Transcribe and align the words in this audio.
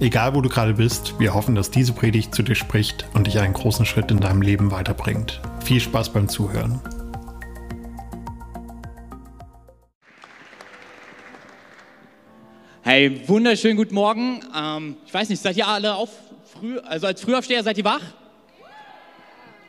Egal 0.00 0.34
wo 0.34 0.40
du 0.40 0.48
gerade 0.48 0.74
bist, 0.74 1.20
wir 1.20 1.34
hoffen, 1.34 1.54
dass 1.54 1.70
diese 1.70 1.92
Predigt 1.92 2.34
zu 2.34 2.42
dir 2.42 2.56
spricht 2.56 3.06
und 3.14 3.28
dich 3.28 3.38
einen 3.38 3.52
großen 3.52 3.86
Schritt 3.86 4.10
in 4.10 4.18
deinem 4.18 4.42
Leben 4.42 4.72
weiterbringt. 4.72 5.40
Viel 5.64 5.80
Spaß 5.80 6.12
beim 6.12 6.28
Zuhören. 6.28 6.80
Hey, 12.82 13.22
wunderschönen 13.28 13.76
guten 13.76 13.94
Morgen. 13.94 14.40
Ähm, 14.54 14.96
ich 15.06 15.14
weiß 15.14 15.28
nicht, 15.28 15.40
seid 15.40 15.56
ihr 15.56 15.68
alle 15.68 15.94
auf 15.94 16.10
früh, 16.52 16.78
also 16.80 17.06
als 17.06 17.20
Frühaufsteher 17.20 17.62
seid 17.62 17.78
ihr 17.78 17.84
wach? 17.84 18.02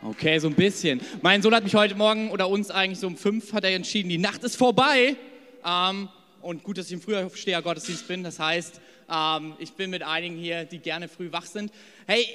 Okay, 0.01 0.39
so 0.39 0.47
ein 0.47 0.55
bisschen. 0.55 1.01
Mein 1.21 1.43
Sohn 1.43 1.53
hat 1.53 1.63
mich 1.63 1.75
heute 1.75 1.93
Morgen 1.93 2.31
oder 2.31 2.49
uns 2.49 2.71
eigentlich 2.71 2.99
so 2.99 3.05
um 3.07 3.15
fünf 3.15 3.53
hat 3.53 3.63
er 3.63 3.75
entschieden, 3.75 4.09
die 4.09 4.17
Nacht 4.17 4.43
ist 4.43 4.55
vorbei. 4.55 5.17
Ähm, 5.63 6.09
und 6.41 6.63
gut, 6.63 6.79
dass 6.79 6.87
ich 6.87 6.93
im 6.93 7.01
Frühaufsteher 7.01 7.61
Gottesdienst 7.61 8.07
bin. 8.07 8.23
Das 8.23 8.39
heißt, 8.39 8.81
ähm, 9.11 9.55
ich 9.59 9.73
bin 9.73 9.89
mit 9.89 10.03
einigen 10.03 10.35
hier, 10.35 10.65
die 10.65 10.79
gerne 10.79 11.07
früh 11.07 11.31
wach 11.31 11.45
sind. 11.45 11.71
Hey, 12.07 12.25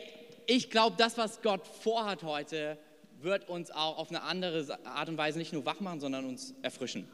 ich 0.47 0.71
glaube, 0.71 0.97
das, 0.99 1.19
was 1.19 1.43
Gott 1.43 1.67
vorhat 1.67 2.23
heute, 2.23 2.79
wird 3.21 3.49
uns 3.49 3.71
auch 3.71 3.99
auf 3.99 4.09
eine 4.09 4.23
andere 4.23 4.67
Art 4.85 5.09
und 5.09 5.19
Weise 5.19 5.39
nicht 5.39 5.53
nur 5.53 5.65
wach 5.67 5.81
machen, 5.81 6.01
sondern 6.01 6.25
uns 6.25 6.55
erfrischen. 6.63 7.07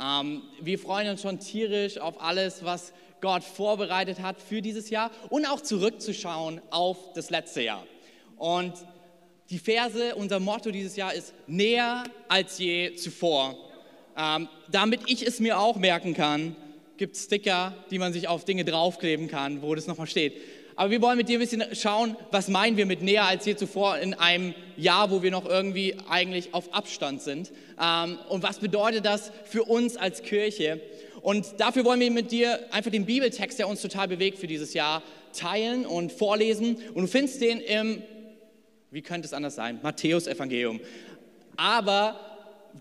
Ähm, 0.00 0.42
wir 0.60 0.78
freuen 0.78 1.08
uns 1.08 1.22
schon 1.22 1.40
tierisch 1.40 1.98
auf 1.98 2.20
alles, 2.20 2.64
was 2.64 2.92
Gott 3.20 3.42
vorbereitet 3.42 4.20
hat 4.20 4.36
für 4.40 4.60
dieses 4.60 4.90
Jahr 4.90 5.10
und 5.30 5.46
auch 5.46 5.60
zurückzuschauen 5.60 6.60
auf 6.70 6.98
das 7.14 7.30
letzte 7.30 7.62
Jahr. 7.62 7.84
Und 8.36 8.74
die 9.48 9.58
Verse, 9.58 10.14
unser 10.16 10.40
Motto 10.40 10.70
dieses 10.70 10.96
Jahr 10.96 11.14
ist 11.14 11.32
näher 11.46 12.04
als 12.28 12.58
je 12.58 12.94
zuvor. 12.94 13.56
Ähm, 14.18 14.48
damit 14.68 15.00
ich 15.06 15.26
es 15.26 15.40
mir 15.40 15.58
auch 15.58 15.76
merken 15.76 16.14
kann, 16.14 16.56
gibt 16.96 17.16
Sticker, 17.16 17.74
die 17.90 17.98
man 17.98 18.12
sich 18.12 18.28
auf 18.28 18.44
Dinge 18.44 18.64
draufkleben 18.64 19.28
kann, 19.28 19.62
wo 19.62 19.74
das 19.74 19.86
nochmal 19.86 20.06
steht. 20.06 20.34
Aber 20.78 20.90
wir 20.90 21.00
wollen 21.00 21.16
mit 21.16 21.30
dir 21.30 21.38
ein 21.38 21.40
bisschen 21.40 21.64
schauen, 21.74 22.16
was 22.30 22.48
meinen 22.48 22.76
wir 22.76 22.84
mit 22.84 23.00
näher 23.00 23.24
als 23.24 23.46
je 23.46 23.56
zuvor 23.56 23.96
in 23.98 24.12
einem 24.12 24.54
Jahr, 24.76 25.10
wo 25.10 25.22
wir 25.22 25.30
noch 25.30 25.46
irgendwie 25.46 25.96
eigentlich 26.08 26.52
auf 26.52 26.72
Abstand 26.74 27.22
sind. 27.22 27.50
Ähm, 27.80 28.18
und 28.28 28.42
was 28.42 28.58
bedeutet 28.58 29.06
das 29.06 29.32
für 29.44 29.64
uns 29.64 29.96
als 29.96 30.22
Kirche? 30.22 30.82
Und 31.22 31.46
dafür 31.58 31.84
wollen 31.86 32.00
wir 32.00 32.10
mit 32.10 32.30
dir 32.30 32.60
einfach 32.72 32.90
den 32.90 33.06
Bibeltext, 33.06 33.58
der 33.58 33.68
uns 33.68 33.80
total 33.80 34.06
bewegt 34.06 34.38
für 34.38 34.46
dieses 34.46 34.74
Jahr, 34.74 35.02
teilen 35.32 35.86
und 35.86 36.12
vorlesen. 36.12 36.76
Und 36.94 37.04
du 37.04 37.06
findest 37.06 37.40
den 37.40 37.60
im, 37.60 38.02
wie 38.90 39.00
könnte 39.00 39.26
es 39.26 39.32
anders 39.32 39.54
sein, 39.54 39.80
Matthäus 39.82 40.26
Evangelium. 40.26 40.78
Aber 41.56 42.20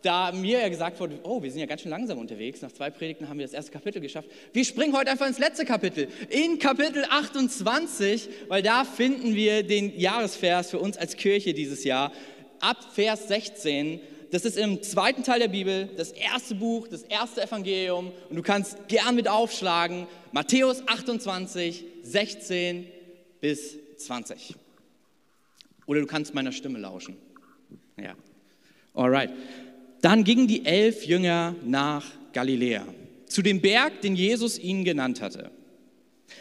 da 0.01 0.31
mir 0.31 0.59
ja 0.59 0.69
gesagt 0.69 0.99
wurde, 0.99 1.19
oh, 1.23 1.41
wir 1.41 1.51
sind 1.51 1.59
ja 1.59 1.65
ganz 1.65 1.81
schön 1.81 1.91
langsam 1.91 2.17
unterwegs, 2.17 2.61
nach 2.61 2.71
zwei 2.71 2.89
Predigten 2.89 3.29
haben 3.29 3.37
wir 3.37 3.45
das 3.45 3.53
erste 3.53 3.71
Kapitel 3.71 4.01
geschafft. 4.01 4.29
Wir 4.53 4.65
springen 4.65 4.95
heute 4.95 5.11
einfach 5.11 5.27
ins 5.27 5.39
letzte 5.39 5.65
Kapitel, 5.65 6.07
in 6.29 6.59
Kapitel 6.59 7.05
28, 7.09 8.29
weil 8.47 8.61
da 8.61 8.83
finden 8.83 9.35
wir 9.35 9.63
den 9.63 9.97
Jahresvers 9.97 10.69
für 10.71 10.79
uns 10.79 10.97
als 10.97 11.15
Kirche 11.15 11.53
dieses 11.53 11.83
Jahr, 11.83 12.11
ab 12.59 12.77
Vers 12.93 13.27
16. 13.27 13.99
Das 14.31 14.43
ist 14.43 14.57
im 14.57 14.81
zweiten 14.81 15.23
Teil 15.23 15.39
der 15.39 15.47
Bibel, 15.47 15.89
das 15.97 16.11
erste 16.11 16.55
Buch, 16.55 16.87
das 16.87 17.03
erste 17.03 17.43
Evangelium 17.43 18.11
und 18.29 18.35
du 18.35 18.41
kannst 18.41 18.87
gern 18.87 19.15
mit 19.15 19.27
aufschlagen, 19.27 20.07
Matthäus 20.31 20.87
28, 20.87 21.85
16 22.03 22.87
bis 23.39 23.77
20. 23.97 24.55
Oder 25.85 26.01
du 26.01 26.07
kannst 26.07 26.33
meiner 26.33 26.51
Stimme 26.51 26.79
lauschen. 26.79 27.15
Ja. 27.97 28.15
Alright. 28.93 29.31
Dann 30.05 30.23
gingen 30.23 30.45
die 30.47 30.63
elf 30.67 31.03
Jünger 31.03 31.55
nach 31.63 32.05
Galiläa, 32.31 32.85
zu 33.25 33.41
dem 33.41 33.59
Berg, 33.59 34.01
den 34.01 34.15
Jesus 34.15 34.59
ihnen 34.59 34.83
genannt 34.83 35.19
hatte. 35.19 35.49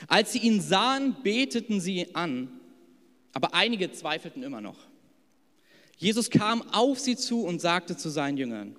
Als 0.07 0.33
sie 0.33 0.41
ihn 0.41 0.61
sahen, 0.61 1.17
beteten 1.23 1.81
sie 1.81 2.15
an, 2.15 2.61
aber 3.33 3.55
einige 3.55 3.91
zweifelten 3.91 4.43
immer 4.43 4.61
noch. 4.61 4.77
Jesus 5.97 6.29
kam 6.29 6.61
auf 6.73 6.99
sie 6.99 7.17
zu 7.17 7.41
und 7.47 7.63
sagte 7.63 7.97
zu 7.97 8.11
seinen 8.11 8.37
Jüngern, 8.37 8.77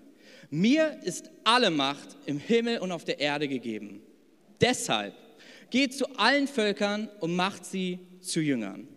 mir 0.52 1.00
ist 1.02 1.32
alle 1.46 1.72
Macht 1.72 2.16
im 2.28 2.38
Himmel 2.38 2.78
und 2.78 2.92
auf 2.92 3.06
der 3.06 3.20
Erde 3.20 3.48
gegeben. 3.48 4.04
Deshalb 4.62 5.16
geht 5.72 5.96
zu 5.96 6.06
allen 6.20 6.48
Völkern 6.48 7.10
und 7.22 7.36
macht 7.36 7.66
sie 7.66 7.98
zu 8.22 8.40
Jüngern. 8.40 8.88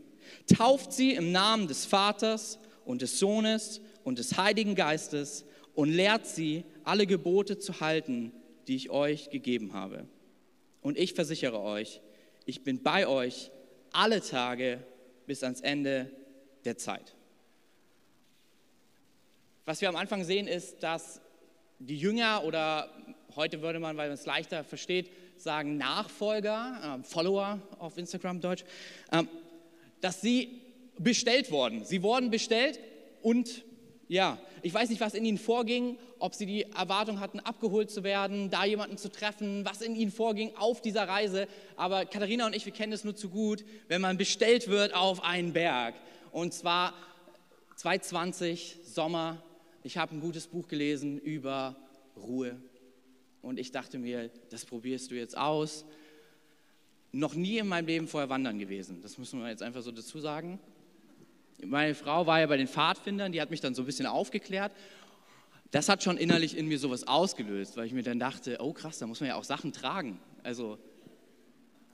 Tauft 0.55 0.93
sie 0.93 1.15
im 1.15 1.32
Namen 1.32 1.66
des 1.66 1.87
Vaters 1.87 2.59
und 2.84 3.00
des 3.00 3.19
Sohnes 3.19 3.81
und 4.05 4.19
des 4.19 4.37
Heiligen 4.37 4.75
Geistes 4.75 5.47
und 5.78 5.92
lehrt 5.92 6.26
sie, 6.26 6.64
alle 6.82 7.06
Gebote 7.06 7.60
zu 7.60 7.78
halten, 7.78 8.32
die 8.66 8.74
ich 8.74 8.90
euch 8.90 9.30
gegeben 9.30 9.74
habe. 9.74 10.08
Und 10.80 10.98
ich 10.98 11.14
versichere 11.14 11.60
euch, 11.60 12.00
ich 12.46 12.64
bin 12.64 12.82
bei 12.82 13.06
euch 13.06 13.52
alle 13.92 14.20
Tage 14.20 14.82
bis 15.28 15.44
ans 15.44 15.60
Ende 15.60 16.10
der 16.64 16.78
Zeit. 16.78 17.14
Was 19.66 19.80
wir 19.80 19.88
am 19.88 19.94
Anfang 19.94 20.24
sehen, 20.24 20.48
ist, 20.48 20.82
dass 20.82 21.20
die 21.78 21.96
Jünger 21.96 22.42
oder 22.42 22.92
heute 23.36 23.62
würde 23.62 23.78
man, 23.78 23.96
weil 23.96 24.08
man 24.08 24.18
es 24.18 24.26
leichter 24.26 24.64
versteht, 24.64 25.12
sagen 25.36 25.76
Nachfolger, 25.76 26.98
äh, 26.98 27.04
Follower 27.04 27.60
auf 27.78 27.96
Instagram 27.98 28.40
Deutsch, 28.40 28.64
äh, 29.12 29.22
dass 30.00 30.22
sie 30.22 30.60
bestellt 30.98 31.52
wurden. 31.52 31.84
Sie 31.84 32.02
wurden 32.02 32.30
bestellt 32.30 32.80
und 33.22 33.62
ja, 34.08 34.38
ich 34.62 34.74
weiß 34.74 34.91
nicht, 34.91 35.00
was 35.00 35.14
in 35.14 35.24
ihnen 35.24 35.38
vorging, 35.38 35.98
ob 36.19 36.34
sie 36.34 36.46
die 36.46 36.62
Erwartung 36.62 37.20
hatten, 37.20 37.41
abgeholt 37.41 37.91
zu 37.91 38.04
werden, 38.04 38.50
da 38.50 38.64
jemanden 38.64 38.96
zu 38.96 39.10
treffen, 39.10 39.64
was 39.64 39.82
in 39.82 39.94
ihnen 39.94 40.10
vorging 40.10 40.54
auf 40.56 40.80
dieser 40.80 41.08
Reise. 41.08 41.46
Aber 41.76 42.04
Katharina 42.04 42.46
und 42.46 42.54
ich, 42.54 42.64
wir 42.64 42.72
kennen 42.72 42.92
es 42.92 43.04
nur 43.04 43.16
zu 43.16 43.28
gut, 43.28 43.64
wenn 43.88 44.00
man 44.00 44.16
bestellt 44.16 44.69
wird 44.69 44.94
auf 44.94 45.22
einen 45.22 45.52
Berg. 45.52 45.94
Und 46.32 46.54
zwar 46.54 46.94
2020, 47.76 48.78
Sommer. 48.84 49.42
Ich 49.82 49.96
habe 49.96 50.14
ein 50.14 50.20
gutes 50.20 50.48
Buch 50.48 50.69
gelesen 50.69 51.19
über 51.19 51.76
Ruhe. 52.16 52.56
Und 53.42 53.58
ich 53.58 53.70
dachte 53.70 53.98
mir, 53.98 54.30
das 54.50 54.64
probierst 54.64 55.10
du 55.10 55.14
jetzt 55.14 55.36
aus. 55.36 55.84
Noch 57.12 57.34
nie 57.34 57.58
in 57.58 57.69
meinem 57.69 57.86
Leben 57.86 58.08
vorher 58.08 58.28
wandern 58.28 58.58
gewesen. 58.58 59.00
Das 59.00 59.16
müssen 59.16 59.40
wir 59.40 59.48
jetzt 59.48 59.62
einfach 59.62 59.82
so 59.82 59.92
dazu 59.92 60.19
sagen. 60.19 60.58
Meine 61.64 61.94
Frau 61.94 62.26
war 62.26 62.41
ja 62.41 62.46
bei 62.46 62.56
den 62.56 62.69
Pfadfindern, 62.69 63.32
die 63.32 63.41
hat 63.41 63.50
mich 63.50 63.60
dann 63.60 63.74
so 63.74 63.82
ein 63.82 63.86
bisschen 63.86 64.06
aufgeklärt. 64.06 64.72
Das 65.70 65.88
hat 65.88 66.02
schon 66.02 66.16
innerlich 66.16 66.56
in 66.56 66.66
mir 66.66 66.78
sowas 66.78 67.06
ausgelöst, 67.06 67.76
weil 67.76 67.86
ich 67.86 67.92
mir 67.92 68.02
dann 68.02 68.19
dachte, 68.19 68.58
oh 68.60 68.72
krass, 68.72 68.98
da 68.98 69.06
muss 69.06 69.20
man 69.20 69.28
ja 69.28 69.34
auch 69.36 69.44
Sachen 69.44 69.72
tragen. 69.72 70.19
Also 70.42 70.78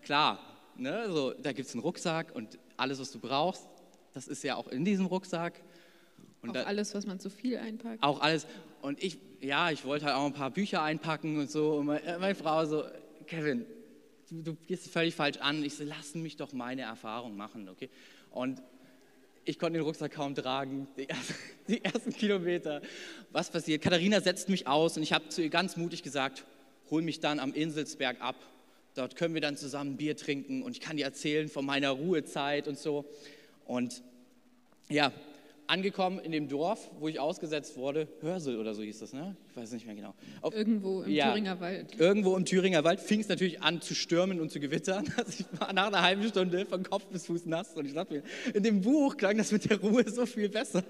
klar, 0.02 0.38
ne, 0.76 1.10
so, 1.10 1.32
da 1.32 1.52
gibt 1.52 1.68
es 1.68 1.74
einen 1.74 1.82
Rucksack 1.82 2.34
und 2.34 2.58
alles, 2.76 3.00
was 3.00 3.10
du 3.10 3.18
brauchst, 3.18 3.66
das 4.12 4.28
ist 4.28 4.44
ja 4.44 4.54
auch 4.56 4.68
in 4.68 4.84
diesem 4.84 5.06
Rucksack. 5.06 5.60
Und 6.40 6.50
auch 6.50 6.54
da, 6.54 6.62
alles, 6.64 6.94
was 6.94 7.06
man 7.06 7.18
zu 7.18 7.30
viel 7.30 7.56
einpackt. 7.56 8.02
Auch 8.02 8.20
alles. 8.20 8.46
Und 8.80 9.02
ich, 9.02 9.18
ja, 9.40 9.70
ich 9.70 9.84
wollte 9.84 10.04
halt 10.04 10.14
auch 10.14 10.26
ein 10.26 10.32
paar 10.32 10.50
Bücher 10.50 10.82
einpacken 10.82 11.38
und 11.38 11.50
so. 11.50 11.76
Und 11.76 11.86
meine, 11.86 12.18
meine 12.18 12.34
Frau 12.34 12.64
so, 12.66 12.84
Kevin, 13.26 13.66
du, 14.30 14.42
du 14.42 14.54
gehst 14.54 14.88
völlig 14.88 15.14
falsch 15.14 15.38
an. 15.38 15.64
Ich 15.64 15.74
so, 15.74 15.84
lass 15.84 16.14
mich 16.14 16.36
doch 16.36 16.52
meine 16.52 16.82
Erfahrung 16.82 17.36
machen, 17.36 17.68
okay? 17.68 17.90
Und 18.30 18.62
ich 19.44 19.58
konnte 19.58 19.78
den 19.78 19.84
Rucksack 19.84 20.12
kaum 20.12 20.34
tragen, 20.34 20.88
die 20.96 21.08
ersten, 21.08 21.34
die 21.68 21.84
ersten, 21.84 22.12
Kilometer. 22.12 22.80
Was 23.30 23.50
passiert? 23.50 23.82
Katharina 23.82 24.20
setzt 24.20 24.48
mich 24.48 24.66
aus 24.66 24.96
und 24.96 25.02
ich 25.02 25.12
habe 25.12 25.28
zu 25.28 25.42
ihr 25.42 25.50
ganz 25.50 25.76
mutig 25.76 26.02
gesagt, 26.02 26.44
hol 26.90 27.02
mich 27.02 27.20
dann 27.20 27.38
am 27.38 27.52
Inselsberg 27.52 28.20
ab. 28.20 28.36
Dort 28.94 29.16
können 29.16 29.34
wir 29.34 29.40
dann 29.40 29.56
zusammen 29.56 29.96
Bier 29.96 30.16
trinken 30.16 30.62
und 30.62 30.72
ich 30.72 30.80
kann 30.80 30.96
dir 30.96 31.04
erzählen 31.04 31.48
von 31.48 31.64
meiner 31.66 31.90
Ruhezeit 31.90 32.68
und 32.68 32.78
so. 32.78 33.04
Und 33.64 34.02
ja, 34.88 35.12
angekommen 35.66 36.18
in 36.18 36.32
dem 36.32 36.48
Dorf, 36.48 36.90
wo 36.98 37.08
ich 37.08 37.20
ausgesetzt 37.20 37.76
wurde, 37.76 38.08
Hörsel 38.20 38.58
oder 38.58 38.74
so 38.74 38.82
hieß 38.82 38.98
das, 38.98 39.12
ne? 39.12 39.36
Ich 39.50 39.56
weiß 39.56 39.72
nicht 39.72 39.86
mehr 39.86 39.94
genau. 39.94 40.14
Auf, 40.40 40.54
irgendwo 40.54 41.02
im 41.02 41.10
ja, 41.10 41.30
Thüringer 41.30 41.60
Wald. 41.60 41.98
Irgendwo 41.98 42.36
im 42.36 42.44
Thüringer 42.44 42.84
Wald 42.84 43.00
fing 43.00 43.20
es 43.20 43.28
natürlich 43.28 43.62
an 43.62 43.80
zu 43.80 43.94
stürmen 43.94 44.40
und 44.40 44.50
zu 44.50 44.60
gewittern. 44.60 45.04
Also 45.16 45.44
ich 45.44 45.60
war 45.60 45.72
nach 45.72 45.86
einer 45.86 46.02
halben 46.02 46.22
Stunde 46.24 46.66
von 46.66 46.82
Kopf 46.82 47.06
bis 47.06 47.26
Fuß 47.26 47.46
nass 47.46 47.74
und 47.74 47.86
ich 47.86 47.94
dachte 47.94 48.14
mir, 48.14 48.22
in 48.52 48.62
dem 48.62 48.80
Buch 48.80 49.16
klang 49.16 49.38
das 49.38 49.52
mit 49.52 49.68
der 49.70 49.80
Ruhe 49.80 50.08
so 50.08 50.26
viel 50.26 50.48
besser. 50.48 50.82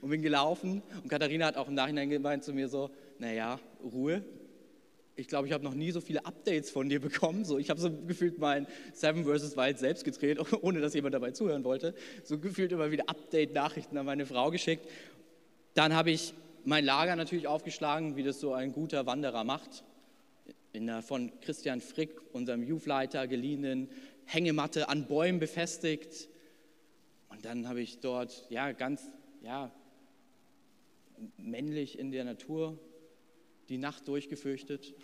Und 0.00 0.10
bin 0.10 0.22
gelaufen 0.22 0.82
und 1.02 1.08
Katharina 1.08 1.46
hat 1.46 1.56
auch 1.56 1.68
im 1.68 1.74
Nachhinein 1.74 2.10
gemeint 2.10 2.44
zu 2.44 2.52
mir 2.52 2.68
so, 2.68 2.90
naja, 3.18 3.58
Ruhe, 3.82 4.22
ich 5.18 5.26
glaube, 5.26 5.48
ich 5.48 5.52
habe 5.52 5.64
noch 5.64 5.74
nie 5.74 5.90
so 5.90 6.00
viele 6.00 6.24
Updates 6.24 6.70
von 6.70 6.88
dir 6.88 7.00
bekommen. 7.00 7.44
So, 7.44 7.58
ich 7.58 7.70
habe 7.70 7.80
so 7.80 7.90
gefühlt 7.90 8.38
mein 8.38 8.68
Seven 8.92 9.24
vs. 9.24 9.56
Wild 9.56 9.78
selbst 9.78 10.04
gedreht, 10.04 10.38
ohne 10.62 10.80
dass 10.80 10.94
jemand 10.94 11.12
dabei 11.12 11.32
zuhören 11.32 11.64
wollte. 11.64 11.92
So 12.22 12.38
gefühlt 12.38 12.70
immer 12.70 12.92
wieder 12.92 13.08
Update-Nachrichten 13.08 13.98
an 13.98 14.06
meine 14.06 14.26
Frau 14.26 14.52
geschickt. 14.52 14.88
Dann 15.74 15.92
habe 15.92 16.12
ich 16.12 16.34
mein 16.64 16.84
Lager 16.84 17.16
natürlich 17.16 17.48
aufgeschlagen, 17.48 18.14
wie 18.14 18.22
das 18.22 18.38
so 18.38 18.52
ein 18.52 18.72
guter 18.72 19.06
Wanderer 19.06 19.42
macht. 19.42 19.82
In 20.72 20.86
der 20.86 21.02
von 21.02 21.32
Christian 21.40 21.80
Frick, 21.80 22.20
unserem 22.32 22.62
Youth-Leiter, 22.62 23.26
geliehenen 23.26 23.88
Hängematte 24.24 24.88
an 24.88 25.06
Bäumen 25.06 25.40
befestigt. 25.40 26.28
Und 27.28 27.44
dann 27.44 27.68
habe 27.68 27.80
ich 27.80 27.98
dort 27.98 28.46
ja 28.50 28.70
ganz 28.70 29.02
ja, 29.42 29.72
männlich 31.38 31.98
in 31.98 32.12
der 32.12 32.24
Natur 32.24 32.78
die 33.68 33.78
Nacht 33.78 34.08
durchgefürchtet, 34.08 34.94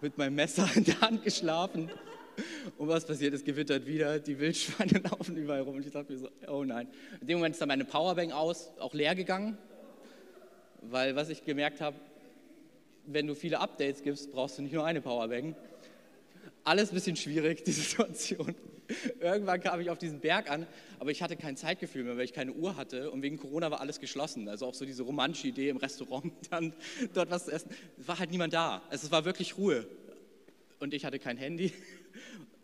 mit 0.00 0.18
meinem 0.18 0.34
Messer 0.34 0.68
in 0.74 0.84
der 0.84 1.00
Hand 1.00 1.24
geschlafen. 1.24 1.90
Und 2.78 2.88
was 2.88 3.06
passiert? 3.06 3.34
Es 3.34 3.44
gewittert 3.44 3.86
wieder, 3.86 4.18
die 4.18 4.38
Wildschweine 4.38 4.98
laufen 5.10 5.36
überall 5.36 5.60
rum. 5.60 5.76
Und 5.76 5.86
ich 5.86 5.92
dachte 5.92 6.12
mir 6.12 6.18
so, 6.18 6.28
oh 6.48 6.64
nein. 6.64 6.88
In 7.20 7.26
dem 7.26 7.38
Moment 7.38 7.54
ist 7.54 7.60
dann 7.60 7.68
meine 7.68 7.84
Powerbank 7.84 8.32
aus, 8.32 8.70
auch 8.78 8.94
leer 8.94 9.14
gegangen, 9.14 9.58
weil 10.82 11.16
was 11.16 11.28
ich 11.28 11.44
gemerkt 11.44 11.80
habe, 11.80 11.96
wenn 13.06 13.26
du 13.26 13.34
viele 13.34 13.60
Updates 13.60 14.02
gibst, 14.02 14.32
brauchst 14.32 14.58
du 14.58 14.62
nicht 14.62 14.72
nur 14.72 14.84
eine 14.84 15.00
Powerbank. 15.00 15.56
Alles 16.64 16.90
ein 16.90 16.94
bisschen 16.94 17.16
schwierig, 17.16 17.64
die 17.64 17.72
Situation. 17.72 18.54
Irgendwann 19.20 19.60
kam 19.60 19.80
ich 19.80 19.90
auf 19.90 19.98
diesen 19.98 20.20
Berg 20.20 20.50
an, 20.50 20.66
aber 20.98 21.10
ich 21.10 21.22
hatte 21.22 21.36
kein 21.36 21.56
Zeitgefühl 21.56 22.04
mehr, 22.04 22.16
weil 22.16 22.24
ich 22.24 22.32
keine 22.32 22.52
Uhr 22.52 22.76
hatte 22.76 23.10
und 23.10 23.22
wegen 23.22 23.36
Corona 23.36 23.70
war 23.70 23.80
alles 23.80 24.00
geschlossen. 24.00 24.48
Also 24.48 24.66
auch 24.66 24.74
so 24.74 24.84
diese 24.84 25.04
romantische 25.04 25.48
Idee 25.48 25.68
im 25.68 25.76
Restaurant 25.76 26.32
dann 26.50 26.74
dort 27.14 27.30
was 27.30 27.44
zu 27.44 27.52
essen. 27.52 27.70
Es 27.98 28.08
war 28.08 28.18
halt 28.18 28.30
niemand 28.30 28.52
da. 28.52 28.82
Also 28.90 29.06
es 29.06 29.12
war 29.12 29.24
wirklich 29.24 29.56
Ruhe. 29.56 29.86
Und 30.80 30.94
ich 30.94 31.04
hatte 31.04 31.18
kein 31.18 31.36
Handy. 31.36 31.72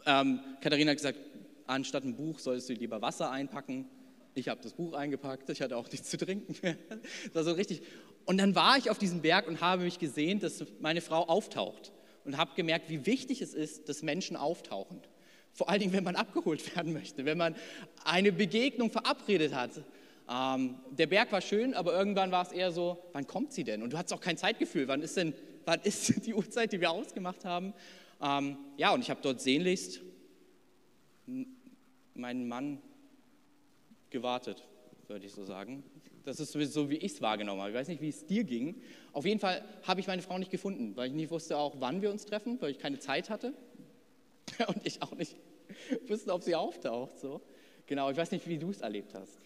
Ähm, 0.09 0.39
Katharina 0.61 0.93
hat 0.93 0.99
gesagt, 0.99 1.19
anstatt 1.67 2.05
ein 2.05 2.15
Buch 2.15 2.39
solltest 2.39 2.69
du 2.69 2.75
lieber 2.75 3.03
Wasser 3.03 3.29
einpacken. 3.33 3.89
Ich 4.35 4.49
habe 4.49 4.63
das 4.63 4.73
Buch 4.73 4.93
eingepackt, 4.93 5.51
ich 5.51 5.61
hatte 5.61 5.77
auch 5.77 5.91
nichts 5.91 6.11
zu 6.11 6.17
trinken. 6.17 6.55
Das 7.25 7.35
war 7.35 7.43
so 7.43 7.51
richtig. 7.51 7.83
Und 8.25 8.39
dann 8.39 8.55
war 8.55 8.79
ich 8.79 8.89
auf 8.89 8.99
diesem 8.99 9.21
Berg 9.21 9.49
und 9.49 9.61
habe 9.61 9.83
mich 9.83 9.99
gesehen, 9.99 10.39
dass 10.39 10.65
meine 10.79 11.01
Frau 11.01 11.25
auftaucht 11.25 11.91
und 12.27 12.37
habe 12.37 12.51
gemerkt, 12.57 12.91
wie 12.91 13.07
wichtig 13.07 13.41
es 13.41 13.55
ist, 13.55 13.89
dass 13.89 14.03
Menschen 14.03 14.37
auftauchen. 14.37 15.01
Vor 15.53 15.71
allen 15.71 15.81
Dingen, 15.81 15.93
wenn 15.93 16.05
man 16.05 16.17
abgeholt 16.17 16.77
werden 16.77 16.93
möchte, 16.93 17.25
wenn 17.25 17.39
man 17.39 17.55
eine 18.05 18.33
Begegnung 18.33 18.91
verabredet 18.91 19.55
hat. 19.55 19.71
Ähm, 20.29 20.75
der 20.91 21.07
Berg 21.07 21.31
war 21.31 21.41
schön, 21.41 21.73
aber 21.73 21.97
irgendwann 21.97 22.33
war 22.33 22.43
es 22.43 22.53
eher 22.53 22.73
so, 22.73 22.99
wann 23.13 23.27
kommt 23.27 23.53
sie 23.53 23.65
denn? 23.65 23.83
Und 23.83 23.93
du 23.93 23.99
hattest 23.99 24.13
auch 24.13 24.21
kein 24.21 24.37
Zeitgefühl, 24.37 24.89
wann 24.89 25.01
ist 25.01 25.17
denn, 25.17 25.33
wann 25.65 25.81
ist 25.83 26.27
die 26.27 26.35
Uhrzeit, 26.35 26.73
die 26.73 26.81
wir 26.81 26.91
ausgemacht 26.91 27.45
haben? 27.45 27.73
Ähm, 28.21 28.59
ja, 28.77 28.93
und 28.93 29.01
ich 29.01 29.11
habe 29.11 29.21
dort 29.23 29.41
sehnlichst 29.41 30.01
meinen 32.15 32.49
Mann 32.49 32.83
gewartet, 34.11 34.67
würde 35.07 35.27
ich 35.27 35.33
so 35.33 35.45
sagen. 35.45 35.85
Das 36.27 36.41
ist 36.41 36.53
so, 36.53 36.91
wie 36.91 36.97
ich 36.97 37.13
es 37.13 37.23
wahrgenommen 37.23 37.61
habe. 37.61 37.71
Ich 37.71 37.77
weiß 37.77 37.87
nicht, 37.87 38.03
wie 38.03 38.09
es 38.09 38.27
dir 38.27 38.43
ging. 38.43 38.83
Auf 39.13 39.25
jeden 39.25 39.39
Fall 39.39 39.65
habe 39.85 40.01
ich 40.01 40.09
meine 40.09 40.23
Frau 40.23 40.37
nicht 40.39 40.51
gefunden, 40.51 40.97
weil 40.97 41.07
ich 41.07 41.15
nicht 41.15 41.31
wusste 41.31 41.57
auch, 41.57 41.77
wann 41.79 42.03
wir 42.03 42.11
uns 42.11 42.25
treffen, 42.25 42.61
weil 42.61 42.73
ich 42.73 42.81
keine 42.81 42.99
Zeit 42.99 43.31
hatte. 43.31 43.55
Und 44.67 44.85
ich 44.85 45.03
auch 45.03 45.13
nicht 45.13 45.37
wusste, 46.09 46.33
ob 46.33 46.43
sie 46.43 46.57
auftaucht. 46.57 47.21
So. 47.21 47.41
Genau, 47.87 48.11
ich 48.11 48.17
weiß 48.17 48.33
nicht, 48.33 48.49
wie 48.49 48.59
du 48.59 48.71
es 48.71 48.81
erlebt 48.81 49.15
hast. 49.15 49.39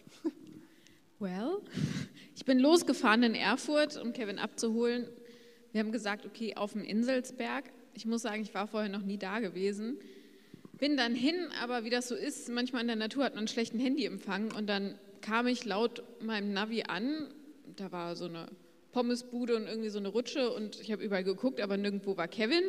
Well, 1.18 1.58
ich 2.34 2.46
bin 2.46 2.58
losgefahren 2.58 3.24
in 3.24 3.34
Erfurt, 3.34 3.98
um 3.98 4.14
Kevin 4.14 4.38
abzuholen. 4.38 5.06
Wir 5.72 5.80
haben 5.80 5.92
gesagt, 5.92 6.24
okay, 6.24 6.56
auf 6.56 6.72
dem 6.72 6.82
Inselsberg. 6.82 7.64
Ich 7.92 8.06
muss 8.06 8.22
sagen, 8.22 8.40
ich 8.40 8.54
war 8.54 8.66
vorher 8.66 8.88
noch 8.88 9.02
nie 9.02 9.18
da 9.18 9.40
gewesen. 9.40 9.98
Bin 10.78 10.96
dann 10.96 11.14
hin, 11.14 11.36
aber 11.60 11.84
wie 11.84 11.90
das 11.90 12.08
so 12.08 12.14
ist, 12.14 12.48
manchmal 12.48 12.80
in 12.80 12.86
der 12.86 12.96
Natur 12.96 13.24
hat 13.24 13.34
man 13.34 13.40
einen 13.40 13.48
schlechten 13.48 13.78
Handyempfang 13.78 14.50
und 14.56 14.66
dann 14.66 14.94
kam 15.20 15.46
ich 15.46 15.64
laut 15.64 16.02
meinem 16.20 16.52
Navi 16.52 16.84
an. 16.84 17.28
Da 17.76 17.92
war 17.92 18.16
so 18.16 18.26
eine 18.26 18.48
Pommesbude 18.92 19.56
und 19.56 19.66
irgendwie 19.66 19.88
so 19.88 19.98
eine 19.98 20.08
Rutsche 20.08 20.52
und 20.52 20.80
ich 20.80 20.90
habe 20.90 21.02
überall 21.02 21.24
geguckt, 21.24 21.60
aber 21.60 21.76
nirgendwo 21.76 22.16
war 22.16 22.28
Kevin. 22.28 22.62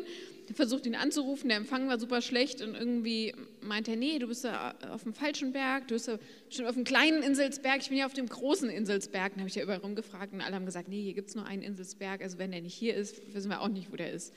Ich 0.47 0.55
versucht 0.55 0.85
ihn 0.85 0.95
anzurufen, 0.95 1.49
der 1.49 1.57
Empfang 1.57 1.87
war 1.87 1.97
super 1.97 2.21
schlecht 2.21 2.61
und 2.61 2.75
irgendwie 2.75 3.33
meinte 3.61 3.91
er, 3.91 3.97
nee, 3.97 4.19
du 4.19 4.27
bist 4.27 4.43
ja 4.43 4.75
auf 4.91 5.03
dem 5.03 5.13
falschen 5.13 5.53
Berg, 5.53 5.87
du 5.87 5.95
bist 5.95 6.07
ja 6.07 6.19
schon 6.49 6.65
auf 6.65 6.75
dem 6.75 6.83
kleinen 6.83 7.23
Inselsberg, 7.23 7.81
ich 7.81 7.89
bin 7.89 7.97
ja 7.97 8.05
auf 8.05 8.13
dem 8.13 8.27
großen 8.27 8.69
Inselsberg. 8.69 9.31
Dann 9.33 9.39
habe 9.39 9.49
ich 9.49 9.55
ja 9.55 9.63
überall 9.63 9.79
rumgefragt 9.79 10.33
und 10.33 10.41
alle 10.41 10.55
haben 10.55 10.65
gesagt, 10.65 10.89
nee, 10.89 11.01
hier 11.01 11.13
gibt 11.13 11.29
es 11.29 11.35
nur 11.35 11.45
einen 11.45 11.63
Inselsberg, 11.63 12.21
also 12.21 12.37
wenn 12.37 12.51
der 12.51 12.61
nicht 12.61 12.75
hier 12.75 12.95
ist, 12.95 13.33
wissen 13.33 13.49
wir 13.49 13.61
auch 13.61 13.69
nicht, 13.69 13.91
wo 13.91 13.95
der 13.95 14.11
ist. 14.11 14.33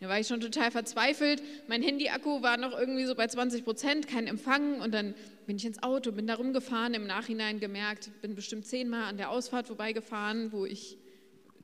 Da 0.00 0.08
war 0.08 0.20
ich 0.20 0.28
schon 0.28 0.40
total 0.40 0.70
verzweifelt. 0.70 1.42
Mein 1.66 1.82
Handy-Akku 1.82 2.40
war 2.40 2.56
noch 2.56 2.78
irgendwie 2.78 3.04
so 3.04 3.16
bei 3.16 3.26
20 3.26 3.64
Prozent, 3.64 4.06
kein 4.06 4.28
Empfang. 4.28 4.80
Und 4.80 4.94
dann 4.94 5.14
bin 5.46 5.56
ich 5.56 5.64
ins 5.64 5.82
Auto, 5.82 6.12
bin 6.12 6.28
da 6.28 6.34
rumgefahren, 6.34 6.94
im 6.94 7.06
Nachhinein 7.06 7.58
gemerkt, 7.58 8.10
bin 8.22 8.36
bestimmt 8.36 8.66
zehnmal 8.66 9.04
an 9.04 9.16
der 9.16 9.30
Ausfahrt 9.30 9.66
vorbeigefahren, 9.66 10.52
wo 10.52 10.64
ich 10.64 10.98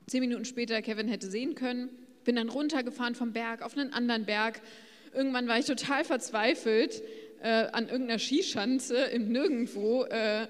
zehn 0.07 0.19
Minuten 0.19 0.43
später 0.43 0.81
Kevin 0.81 1.07
hätte 1.07 1.27
sehen 1.27 1.55
können. 1.55 1.89
Bin 2.25 2.35
dann 2.35 2.49
runtergefahren 2.49 3.15
vom 3.15 3.31
Berg 3.31 3.61
auf 3.61 3.77
einen 3.77 3.93
anderen 3.93 4.25
Berg. 4.25 4.59
Irgendwann 5.13 5.47
war 5.47 5.57
ich 5.57 5.65
total 5.65 6.03
verzweifelt 6.03 7.01
äh, 7.41 7.67
an 7.71 7.87
irgendeiner 7.87 8.19
Skischanze 8.19 8.97
im 8.97 9.31
Nirgendwo. 9.31 10.03
Äh, 10.05 10.47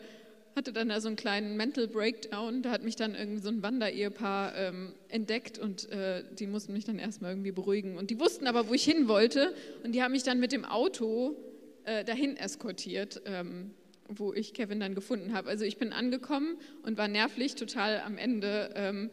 hatte 0.56 0.72
dann 0.72 0.90
da 0.90 1.02
so 1.02 1.08
einen 1.08 1.18
kleinen 1.18 1.58
Mental 1.58 1.88
Breakdown. 1.88 2.62
Da 2.62 2.72
hat 2.72 2.84
mich 2.84 2.96
dann 2.96 3.14
irgendwie 3.14 3.42
so 3.42 3.50
ein 3.50 3.62
Wanderehepaar 3.62 4.56
ähm, 4.56 4.94
entdeckt 5.10 5.60
und 5.60 5.92
äh, 5.92 6.24
die 6.40 6.48
mussten 6.48 6.74
mich 6.74 6.86
dann 6.86 6.98
erstmal 6.98 7.32
irgendwie 7.32 7.52
beruhigen. 7.52 7.98
Und 7.98 8.10
die 8.10 8.20
wussten 8.20 8.48
aber, 8.48 8.70
wo 8.70 8.74
ich 8.74 8.84
hin 8.84 9.08
wollte 9.08 9.54
und 9.84 9.92
die 9.94 10.02
haben 10.02 10.14
mich 10.14 10.24
dann 10.24 10.40
mit 10.40 10.52
dem 10.52 10.64
Auto 10.64 11.36
äh, 11.84 12.06
dahin 12.06 12.38
eskortiert, 12.38 13.22
ähm, 13.26 13.72
wo 14.08 14.34
ich 14.34 14.54
Kevin 14.54 14.80
dann 14.80 14.96
gefunden 14.96 15.34
habe. 15.34 15.50
Also 15.50 15.66
ich 15.66 15.78
bin 15.78 15.92
angekommen 15.92 16.58
und 16.84 16.98
war 16.98 17.08
nervlich 17.08 17.56
total 17.56 18.00
am 18.00 18.18
Ende. 18.18 18.72
Ähm, 18.76 19.10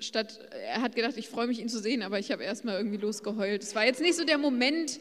statt, 0.00 0.40
er 0.50 0.82
hat 0.82 0.96
gedacht, 0.96 1.16
ich 1.16 1.28
freue 1.28 1.46
mich, 1.46 1.60
ihn 1.60 1.68
zu 1.68 1.78
sehen, 1.78 2.02
aber 2.02 2.18
ich 2.18 2.30
habe 2.30 2.42
erstmal 2.42 2.76
irgendwie 2.76 2.98
losgeheult. 2.98 3.62
Es 3.62 3.74
war 3.74 3.86
jetzt 3.86 4.00
nicht 4.00 4.16
so 4.16 4.24
der 4.24 4.38
Moment, 4.38 5.00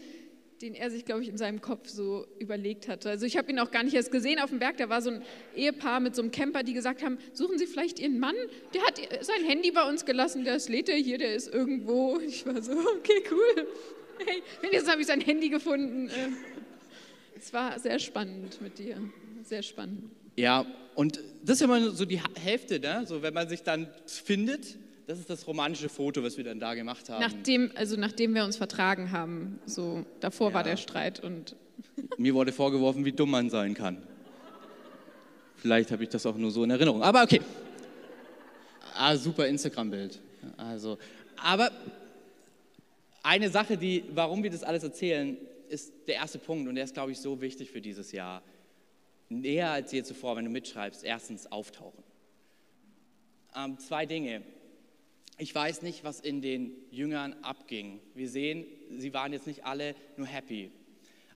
den 0.62 0.76
er 0.76 0.92
sich, 0.92 1.06
glaube 1.06 1.24
ich, 1.24 1.30
in 1.30 1.38
seinem 1.38 1.60
Kopf 1.60 1.90
so 1.90 2.28
überlegt 2.40 2.88
hatte. 2.88 3.10
Also 3.10 3.26
ich 3.26 3.38
habe 3.38 3.52
ihn 3.52 3.60
auch 3.60 3.72
gar 3.72 3.84
nicht 3.84 3.96
erst 3.96 4.12
gesehen 4.12 4.40
auf 4.40 4.50
dem 4.50 4.60
Berg. 4.60 4.78
Da 4.78 4.90
war 4.90 5.02
so 5.02 5.10
ein 5.10 5.24
Ehepaar 5.56 6.00
mit 6.00 6.16
so 6.16 6.22
einem 6.22 6.32
Camper, 6.32 6.64
die 6.64 6.74
gesagt 6.74 7.04
haben, 7.04 7.18
suchen 7.34 7.58
Sie 7.58 7.66
vielleicht 7.66 8.00
Ihren 8.00 8.20
Mann? 8.20 8.36
Der 8.74 8.82
hat 8.84 9.00
sein 9.22 9.44
Handy 9.46 9.72
bei 9.72 9.88
uns 9.88 10.06
gelassen, 10.06 10.46
ist 10.46 10.70
lädt 10.70 10.90
er 10.90 10.98
hier, 10.98 11.18
der 11.18 11.34
ist 11.36 11.52
irgendwo. 11.54 12.20
Ich 12.20 12.46
war 12.46 12.62
so, 12.62 12.72
okay, 12.98 13.24
cool. 13.32 13.68
Hey, 14.26 14.44
jetzt 14.72 14.90
habe 14.90 15.02
ich 15.02 15.08
sein 15.08 15.22
Handy 15.22 15.50
gefunden. 15.50 16.10
Äh, 16.10 16.30
es 17.38 17.52
war 17.52 17.80
sehr 17.80 17.98
spannend 17.98 18.62
mit 18.62 18.78
dir, 18.78 18.98
sehr 19.44 19.64
spannend. 19.64 20.12
Ja, 20.36 20.66
und 20.96 21.20
das 21.44 21.58
ist 21.58 21.62
immer 21.64 21.90
so 21.92 22.06
die 22.06 22.22
Hälfte, 22.40 22.80
ne? 22.80 23.04
so 23.08 23.22
wenn 23.22 23.34
man 23.34 23.50
sich 23.50 23.64
dann 23.64 23.88
findet 24.06 24.78
das 25.08 25.20
ist 25.20 25.30
das 25.30 25.48
romantische 25.48 25.90
Foto, 25.90 26.24
was 26.24 26.38
wir 26.38 26.44
dann 26.44 26.60
da 26.60 26.74
gemacht 26.74 27.10
haben. 27.10 27.22
Nachdem, 27.22 27.72
also 27.76 27.96
nachdem 27.98 28.34
wir 28.34 28.44
uns 28.44 28.58
vertragen 28.58 29.12
haben, 29.12 29.60
so 29.66 30.06
davor 30.20 30.50
ja. 30.50 30.54
war 30.56 30.64
der 30.64 30.78
Streit 30.78 31.20
und. 31.20 31.56
Mir 32.18 32.34
wurde 32.34 32.52
vorgeworfen, 32.52 33.06
wie 33.06 33.12
dumm 33.12 33.32
man 33.32 33.50
sein 33.50 33.74
kann. 33.74 33.98
Vielleicht 35.56 35.92
habe 35.92 36.04
ich 36.04 36.10
das 36.10 36.26
auch 36.26 36.36
nur 36.36 36.52
so 36.52 36.64
in 36.64 36.72
Erinnerung. 36.72 37.04
Aber 37.04 37.24
okay. 37.24 37.42
Ah, 38.96 39.16
super 39.16 39.48
Instagram-Bild. 39.48 40.20
Also, 40.58 40.98
aber 41.38 41.72
eine 43.24 43.50
Sache, 43.50 43.78
die, 43.78 44.04
warum 44.14 44.44
wir 44.44 44.50
das 44.50 44.64
alles 44.64 44.84
erzählen, 44.84 45.38
ist 45.70 45.94
der 46.08 46.16
erste 46.16 46.40
Punkt 46.40 46.68
und 46.68 46.76
der 46.76 46.84
ist, 46.84 46.94
glaube 46.94 47.12
ich, 47.12 47.20
so 47.20 47.40
wichtig 47.42 47.72
für 47.72 47.82
dieses 47.82 48.12
Jahr. 48.12 48.42
Näher 49.30 49.70
als 49.70 49.92
je 49.92 50.04
zuvor, 50.04 50.36
wenn 50.36 50.46
du 50.46 50.52
mitschreibst, 50.52 51.04
erstens 51.04 51.50
auftauchen. 51.52 52.04
Ähm, 53.56 53.78
zwei 53.80 54.06
Dinge. 54.06 54.42
Ich 55.38 55.54
weiß 55.56 55.82
nicht, 55.82 56.04
was 56.04 56.20
in 56.20 56.42
den 56.42 56.76
Jüngern 56.92 57.36
abging. 57.42 58.00
Wir 58.14 58.30
sehen, 58.30 58.66
sie 58.98 59.14
waren 59.14 59.34
jetzt 59.34 59.48
nicht 59.48 59.66
alle 59.66 59.96
nur 60.18 60.28
happy. 60.28 60.72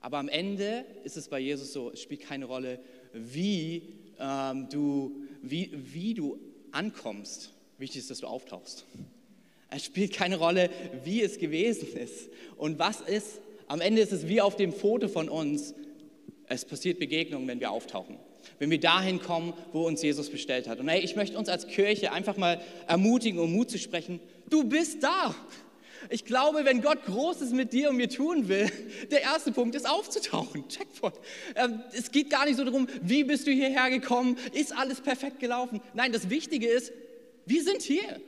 Aber 0.00 0.18
am 0.18 0.28
Ende 0.28 0.84
ist 1.04 1.16
es 1.16 1.28
bei 1.28 1.40
Jesus 1.40 1.72
so, 1.72 1.90
es 1.90 2.00
spielt 2.00 2.20
keine 2.20 2.44
Rolle, 2.44 2.78
wie, 3.12 3.94
ähm, 4.20 4.68
du, 4.70 5.26
wie, 5.42 5.70
wie 5.72 6.14
du 6.14 6.38
ankommst. 6.70 7.52
Wichtig 7.78 8.00
ist, 8.00 8.10
dass 8.10 8.20
du 8.20 8.26
auftauchst. 8.26 8.84
Es 9.70 9.84
spielt 9.84 10.12
keine 10.12 10.36
Rolle, 10.36 10.70
wie 11.04 11.22
es 11.22 11.38
gewesen 11.38 11.88
ist 11.96 12.30
und 12.56 12.78
was 12.78 13.00
ist. 13.00 13.40
Am 13.66 13.80
Ende 13.80 14.00
ist 14.00 14.12
es 14.12 14.28
wie 14.28 14.40
auf 14.40 14.56
dem 14.56 14.72
Foto 14.72 15.08
von 15.08 15.28
uns. 15.28 15.74
Es 16.46 16.64
passiert 16.64 17.00
Begegnungen, 17.00 17.48
wenn 17.48 17.58
wir 17.58 17.72
auftauchen 17.72 18.18
wenn 18.58 18.70
wir 18.70 18.80
dahin 18.80 19.20
kommen, 19.20 19.52
wo 19.72 19.86
uns 19.86 20.02
Jesus 20.02 20.30
bestellt 20.30 20.68
hat. 20.68 20.80
Und 20.80 20.88
hey, 20.88 21.00
ich 21.00 21.16
möchte 21.16 21.38
uns 21.38 21.48
als 21.48 21.66
Kirche 21.66 22.12
einfach 22.12 22.36
mal 22.36 22.60
ermutigen, 22.86 23.40
um 23.40 23.52
Mut 23.52 23.70
zu 23.70 23.78
sprechen. 23.78 24.20
Du 24.48 24.64
bist 24.64 25.02
da. 25.02 25.34
Ich 26.08 26.24
glaube, 26.24 26.64
wenn 26.64 26.82
Gott 26.82 27.04
Großes 27.04 27.50
mit 27.50 27.72
dir 27.72 27.90
und 27.90 27.96
mir 27.96 28.08
tun 28.08 28.48
will, 28.48 28.70
der 29.10 29.22
erste 29.22 29.52
Punkt 29.52 29.74
ist 29.74 29.88
aufzutauchen. 29.88 30.68
Checkpoint. 30.68 31.16
Ähm, 31.54 31.82
es 31.92 32.10
geht 32.10 32.30
gar 32.30 32.44
nicht 32.44 32.56
so 32.56 32.64
darum, 32.64 32.88
wie 33.02 33.24
bist 33.24 33.46
du 33.46 33.50
hierher 33.50 33.90
gekommen, 33.90 34.36
ist 34.52 34.76
alles 34.76 35.00
perfekt 35.00 35.40
gelaufen. 35.40 35.80
Nein, 35.94 36.12
das 36.12 36.30
Wichtige 36.30 36.68
ist, 36.68 36.92
wir 37.44 37.62
sind 37.62 37.82
hier. 37.82 38.20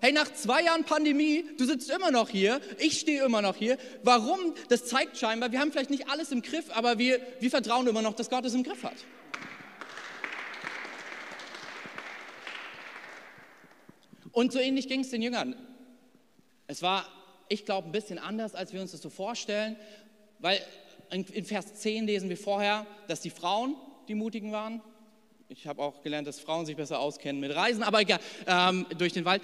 Hey, 0.00 0.12
nach 0.12 0.32
zwei 0.32 0.62
Jahren 0.62 0.84
Pandemie, 0.84 1.44
du 1.58 1.64
sitzt 1.64 1.90
immer 1.90 2.12
noch 2.12 2.28
hier, 2.28 2.60
ich 2.78 3.00
stehe 3.00 3.24
immer 3.24 3.42
noch 3.42 3.56
hier. 3.56 3.78
Warum? 4.04 4.54
Das 4.68 4.84
zeigt 4.84 5.18
scheinbar, 5.18 5.50
wir 5.50 5.58
haben 5.58 5.72
vielleicht 5.72 5.90
nicht 5.90 6.08
alles 6.08 6.30
im 6.30 6.40
Griff, 6.40 6.66
aber 6.70 6.98
wir, 6.98 7.20
wir 7.40 7.50
vertrauen 7.50 7.86
immer 7.88 8.02
noch, 8.02 8.14
dass 8.14 8.30
Gott 8.30 8.44
es 8.44 8.54
im 8.54 8.62
Griff 8.62 8.84
hat. 8.84 8.94
Und 14.32 14.52
so 14.52 14.58
ähnlich 14.58 14.88
ging 14.88 15.00
es 15.00 15.10
den 15.10 15.22
Jüngern. 15.22 15.54
Es 16.66 16.82
war, 16.82 17.06
ich 17.48 17.64
glaube, 17.64 17.88
ein 17.88 17.92
bisschen 17.92 18.18
anders, 18.18 18.54
als 18.54 18.72
wir 18.72 18.80
uns 18.80 18.92
das 18.92 19.00
so 19.00 19.10
vorstellen, 19.10 19.76
weil 20.38 20.60
in 21.10 21.44
Vers 21.44 21.74
10 21.74 22.06
lesen 22.06 22.28
wir 22.28 22.36
vorher, 22.36 22.86
dass 23.06 23.20
die 23.20 23.30
Frauen 23.30 23.74
die 24.08 24.14
Mutigen 24.14 24.52
waren. 24.52 24.82
Ich 25.50 25.66
habe 25.66 25.80
auch 25.80 26.02
gelernt, 26.02 26.28
dass 26.28 26.40
Frauen 26.40 26.66
sich 26.66 26.76
besser 26.76 27.00
auskennen 27.00 27.40
mit 27.40 27.54
Reisen, 27.56 27.82
aber 27.82 28.02
egal, 28.02 28.20
ähm, 28.46 28.84
durch 28.98 29.14
den 29.14 29.24
Wald. 29.24 29.40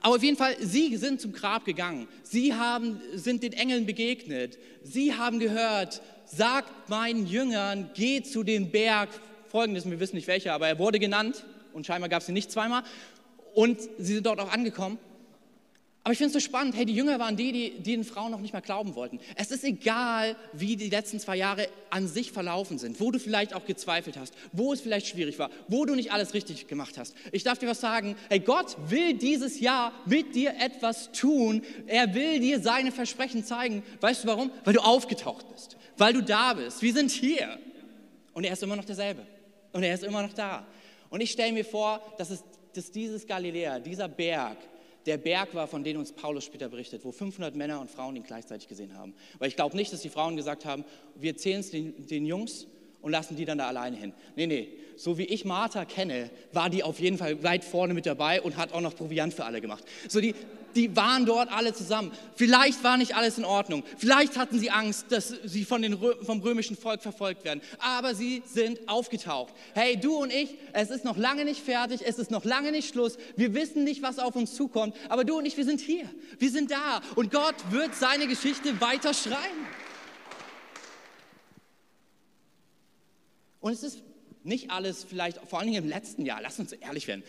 Aber 0.00 0.14
auf 0.14 0.22
jeden 0.22 0.36
Fall, 0.36 0.56
sie 0.60 0.96
sind 0.96 1.20
zum 1.20 1.32
Grab 1.32 1.64
gegangen. 1.64 2.06
Sie 2.22 2.54
haben, 2.54 3.00
sind 3.14 3.42
den 3.42 3.52
Engeln 3.52 3.84
begegnet. 3.84 4.56
Sie 4.84 5.14
haben 5.14 5.40
gehört, 5.40 6.00
sagt 6.26 6.88
meinen 6.88 7.26
Jüngern, 7.26 7.90
geht 7.94 8.28
zu 8.28 8.44
dem 8.44 8.70
Berg. 8.70 9.08
Folgendes, 9.48 9.90
wir 9.90 9.98
wissen 9.98 10.14
nicht 10.14 10.28
welcher, 10.28 10.52
aber 10.52 10.68
er 10.68 10.78
wurde 10.78 11.00
genannt 11.00 11.44
und 11.72 11.86
scheinbar 11.86 12.08
gab 12.08 12.22
es 12.22 12.28
ihn 12.28 12.34
nicht 12.34 12.52
zweimal. 12.52 12.84
Und 13.58 13.80
sie 13.98 14.14
sind 14.14 14.24
dort 14.24 14.38
auch 14.38 14.52
angekommen. 14.52 14.98
Aber 16.04 16.12
ich 16.12 16.18
finde 16.18 16.28
es 16.28 16.44
so 16.44 16.48
spannend, 16.48 16.76
hey, 16.76 16.86
die 16.86 16.94
Jünger 16.94 17.18
waren 17.18 17.36
die, 17.36 17.50
die, 17.50 17.70
die 17.80 17.96
den 17.96 18.04
Frauen 18.04 18.30
noch 18.30 18.38
nicht 18.38 18.52
mal 18.52 18.60
glauben 18.60 18.94
wollten. 18.94 19.18
Es 19.34 19.50
ist 19.50 19.64
egal, 19.64 20.36
wie 20.52 20.76
die 20.76 20.88
letzten 20.88 21.18
zwei 21.18 21.34
Jahre 21.34 21.68
an 21.90 22.06
sich 22.06 22.30
verlaufen 22.30 22.78
sind, 22.78 23.00
wo 23.00 23.10
du 23.10 23.18
vielleicht 23.18 23.54
auch 23.54 23.66
gezweifelt 23.66 24.16
hast, 24.16 24.32
wo 24.52 24.72
es 24.72 24.80
vielleicht 24.80 25.08
schwierig 25.08 25.40
war, 25.40 25.50
wo 25.66 25.84
du 25.86 25.96
nicht 25.96 26.12
alles 26.12 26.34
richtig 26.34 26.68
gemacht 26.68 26.98
hast. 26.98 27.16
Ich 27.32 27.42
darf 27.42 27.58
dir 27.58 27.66
was 27.66 27.80
sagen, 27.80 28.14
hey, 28.28 28.38
Gott 28.38 28.76
will 28.90 29.14
dieses 29.14 29.58
Jahr 29.58 29.90
mit 30.06 30.36
dir 30.36 30.54
etwas 30.60 31.10
tun. 31.10 31.62
Er 31.88 32.14
will 32.14 32.38
dir 32.38 32.60
seine 32.60 32.92
Versprechen 32.92 33.44
zeigen. 33.44 33.82
Weißt 34.00 34.22
du 34.22 34.28
warum? 34.28 34.52
Weil 34.62 34.74
du 34.74 34.84
aufgetaucht 34.84 35.52
bist, 35.52 35.76
weil 35.96 36.12
du 36.12 36.22
da 36.22 36.54
bist. 36.54 36.80
Wir 36.80 36.92
sind 36.92 37.10
hier. 37.10 37.58
Und 38.34 38.44
er 38.44 38.52
ist 38.52 38.62
immer 38.62 38.76
noch 38.76 38.84
derselbe. 38.84 39.26
Und 39.72 39.82
er 39.82 39.94
ist 39.94 40.04
immer 40.04 40.22
noch 40.22 40.32
da. 40.32 40.64
Und 41.10 41.22
ich 41.22 41.32
stelle 41.32 41.52
mir 41.52 41.64
vor, 41.64 42.00
dass, 42.18 42.30
es, 42.30 42.44
dass 42.74 42.90
dieses 42.90 43.26
Galiläa, 43.26 43.78
dieser 43.78 44.08
Berg, 44.08 44.58
der 45.06 45.16
Berg 45.16 45.54
war, 45.54 45.66
von 45.66 45.82
dem 45.84 45.98
uns 45.98 46.12
Paulus 46.12 46.44
später 46.44 46.68
berichtet, 46.68 47.04
wo 47.04 47.12
500 47.12 47.56
Männer 47.56 47.80
und 47.80 47.90
Frauen 47.90 48.16
ihn 48.16 48.24
gleichzeitig 48.24 48.68
gesehen 48.68 48.96
haben. 48.96 49.14
Weil 49.38 49.48
ich 49.48 49.56
glaube 49.56 49.76
nicht, 49.76 49.92
dass 49.92 50.02
die 50.02 50.10
Frauen 50.10 50.36
gesagt 50.36 50.64
haben, 50.64 50.84
wir 51.14 51.32
erzählen 51.32 51.60
es 51.60 51.70
den, 51.70 52.06
den 52.06 52.26
Jungs 52.26 52.66
und 53.00 53.12
lassen 53.12 53.36
die 53.36 53.44
dann 53.44 53.58
da 53.58 53.68
alleine 53.68 53.96
hin. 53.96 54.12
Nee, 54.36 54.46
nee, 54.46 54.68
so 54.98 55.16
wie 55.16 55.24
ich 55.24 55.44
Martha 55.44 55.84
kenne, 55.84 56.28
war 56.52 56.68
die 56.68 56.82
auf 56.82 56.98
jeden 56.98 57.18
Fall 57.18 57.42
weit 57.44 57.64
vorne 57.64 57.94
mit 57.94 58.04
dabei 58.04 58.42
und 58.42 58.56
hat 58.56 58.72
auch 58.72 58.80
noch 58.80 58.96
Proviant 58.96 59.32
für 59.32 59.44
alle 59.44 59.60
gemacht. 59.60 59.84
So 60.08 60.20
die, 60.20 60.34
die 60.74 60.94
waren 60.96 61.24
dort 61.24 61.52
alle 61.52 61.72
zusammen. 61.72 62.10
Vielleicht 62.34 62.82
war 62.82 62.96
nicht 62.96 63.14
alles 63.14 63.38
in 63.38 63.44
Ordnung. 63.44 63.84
Vielleicht 63.96 64.36
hatten 64.36 64.58
sie 64.58 64.70
Angst, 64.70 65.06
dass 65.10 65.32
sie 65.44 65.64
von 65.64 65.82
den, 65.82 65.96
vom 66.22 66.40
römischen 66.40 66.76
Volk 66.76 67.00
verfolgt 67.00 67.44
werden. 67.44 67.60
Aber 67.78 68.14
sie 68.16 68.42
sind 68.44 68.88
aufgetaucht. 68.88 69.54
Hey, 69.74 69.96
du 69.96 70.16
und 70.16 70.32
ich, 70.32 70.56
es 70.72 70.90
ist 70.90 71.04
noch 71.04 71.16
lange 71.16 71.44
nicht 71.44 71.62
fertig. 71.62 72.00
Es 72.04 72.18
ist 72.18 72.32
noch 72.32 72.44
lange 72.44 72.72
nicht 72.72 72.88
Schluss. 72.92 73.18
Wir 73.36 73.54
wissen 73.54 73.84
nicht, 73.84 74.02
was 74.02 74.18
auf 74.18 74.34
uns 74.34 74.54
zukommt. 74.54 74.96
Aber 75.08 75.24
du 75.24 75.38
und 75.38 75.46
ich, 75.46 75.56
wir 75.56 75.64
sind 75.64 75.80
hier. 75.80 76.10
Wir 76.40 76.50
sind 76.50 76.72
da. 76.72 77.02
Und 77.14 77.30
Gott 77.30 77.54
wird 77.70 77.94
seine 77.94 78.26
Geschichte 78.26 78.80
weiter 78.80 79.14
schreiben. 79.14 79.66
Und 83.60 83.72
es 83.72 83.82
ist 83.82 84.07
nicht 84.44 84.70
alles 84.70 85.04
vielleicht, 85.04 85.38
vor 85.48 85.58
allen 85.58 85.70
Dingen 85.70 85.84
im 85.84 85.88
letzten 85.88 86.24
Jahr, 86.24 86.40
lass 86.42 86.58
uns 86.58 86.72
ehrlich 86.72 87.06
werden, 87.06 87.22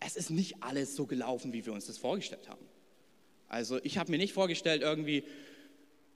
es 0.00 0.16
ist 0.16 0.30
nicht 0.30 0.62
alles 0.62 0.94
so 0.94 1.06
gelaufen, 1.06 1.52
wie 1.52 1.64
wir 1.66 1.72
uns 1.72 1.86
das 1.86 1.98
vorgestellt 1.98 2.48
haben. 2.48 2.64
Also 3.48 3.78
ich 3.82 3.98
habe 3.98 4.10
mir 4.10 4.18
nicht 4.18 4.32
vorgestellt, 4.32 4.82
irgendwie 4.82 5.24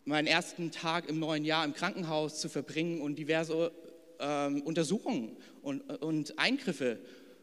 meinen 0.04 0.26
ersten 0.26 0.70
Tag 0.70 1.08
im 1.08 1.18
neuen 1.18 1.44
Jahr 1.44 1.64
im 1.64 1.74
Krankenhaus 1.74 2.40
zu 2.40 2.48
verbringen 2.48 3.00
und 3.00 3.16
diverse 3.16 3.72
ähm, 4.18 4.62
Untersuchungen 4.62 5.36
und, 5.62 5.80
und 6.02 6.38
Eingriffe 6.38 6.98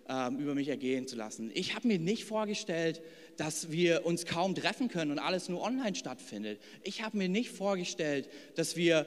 ähm, 0.10 0.40
über 0.40 0.56
mich 0.56 0.68
ergehen 0.68 1.08
zu 1.08 1.16
lassen. 1.16 1.52
Ich 1.54 1.76
habe 1.76 1.88
mir 1.88 2.00
nicht 2.00 2.26
vorgestellt, 2.26 3.02
dass 3.38 3.72
wir 3.72 4.06
uns 4.06 4.26
kaum 4.26 4.56
treffen 4.56 4.90
können 4.90 5.12
und 5.12 5.20
alles 5.20 5.50
nur 5.50 5.62
online 5.62 5.96
stattfindet. 5.96 6.60
Ich 6.84 7.02
habe 7.04 7.18
mir 7.18 7.30
nicht 7.30 7.52
vorgestellt, 7.52 8.30
dass 8.56 8.76
wir 8.76 9.06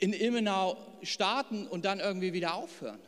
in 0.00 0.12
Ilmenau 0.12 0.76
starten 1.02 1.66
und 1.66 1.84
dann 1.84 2.00
irgendwie 2.00 2.32
wieder 2.32 2.54
aufhören. 2.54 2.98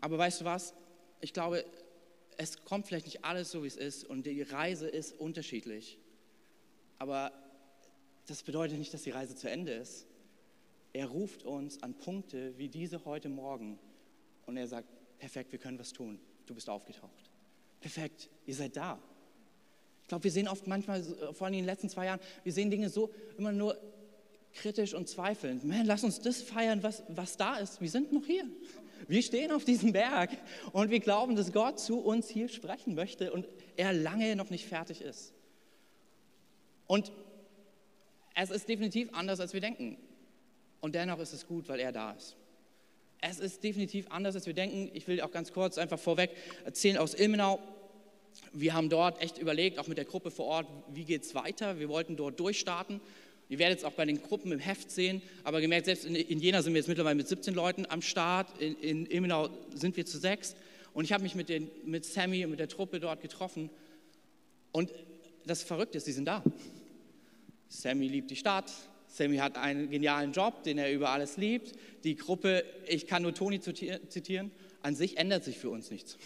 Aber 0.00 0.16
weißt 0.16 0.40
du 0.40 0.44
was? 0.44 0.74
Ich 1.20 1.32
glaube, 1.32 1.64
es 2.36 2.64
kommt 2.64 2.86
vielleicht 2.86 3.06
nicht 3.06 3.24
alles 3.24 3.50
so, 3.50 3.64
wie 3.64 3.66
es 3.66 3.76
ist 3.76 4.04
und 4.04 4.26
die 4.26 4.42
Reise 4.42 4.88
ist 4.88 5.18
unterschiedlich. 5.18 5.98
Aber 6.98 7.32
das 8.26 8.42
bedeutet 8.42 8.78
nicht, 8.78 8.94
dass 8.94 9.02
die 9.02 9.10
Reise 9.10 9.34
zu 9.34 9.50
Ende 9.50 9.72
ist. 9.72 10.06
Er 10.92 11.06
ruft 11.06 11.42
uns 11.42 11.82
an 11.82 11.94
Punkte 11.94 12.56
wie 12.56 12.68
diese 12.68 13.04
heute 13.04 13.28
Morgen 13.28 13.78
und 14.46 14.56
er 14.56 14.66
sagt, 14.66 14.88
perfekt, 15.18 15.52
wir 15.52 15.58
können 15.58 15.78
was 15.78 15.92
tun. 15.92 16.18
Du 16.46 16.54
bist 16.54 16.70
aufgetaucht. 16.70 17.30
Perfekt, 17.80 18.28
ihr 18.46 18.54
seid 18.54 18.76
da. 18.76 18.98
Ich 20.02 20.08
glaube, 20.08 20.24
wir 20.24 20.30
sehen 20.30 20.46
oft 20.46 20.66
manchmal, 20.68 21.02
vor 21.02 21.46
allem 21.46 21.54
in 21.54 21.60
den 21.60 21.66
letzten 21.66 21.88
zwei 21.88 22.06
Jahren, 22.06 22.20
wir 22.44 22.52
sehen 22.52 22.70
Dinge 22.70 22.88
so 22.88 23.10
immer 23.36 23.50
nur 23.50 23.76
kritisch 24.56 24.94
und 24.94 25.08
zweifelnd. 25.08 25.64
Man, 25.64 25.86
lass 25.86 26.04
uns 26.04 26.20
das 26.20 26.42
feiern, 26.42 26.82
was, 26.82 27.02
was 27.08 27.36
da 27.36 27.56
ist. 27.56 27.80
Wir 27.80 27.90
sind 27.90 28.12
noch 28.12 28.26
hier. 28.26 28.44
Wir 29.08 29.22
stehen 29.22 29.52
auf 29.52 29.64
diesem 29.64 29.92
Berg 29.92 30.30
und 30.72 30.90
wir 30.90 31.00
glauben, 31.00 31.36
dass 31.36 31.52
Gott 31.52 31.78
zu 31.78 32.00
uns 32.00 32.28
hier 32.28 32.48
sprechen 32.48 32.94
möchte 32.94 33.32
und 33.32 33.46
er 33.76 33.92
lange 33.92 34.34
noch 34.34 34.50
nicht 34.50 34.66
fertig 34.66 35.00
ist. 35.00 35.32
Und 36.86 37.12
es 38.34 38.50
ist 38.50 38.68
definitiv 38.68 39.08
anders, 39.12 39.40
als 39.40 39.52
wir 39.52 39.60
denken. 39.60 39.96
Und 40.80 40.94
dennoch 40.94 41.18
ist 41.18 41.32
es 41.32 41.46
gut, 41.46 41.68
weil 41.68 41.80
er 41.80 41.92
da 41.92 42.12
ist. 42.12 42.36
Es 43.20 43.38
ist 43.38 43.62
definitiv 43.62 44.06
anders, 44.10 44.34
als 44.34 44.46
wir 44.46 44.54
denken. 44.54 44.90
Ich 44.92 45.08
will 45.08 45.20
auch 45.20 45.30
ganz 45.30 45.52
kurz 45.52 45.78
einfach 45.78 45.98
vorweg 45.98 46.30
erzählen 46.64 46.98
aus 46.98 47.14
Ilmenau. 47.14 47.60
Wir 48.52 48.74
haben 48.74 48.90
dort 48.90 49.20
echt 49.22 49.38
überlegt, 49.38 49.78
auch 49.78 49.86
mit 49.86 49.98
der 49.98 50.04
Gruppe 50.04 50.30
vor 50.30 50.46
Ort, 50.46 50.66
wie 50.92 51.04
geht 51.04 51.22
es 51.22 51.34
weiter. 51.34 51.78
Wir 51.78 51.88
wollten 51.88 52.16
dort 52.16 52.38
durchstarten. 52.38 53.00
Ihr 53.48 53.58
werdet 53.58 53.78
es 53.78 53.84
auch 53.84 53.92
bei 53.92 54.04
den 54.04 54.20
Gruppen 54.20 54.50
im 54.52 54.58
Heft 54.58 54.90
sehen, 54.90 55.22
aber 55.44 55.60
gemerkt, 55.60 55.86
selbst 55.86 56.04
in, 56.04 56.16
in 56.16 56.40
Jena 56.40 56.62
sind 56.62 56.74
wir 56.74 56.80
jetzt 56.80 56.88
mittlerweile 56.88 57.14
mit 57.14 57.28
17 57.28 57.54
Leuten 57.54 57.86
am 57.88 58.02
Start, 58.02 58.60
in, 58.60 58.76
in 58.76 59.06
Ilmenau 59.06 59.50
sind 59.74 59.96
wir 59.96 60.04
zu 60.04 60.18
sechs 60.18 60.56
und 60.94 61.04
ich 61.04 61.12
habe 61.12 61.22
mich 61.22 61.34
mit, 61.34 61.48
den, 61.48 61.70
mit 61.84 62.04
Sammy 62.04 62.44
und 62.44 62.50
mit 62.50 62.58
der 62.58 62.68
Truppe 62.68 62.98
dort 62.98 63.20
getroffen 63.20 63.70
und 64.72 64.90
das 65.46 65.62
Verrückte 65.62 65.98
ist, 65.98 66.06
sie 66.06 66.12
sind 66.12 66.26
da. 66.26 66.42
Sammy 67.68 68.08
liebt 68.08 68.30
die 68.30 68.36
Stadt, 68.36 68.72
Sammy 69.06 69.36
hat 69.36 69.56
einen 69.56 69.90
genialen 69.90 70.32
Job, 70.32 70.64
den 70.64 70.78
er 70.78 70.92
über 70.92 71.10
alles 71.10 71.36
liebt. 71.36 71.72
Die 72.04 72.16
Gruppe, 72.16 72.64
ich 72.86 73.06
kann 73.06 73.22
nur 73.22 73.34
Toni 73.34 73.60
zitieren, 73.60 74.50
an 74.82 74.94
sich 74.94 75.16
ändert 75.16 75.44
sich 75.44 75.58
für 75.58 75.70
uns 75.70 75.90
nichts. 75.90 76.18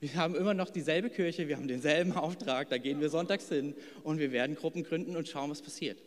Wir 0.00 0.14
haben 0.16 0.34
immer 0.34 0.52
noch 0.52 0.70
dieselbe 0.70 1.10
Kirche, 1.10 1.48
wir 1.48 1.56
haben 1.56 1.68
denselben 1.68 2.12
Auftrag, 2.16 2.68
da 2.68 2.78
gehen 2.78 3.00
wir 3.00 3.08
sonntags 3.08 3.48
hin 3.48 3.74
und 4.02 4.18
wir 4.18 4.32
werden 4.32 4.56
Gruppen 4.56 4.82
gründen 4.82 5.16
und 5.16 5.28
schauen, 5.28 5.50
was 5.50 5.62
passiert. 5.62 5.98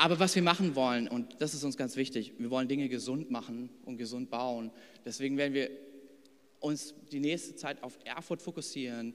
Aber 0.00 0.20
was 0.20 0.36
wir 0.36 0.42
machen 0.42 0.76
wollen, 0.76 1.08
und 1.08 1.40
das 1.40 1.54
ist 1.54 1.64
uns 1.64 1.76
ganz 1.76 1.96
wichtig, 1.96 2.34
wir 2.38 2.50
wollen 2.50 2.68
Dinge 2.68 2.88
gesund 2.88 3.32
machen 3.32 3.68
und 3.84 3.96
gesund 3.96 4.30
bauen. 4.30 4.70
Deswegen 5.04 5.36
werden 5.36 5.54
wir 5.54 5.70
uns 6.60 6.94
die 7.10 7.18
nächste 7.18 7.56
Zeit 7.56 7.82
auf 7.82 7.98
Erfurt 8.04 8.40
fokussieren, 8.40 9.14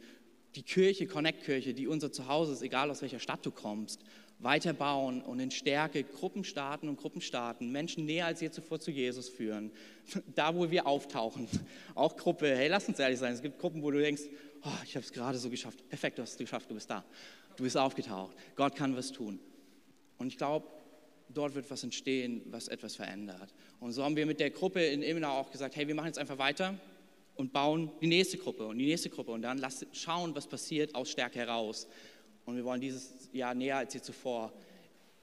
die 0.56 0.64
Kirche, 0.64 1.08
Connect-Kirche, 1.08 1.74
die 1.74 1.88
unser 1.88 2.12
Zuhause 2.12 2.52
ist, 2.52 2.62
egal 2.62 2.92
aus 2.92 3.02
welcher 3.02 3.20
Stadt 3.20 3.46
du 3.46 3.52
kommst, 3.52 4.02
weiterbauen 4.40 5.22
und 5.22 5.40
in 5.40 5.52
Stärke 5.52 6.04
Gruppen 6.04 6.44
starten 6.44 6.90
und 6.90 6.98
Gruppen 6.98 7.22
starten, 7.22 7.72
Menschen 7.72 8.06
näher 8.06 8.26
als 8.26 8.42
je 8.42 8.52
zuvor 8.52 8.80
zu 8.80 8.92
Jesus 8.92 9.30
führen. 9.30 9.72
Da, 10.36 10.54
wo 10.54 10.70
wir 10.70 10.86
auftauchen, 10.86 11.48
auch 11.96 12.18
Gruppe, 12.18 12.54
hey, 12.56 12.68
lass 12.68 12.90
uns 12.90 13.00
ehrlich 13.00 13.20
sein, 13.20 13.34
es 13.34 13.42
gibt 13.42 13.58
Gruppen, 13.58 13.82
wo 13.82 13.90
du 13.90 14.00
denkst, 14.00 14.24
oh, 14.64 14.84
ich 14.84 14.96
habe 14.96 15.06
es 15.06 15.14
gerade 15.14 15.38
so 15.38 15.50
geschafft, 15.50 15.88
perfekt, 15.88 16.18
du 16.18 16.24
hast 16.24 16.32
es 16.32 16.38
geschafft, 16.38 16.70
du 16.70 16.74
bist 16.76 16.90
da, 16.90 17.06
du 17.56 17.64
bist 17.64 17.78
aufgetaucht, 17.78 18.36
Gott 18.58 18.76
kann 18.76 18.98
was 18.98 19.14
tun. 19.14 19.40
Und 20.18 20.28
ich 20.28 20.38
glaube, 20.38 20.68
dort 21.30 21.56
wird 21.56 21.70
was 21.70 21.84
entstehen, 21.84 22.42
was 22.46 22.68
etwas 22.68 22.96
verändert. 22.96 23.54
Und 23.80 23.92
so 23.92 24.04
haben 24.04 24.16
wir 24.16 24.26
mit 24.26 24.40
der 24.40 24.50
Gruppe 24.50 24.84
in 24.84 25.02
Ilmenau 25.02 25.40
auch 25.40 25.52
gesagt, 25.52 25.76
hey, 25.76 25.88
wir 25.88 25.96
machen 25.96 26.08
jetzt 26.08 26.20
einfach 26.20 26.38
weiter 26.38 26.76
und 27.36 27.52
bauen 27.54 27.92
die 28.02 28.08
nächste 28.08 28.38
Gruppe 28.38 28.66
und 28.68 28.78
die 28.78 28.86
nächste 28.86 29.10
Gruppe 29.10 29.32
und 29.32 29.42
dann 29.42 29.58
lass, 29.58 29.86
schauen, 29.92 30.36
was 30.36 30.48
passiert 30.48 30.96
aus 30.96 31.10
Stärke 31.10 31.40
heraus. 31.40 31.88
Und 32.46 32.56
wir 32.56 32.66
wollen 32.66 32.82
dieses 32.82 33.30
Jahr 33.32 33.54
näher 33.56 33.78
als 33.78 33.94
je 33.94 34.02
zuvor 34.02 34.54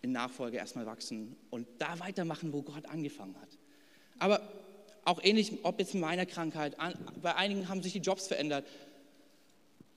in 0.02 0.12
Nachfolge 0.12 0.56
erstmal 0.56 0.86
wachsen 0.86 1.36
und 1.50 1.66
da 1.78 1.98
weitermachen, 2.00 2.52
wo 2.52 2.62
Gott 2.62 2.86
angefangen 2.86 3.36
hat. 3.40 3.48
Aber 4.18 4.40
auch 5.04 5.22
ähnlich, 5.22 5.52
ob 5.62 5.78
jetzt 5.78 5.94
in 5.94 6.00
meiner 6.00 6.26
Krankheit, 6.26 6.76
bei 7.22 7.34
einigen 7.34 7.68
haben 7.68 7.82
sich 7.82 7.92
die 7.92 8.00
Jobs 8.00 8.26
verändert. 8.26 8.66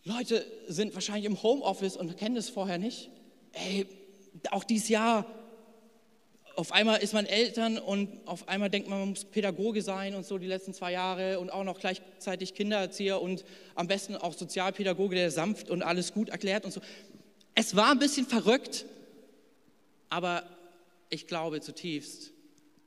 Leute 0.04 0.46
sind 0.68 0.94
wahrscheinlich 0.94 1.26
im 1.26 1.42
Homeoffice 1.42 1.96
und 1.96 2.18
kennen 2.18 2.36
das 2.36 2.50
vorher 2.50 2.78
nicht. 2.78 3.10
Ey, 3.54 3.88
auch 4.52 4.64
dieses 4.64 4.90
Jahr 4.90 5.26
auf 6.56 6.72
einmal 6.72 7.02
ist 7.02 7.14
man 7.14 7.26
Eltern 7.26 7.78
und 7.78 8.10
auf 8.28 8.48
einmal 8.48 8.70
denkt 8.70 8.88
man, 8.88 9.00
man 9.00 9.10
muss 9.10 9.26
Pädagoge 9.26 9.82
sein 9.82 10.14
und 10.14 10.26
so 10.26 10.38
die 10.38 10.48
letzten 10.48 10.74
zwei 10.74 10.92
Jahre 10.92 11.40
und 11.40 11.50
auch 11.50 11.64
noch 11.64 11.80
gleichzeitig 11.80 12.54
Kindererzieher 12.54 13.22
und 13.22 13.44
am 13.76 13.88
besten 13.88 14.16
auch 14.16 14.34
Sozialpädagoge, 14.34 15.16
der 15.16 15.32
sanft 15.32 15.70
und 15.70 15.82
alles 15.82 16.14
gut 16.14 16.30
erklärt 16.30 16.66
und 16.66 16.72
so. 16.72 16.82
Es 17.56 17.76
war 17.76 17.92
ein 17.92 18.00
bisschen 18.00 18.26
verrückt, 18.28 18.86
aber 20.10 20.44
ich 21.10 21.28
glaube 21.28 21.62
zutiefst, 21.62 22.32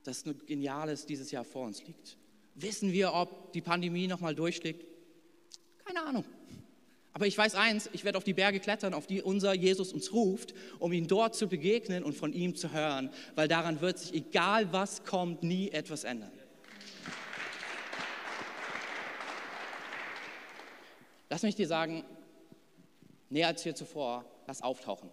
dass 0.05 0.25
ein 0.27 0.41
Geniales 0.47 1.07
dieses 1.07 1.31
Jahr 1.33 1.45
vor 1.45 1.67
uns 1.67 1.85
liegt. 1.85 2.17
Wissen 2.55 2.93
wir, 2.93 3.13
ob 3.13 3.53
die 3.53 3.61
Pandemie 3.61 4.07
nochmal 4.07 4.35
durchschlägt? 4.35 4.85
Keine 5.85 6.03
Ahnung. 6.03 6.25
Aber 7.17 7.27
ich 7.27 7.39
weiß 7.39 7.55
eins, 7.55 7.89
ich 7.95 8.05
werde 8.05 8.19
auf 8.19 8.25
die 8.25 8.35
Berge 8.35 8.61
klettern, 8.61 8.93
auf 8.93 9.07
die 9.07 9.23
unser 9.23 9.55
Jesus 9.55 9.91
uns 9.95 10.13
ruft, 10.13 10.53
um 10.79 10.93
ihn 10.93 11.07
dort 11.07 11.35
zu 11.35 11.49
begegnen 11.49 12.05
und 12.05 12.13
von 12.13 12.35
ihm 12.35 12.55
zu 12.55 12.73
hören, 12.73 13.09
weil 13.35 13.49
daran 13.49 13.81
wird 13.81 13.99
sich, 13.99 14.13
egal 14.13 14.71
was 14.71 15.03
kommt, 15.03 15.43
nie 15.43 15.71
etwas 15.71 16.05
ändern. 16.05 16.31
Lass 21.31 21.43
mich 21.43 21.55
dir 21.55 21.67
sagen, 21.67 22.05
näher 23.31 23.47
als 23.47 23.63
hier 23.63 23.75
zuvor, 23.75 24.27
lass 24.47 24.61
auftauchen. 24.61 25.11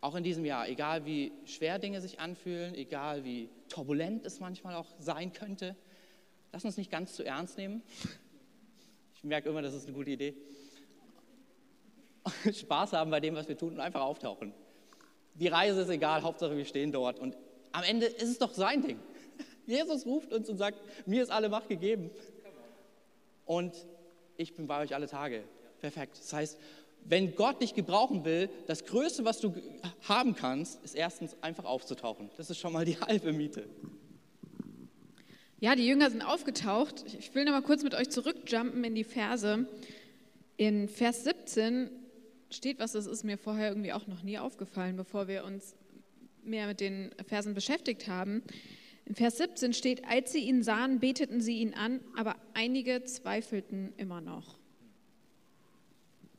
Auch 0.00 0.16
in 0.16 0.24
diesem 0.24 0.44
Jahr, 0.44 0.68
egal 0.68 1.06
wie 1.06 1.30
schwer 1.44 1.78
Dinge 1.78 2.00
sich 2.00 2.18
anfühlen, 2.18 2.74
egal 2.74 3.22
wie 3.22 3.48
turbulent 3.68 4.26
es 4.26 4.40
manchmal 4.40 4.74
auch 4.74 4.88
sein 4.98 5.32
könnte, 5.32 5.76
lass 6.50 6.64
uns 6.64 6.76
nicht 6.76 6.90
ganz 6.90 7.12
zu 7.12 7.22
ernst 7.22 7.58
nehmen. 7.58 7.80
Ich 9.14 9.22
merke 9.22 9.50
immer, 9.50 9.62
das 9.62 9.74
ist 9.74 9.84
eine 9.84 9.94
gute 9.94 10.10
Idee. 10.10 10.34
Spaß 12.52 12.92
haben 12.92 13.10
bei 13.10 13.20
dem, 13.20 13.34
was 13.34 13.48
wir 13.48 13.56
tun 13.56 13.74
und 13.74 13.80
einfach 13.80 14.02
auftauchen. 14.02 14.52
Die 15.34 15.48
Reise 15.48 15.82
ist 15.82 15.88
egal, 15.88 16.22
Hauptsache 16.22 16.56
wir 16.56 16.64
stehen 16.64 16.92
dort. 16.92 17.18
Und 17.18 17.36
am 17.72 17.84
Ende 17.84 18.06
ist 18.06 18.28
es 18.28 18.38
doch 18.38 18.52
sein 18.52 18.82
Ding. 18.82 18.98
Jesus 19.66 20.04
ruft 20.06 20.32
uns 20.32 20.48
und 20.48 20.56
sagt, 20.56 20.78
mir 21.06 21.22
ist 21.22 21.30
alle 21.30 21.48
Macht 21.48 21.68
gegeben. 21.68 22.10
Und 23.46 23.74
ich 24.36 24.54
bin 24.54 24.66
bei 24.66 24.82
euch 24.82 24.94
alle 24.94 25.06
Tage. 25.06 25.44
Perfekt. 25.80 26.18
Das 26.18 26.32
heißt, 26.32 26.58
wenn 27.04 27.34
Gott 27.34 27.62
dich 27.62 27.74
gebrauchen 27.74 28.24
will, 28.24 28.50
das 28.66 28.84
Größte, 28.84 29.24
was 29.24 29.40
du 29.40 29.54
haben 30.06 30.34
kannst, 30.34 30.82
ist 30.84 30.94
erstens 30.94 31.36
einfach 31.40 31.64
aufzutauchen. 31.64 32.30
Das 32.36 32.50
ist 32.50 32.58
schon 32.58 32.72
mal 32.72 32.84
die 32.84 33.00
halbe 33.00 33.32
Miete. 33.32 33.66
Ja, 35.58 35.74
die 35.74 35.86
Jünger 35.86 36.10
sind 36.10 36.22
aufgetaucht. 36.22 37.04
Ich 37.18 37.34
will 37.34 37.44
noch 37.44 37.52
mal 37.52 37.62
kurz 37.62 37.82
mit 37.82 37.94
euch 37.94 38.10
zurückjumpen 38.10 38.82
in 38.84 38.94
die 38.94 39.04
Verse. 39.04 39.66
In 40.56 40.88
Vers 40.88 41.24
17 41.24 41.90
steht 42.50 42.78
was, 42.78 42.92
das 42.92 43.06
ist 43.06 43.24
mir 43.24 43.38
vorher 43.38 43.68
irgendwie 43.68 43.92
auch 43.92 44.06
noch 44.06 44.22
nie 44.22 44.38
aufgefallen, 44.38 44.96
bevor 44.96 45.28
wir 45.28 45.44
uns 45.44 45.74
mehr 46.42 46.66
mit 46.66 46.80
den 46.80 47.10
Versen 47.26 47.54
beschäftigt 47.54 48.08
haben. 48.08 48.42
In 49.04 49.14
Vers 49.14 49.38
17 49.38 49.72
steht, 49.72 50.04
als 50.04 50.32
sie 50.32 50.40
ihn 50.40 50.62
sahen, 50.62 51.00
beteten 51.00 51.40
sie 51.40 51.58
ihn 51.58 51.74
an, 51.74 52.00
aber 52.16 52.36
einige 52.54 53.04
zweifelten 53.04 53.92
immer 53.96 54.20
noch. 54.20 54.58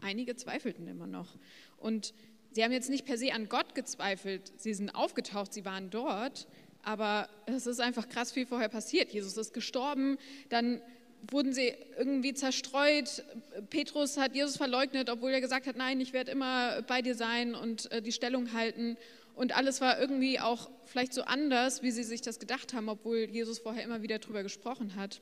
Einige 0.01 0.35
zweifelten 0.35 0.87
immer 0.87 1.07
noch. 1.07 1.37
Und 1.77 2.13
sie 2.51 2.63
haben 2.63 2.71
jetzt 2.71 2.89
nicht 2.89 3.05
per 3.05 3.17
se 3.17 3.33
an 3.33 3.49
Gott 3.49 3.75
gezweifelt, 3.75 4.51
sie 4.57 4.73
sind 4.73 4.89
aufgetaucht, 4.89 5.53
sie 5.53 5.65
waren 5.65 5.89
dort, 5.89 6.47
aber 6.83 7.29
es 7.45 7.67
ist 7.67 7.79
einfach 7.79 8.09
krass 8.09 8.31
viel 8.31 8.45
vorher 8.45 8.69
passiert. 8.69 9.11
Jesus 9.11 9.37
ist 9.37 9.53
gestorben, 9.53 10.17
dann 10.49 10.81
wurden 11.29 11.53
sie 11.53 11.73
irgendwie 11.97 12.33
zerstreut. 12.33 13.23
Petrus 13.69 14.17
hat 14.17 14.35
Jesus 14.35 14.57
verleugnet, 14.57 15.09
obwohl 15.09 15.31
er 15.31 15.41
gesagt 15.41 15.67
hat, 15.67 15.75
nein, 15.75 15.99
ich 15.99 16.13
werde 16.13 16.31
immer 16.31 16.81
bei 16.83 17.01
dir 17.01 17.15
sein 17.15 17.55
und 17.55 17.91
äh, 17.91 18.01
die 18.01 18.11
Stellung 18.11 18.53
halten. 18.53 18.97
Und 19.35 19.55
alles 19.55 19.81
war 19.81 19.99
irgendwie 19.99 20.39
auch 20.39 20.69
vielleicht 20.85 21.13
so 21.13 21.23
anders, 21.23 21.83
wie 21.83 21.91
sie 21.91 22.03
sich 22.03 22.21
das 22.21 22.39
gedacht 22.39 22.73
haben, 22.73 22.89
obwohl 22.89 23.29
Jesus 23.29 23.59
vorher 23.59 23.83
immer 23.83 24.01
wieder 24.01 24.19
darüber 24.19 24.43
gesprochen 24.43 24.95
hat. 24.95 25.21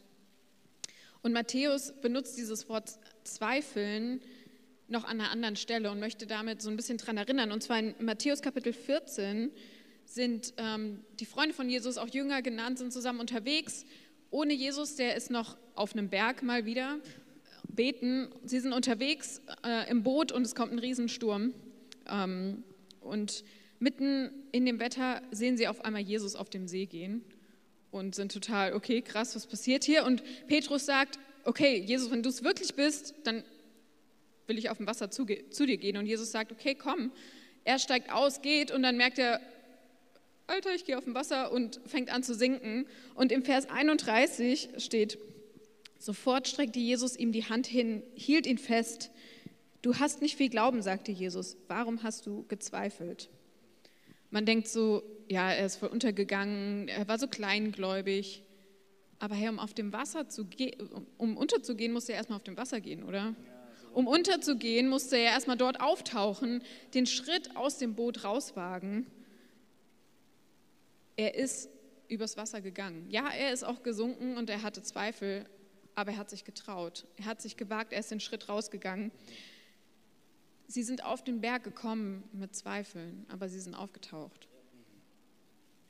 Und 1.21 1.33
Matthäus 1.33 1.93
benutzt 2.01 2.37
dieses 2.37 2.69
Wort 2.69 2.97
Zweifeln 3.23 4.21
noch 4.87 5.03
an 5.03 5.19
einer 5.19 5.31
anderen 5.31 5.55
Stelle 5.55 5.91
und 5.91 5.99
möchte 5.99 6.25
damit 6.25 6.61
so 6.61 6.69
ein 6.69 6.75
bisschen 6.75 6.97
daran 6.97 7.17
erinnern. 7.17 7.51
Und 7.51 7.61
zwar 7.61 7.79
in 7.79 7.93
Matthäus 7.99 8.41
Kapitel 8.41 8.73
14 8.73 9.51
sind 10.05 10.53
ähm, 10.57 11.03
die 11.19 11.25
Freunde 11.25 11.53
von 11.53 11.69
Jesus, 11.69 11.97
auch 11.99 12.07
Jünger 12.07 12.41
genannt, 12.41 12.79
sind 12.79 12.91
zusammen 12.91 13.19
unterwegs 13.19 13.85
ohne 14.31 14.53
Jesus, 14.53 14.95
der 14.95 15.15
ist 15.15 15.31
noch 15.31 15.57
auf 15.79 15.93
einem 15.93 16.09
Berg 16.09 16.43
mal 16.43 16.65
wieder 16.65 16.99
beten. 17.63 18.27
Sie 18.43 18.59
sind 18.59 18.73
unterwegs 18.73 19.41
äh, 19.65 19.89
im 19.89 20.03
Boot 20.03 20.33
und 20.33 20.41
es 20.41 20.53
kommt 20.53 20.73
ein 20.73 20.79
Riesensturm. 20.79 21.53
Ähm, 22.05 22.63
und 22.99 23.45
mitten 23.79 24.29
in 24.51 24.65
dem 24.65 24.81
Wetter 24.81 25.21
sehen 25.31 25.55
sie 25.55 25.69
auf 25.69 25.85
einmal 25.85 26.01
Jesus 26.01 26.35
auf 26.35 26.49
dem 26.49 26.67
See 26.67 26.85
gehen 26.85 27.23
und 27.91 28.13
sind 28.13 28.33
total, 28.33 28.73
okay, 28.73 29.01
krass, 29.01 29.37
was 29.37 29.47
passiert 29.47 29.85
hier? 29.85 30.03
Und 30.03 30.21
Petrus 30.47 30.85
sagt, 30.85 31.17
okay, 31.45 31.77
Jesus, 31.79 32.11
wenn 32.11 32.23
du 32.23 32.29
es 32.29 32.43
wirklich 32.43 32.75
bist, 32.75 33.15
dann 33.23 33.45
will 34.47 34.57
ich 34.57 34.69
auf 34.69 34.77
dem 34.77 34.87
Wasser 34.87 35.09
zu, 35.09 35.25
zu 35.49 35.65
dir 35.65 35.77
gehen. 35.77 35.95
Und 35.95 36.07
Jesus 36.07 36.31
sagt, 36.31 36.51
okay, 36.51 36.75
komm. 36.75 37.13
Er 37.63 37.79
steigt 37.79 38.11
aus, 38.11 38.41
geht 38.41 38.71
und 38.71 38.83
dann 38.83 38.97
merkt 38.97 39.17
er, 39.17 39.39
Alter, 40.47 40.73
ich 40.73 40.83
gehe 40.83 40.97
auf 40.97 41.05
dem 41.05 41.13
Wasser 41.13 41.51
und 41.53 41.79
fängt 41.85 42.11
an 42.11 42.23
zu 42.23 42.33
sinken. 42.33 42.85
Und 43.15 43.31
im 43.31 43.43
Vers 43.43 43.69
31 43.69 44.69
steht, 44.77 45.17
sofort 45.99 46.47
streckte 46.47 46.79
Jesus 46.79 47.15
ihm 47.15 47.31
die 47.31 47.45
Hand 47.45 47.67
hin, 47.67 48.01
hielt 48.15 48.47
ihn 48.47 48.57
fest. 48.57 49.11
Du 49.81 49.95
hast 49.95 50.21
nicht 50.21 50.35
viel 50.35 50.49
Glauben, 50.49 50.81
sagte 50.81 51.11
Jesus. 51.11 51.57
Warum 51.67 52.01
hast 52.01 52.25
du 52.25 52.45
gezweifelt? 52.47 53.29
Man 54.31 54.45
denkt 54.45 54.67
so, 54.67 55.03
ja, 55.27 55.51
er 55.51 55.65
ist 55.65 55.77
voll 55.77 55.89
untergegangen, 55.89 56.87
er 56.87 57.07
war 57.07 57.19
so 57.19 57.27
kleingläubig. 57.27 58.43
Aber 59.19 59.35
hey, 59.35 59.49
um 59.49 59.59
auf 59.59 59.73
dem 59.73 59.93
Wasser 59.93 60.29
zu 60.29 60.45
gehen, 60.45 60.73
um 61.17 61.37
unterzugehen, 61.37 61.93
musste 61.93 62.13
er 62.13 62.17
erstmal 62.17 62.37
auf 62.37 62.43
dem 62.43 62.57
Wasser 62.57 62.79
gehen, 62.79 63.03
oder? 63.03 63.35
Um 63.93 64.07
unterzugehen, 64.07 64.87
musste 64.87 65.17
er 65.17 65.33
erstmal 65.33 65.57
dort 65.57 65.81
auftauchen, 65.81 66.63
den 66.93 67.05
Schritt 67.05 67.55
aus 67.55 67.77
dem 67.77 67.95
Boot 67.95 68.23
rauswagen 68.23 69.05
er 71.19 71.35
ist 71.35 71.69
übers 72.07 72.37
Wasser 72.37 72.61
gegangen. 72.61 73.05
Ja, 73.09 73.27
er 73.27 73.51
ist 73.51 73.63
auch 73.63 73.83
gesunken 73.83 74.37
und 74.37 74.49
er 74.49 74.63
hatte 74.63 74.81
Zweifel, 74.81 75.45
aber 75.99 76.11
er 76.11 76.17
hat 76.17 76.29
sich 76.29 76.43
getraut. 76.43 77.05
Er 77.17 77.25
hat 77.25 77.41
sich 77.41 77.57
gewagt, 77.57 77.93
er 77.93 77.99
ist 77.99 78.11
den 78.11 78.19
Schritt 78.19 78.49
rausgegangen. 78.49 79.11
Sie 80.67 80.83
sind 80.83 81.03
auf 81.03 81.23
den 81.23 81.41
Berg 81.41 81.63
gekommen 81.63 82.23
mit 82.31 82.55
Zweifeln, 82.55 83.25
aber 83.29 83.49
sie 83.49 83.59
sind 83.59 83.75
aufgetaucht. 83.75 84.47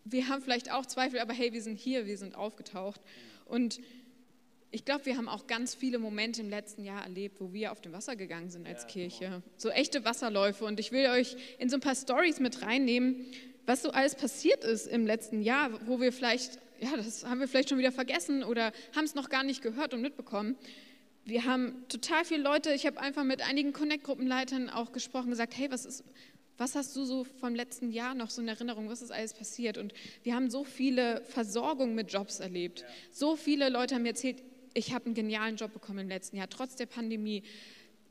Wir 0.05 0.27
haben 0.29 0.41
vielleicht 0.41 0.71
auch 0.71 0.85
Zweifel, 0.85 1.19
aber 1.19 1.33
hey, 1.33 1.53
wir 1.53 1.61
sind 1.61 1.77
hier, 1.77 2.05
wir 2.05 2.17
sind 2.17 2.35
aufgetaucht. 2.35 3.01
Und 3.45 3.79
ich 4.71 4.85
glaube, 4.85 5.05
wir 5.05 5.17
haben 5.17 5.27
auch 5.27 5.47
ganz 5.47 5.75
viele 5.75 5.99
Momente 5.99 6.41
im 6.41 6.49
letzten 6.49 6.83
Jahr 6.83 7.03
erlebt, 7.03 7.41
wo 7.41 7.51
wir 7.53 7.71
auf 7.71 7.81
dem 7.81 7.91
Wasser 7.91 8.15
gegangen 8.15 8.49
sind 8.49 8.67
als 8.67 8.87
Kirche. 8.87 9.41
So 9.57 9.69
echte 9.69 10.05
Wasserläufe. 10.05 10.63
Und 10.63 10.79
ich 10.79 10.91
will 10.91 11.07
euch 11.07 11.35
in 11.57 11.69
so 11.69 11.77
ein 11.77 11.81
paar 11.81 11.95
Stories 11.95 12.39
mit 12.39 12.61
reinnehmen, 12.61 13.25
was 13.65 13.81
so 13.81 13.91
alles 13.91 14.15
passiert 14.15 14.63
ist 14.63 14.87
im 14.87 15.05
letzten 15.05 15.41
Jahr, 15.41 15.87
wo 15.87 15.99
wir 15.99 16.13
vielleicht, 16.13 16.59
ja, 16.81 16.95
das 16.95 17.25
haben 17.25 17.39
wir 17.39 17.47
vielleicht 17.47 17.69
schon 17.69 17.77
wieder 17.77 17.91
vergessen 17.91 18.43
oder 18.43 18.71
haben 18.95 19.05
es 19.05 19.15
noch 19.15 19.29
gar 19.29 19.43
nicht 19.43 19.61
gehört 19.61 19.93
und 19.93 20.01
mitbekommen. 20.01 20.55
Wir 21.25 21.45
haben 21.45 21.85
total 21.89 22.25
viele 22.25 22.41
Leute, 22.43 22.73
ich 22.73 22.85
habe 22.85 22.99
einfach 22.99 23.23
mit 23.23 23.41
einigen 23.47 23.73
Connect-Gruppenleitern 23.73 24.69
auch 24.69 24.91
gesprochen, 24.91 25.29
gesagt, 25.29 25.57
hey, 25.57 25.69
was 25.69 25.85
ist, 25.85 26.03
was 26.57 26.75
hast 26.75 26.95
du 26.95 27.05
so 27.05 27.23
vom 27.23 27.55
letzten 27.55 27.91
Jahr 27.91 28.15
noch 28.15 28.29
so 28.29 28.41
in 28.41 28.47
Erinnerung? 28.47 28.89
Was 28.89 29.01
ist 29.01 29.11
alles 29.11 29.33
passiert? 29.33 29.77
Und 29.77 29.93
wir 30.23 30.35
haben 30.35 30.49
so 30.49 30.63
viele 30.63 31.21
Versorgungen 31.25 31.95
mit 31.95 32.11
Jobs 32.11 32.39
erlebt. 32.39 32.85
So 33.11 33.35
viele 33.35 33.69
Leute 33.69 33.95
haben 33.95 34.03
mir 34.03 34.09
erzählt, 34.09 34.41
ich 34.73 34.93
habe 34.93 35.05
einen 35.05 35.13
genialen 35.13 35.55
Job 35.55 35.73
bekommen 35.73 35.99
im 35.99 36.09
letzten 36.09 36.37
Jahr, 36.37 36.49
trotz 36.49 36.75
der 36.75 36.85
Pandemie. 36.85 37.43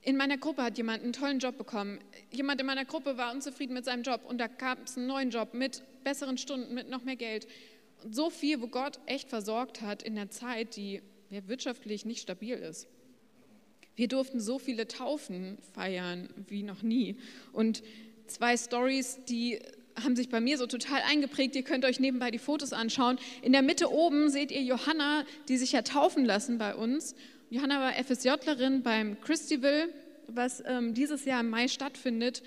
In 0.03 0.17
meiner 0.17 0.39
Gruppe 0.39 0.63
hat 0.63 0.79
jemand 0.79 1.03
einen 1.03 1.13
tollen 1.13 1.41
Job 1.41 1.59
bekommen. 1.59 1.99
Jemand 2.31 2.61
in 2.61 2.67
meiner 2.67 2.85
Gruppe 2.85 3.17
war 3.17 3.33
unzufrieden 3.33 3.75
mit 3.75 3.85
seinem 3.85 4.03
Job 4.03 4.23
und 4.25 4.39
da 4.39 4.47
gab 4.47 4.87
es 4.87 4.97
einen 4.97 5.07
neuen 5.07 5.31
Job 5.31 5.55
mit 5.55 5.83
besseren 6.05 6.39
Stunden, 6.39 6.73
mit 6.75 6.89
noch 6.89 7.03
mehr 7.03 7.17
Geld. 7.17 7.47
So 8.11 8.31
viel, 8.31 8.61
wo 8.61 8.69
Gott 8.69 9.01
echt 9.07 9.29
versorgt 9.29 9.83
hat 9.83 10.03
in 10.03 10.15
der 10.15 10.31
Zeit, 10.31 10.77
die 10.77 11.03
ja, 11.31 11.47
wirtschaftlich 11.47 12.05
nicht 12.05 12.21
stabil 12.21 12.55
ist. 12.55 12.89
Wir 13.97 14.09
durften 14.09 14.41
so 14.41 14.59
viele 14.59 14.87
Taufen 14.87 15.59
feiern 15.75 16.29
wie 16.47 16.63
noch 16.63 16.83
nie. 16.83 17.17
Und 17.53 17.83
zwei 18.29 18.57
Stories, 18.57 19.19
die 19.29 19.59
haben 20.03 20.17
sich 20.17 20.29
bei 20.29 20.41
mir 20.41 20.59
so 20.59 20.67
total 20.67 21.03
eingeprägt. 21.03 21.57
Ihr 21.57 21.65
könnt 21.65 21.85
euch 21.85 21.99
nebenbei 21.99 22.31
die 22.31 22.39
Fotos 22.39 22.73
anschauen. 22.73 23.19
In 23.43 23.53
der 23.53 23.63
Mitte 23.63 23.91
oben 23.91 24.31
seht 24.31 24.53
ihr 24.53 24.63
Johanna, 24.63 25.25
die 25.49 25.57
sich 25.57 25.73
ja 25.73 25.83
taufen 25.83 26.25
lassen 26.25 26.59
bei 26.59 26.75
uns. 26.75 27.17
Johanna 27.51 27.81
war 27.81 27.93
FSJlerin 27.93 28.83
beim 28.83 29.21
Christival, 29.21 29.89
was 30.29 30.63
ähm, 30.67 30.95
dieses 30.95 31.25
Jahr 31.25 31.41
im 31.41 31.51
Mai 31.51 31.69
stattfindet. 31.69 32.43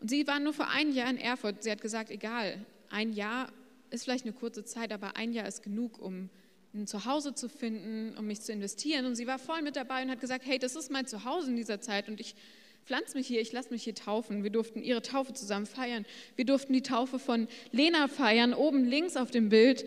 Und 0.00 0.10
sie 0.10 0.26
war 0.26 0.40
nur 0.40 0.52
für 0.52 0.66
ein 0.66 0.92
Jahr 0.92 1.10
in 1.10 1.18
Erfurt. 1.18 1.62
Sie 1.62 1.70
hat 1.70 1.80
gesagt, 1.80 2.10
egal, 2.10 2.64
ein 2.90 3.12
Jahr 3.12 3.48
ist 3.96 4.04
vielleicht 4.04 4.24
eine 4.24 4.34
kurze 4.34 4.64
Zeit, 4.64 4.92
aber 4.92 5.16
ein 5.16 5.32
Jahr 5.32 5.48
ist 5.48 5.62
genug, 5.62 5.98
um 5.98 6.28
ein 6.74 6.86
Zuhause 6.86 7.34
zu 7.34 7.48
finden, 7.48 8.16
um 8.18 8.26
mich 8.26 8.42
zu 8.42 8.52
investieren. 8.52 9.06
Und 9.06 9.14
sie 9.14 9.26
war 9.26 9.38
voll 9.38 9.62
mit 9.62 9.76
dabei 9.76 10.02
und 10.02 10.10
hat 10.10 10.20
gesagt, 10.20 10.44
hey, 10.46 10.58
das 10.58 10.76
ist 10.76 10.90
mein 10.90 11.06
Zuhause 11.06 11.50
in 11.50 11.56
dieser 11.56 11.80
Zeit 11.80 12.08
und 12.08 12.20
ich 12.20 12.34
pflanz 12.84 13.14
mich 13.14 13.26
hier, 13.26 13.40
ich 13.40 13.52
lasse 13.52 13.70
mich 13.70 13.82
hier 13.82 13.94
taufen. 13.94 14.44
Wir 14.44 14.50
durften 14.50 14.82
ihre 14.82 15.02
Taufe 15.02 15.32
zusammen 15.32 15.66
feiern. 15.66 16.06
Wir 16.36 16.44
durften 16.44 16.72
die 16.72 16.82
Taufe 16.82 17.18
von 17.18 17.48
Lena 17.72 18.06
feiern, 18.06 18.54
oben 18.54 18.84
links 18.84 19.16
auf 19.16 19.30
dem 19.30 19.48
Bild. 19.48 19.84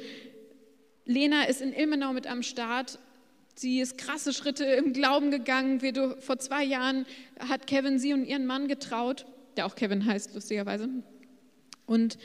Lena 1.05 1.43
ist 1.43 1.61
in 1.61 1.73
Ilmenau 1.73 2.11
mit 2.11 2.27
am 2.27 2.43
Start. 2.43 2.99
Sie 3.55 3.79
ist 3.79 3.97
krasse 3.97 4.33
Schritte 4.33 4.65
im 4.65 4.93
Glauben 4.93 5.31
gegangen. 5.31 5.81
Wir, 5.81 6.17
vor 6.19 6.39
zwei 6.39 6.63
Jahren 6.63 7.05
hat 7.39 7.67
Kevin 7.67 7.99
sie 7.99 8.13
und 8.13 8.25
ihren 8.25 8.45
Mann 8.45 8.67
getraut, 8.67 9.25
der 9.55 9.65
auch 9.65 9.75
Kevin 9.75 10.05
heißt, 10.05 10.33
lustigerweise. 10.33 10.89
Und 11.85 12.17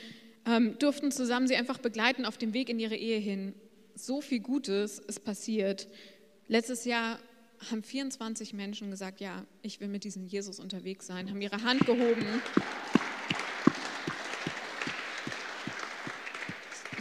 ähm, 0.45 0.77
durften 0.79 1.11
zusammen 1.11 1.47
sie 1.47 1.55
einfach 1.55 1.79
begleiten 1.79 2.25
auf 2.25 2.37
dem 2.37 2.53
Weg 2.53 2.69
in 2.69 2.79
ihre 2.79 2.95
Ehe 2.95 3.19
hin. 3.19 3.53
So 3.95 4.21
viel 4.21 4.39
Gutes 4.39 4.99
ist 4.99 5.23
passiert. 5.23 5.87
Letztes 6.47 6.85
Jahr 6.85 7.19
haben 7.71 7.83
24 7.83 8.53
Menschen 8.53 8.91
gesagt, 8.91 9.21
ja, 9.21 9.45
ich 9.61 9.79
will 9.79 9.87
mit 9.87 10.03
diesem 10.03 10.25
Jesus 10.25 10.59
unterwegs 10.59 11.07
sein, 11.07 11.29
haben 11.29 11.41
ihre 11.41 11.63
Hand 11.63 11.85
gehoben. 11.85 12.25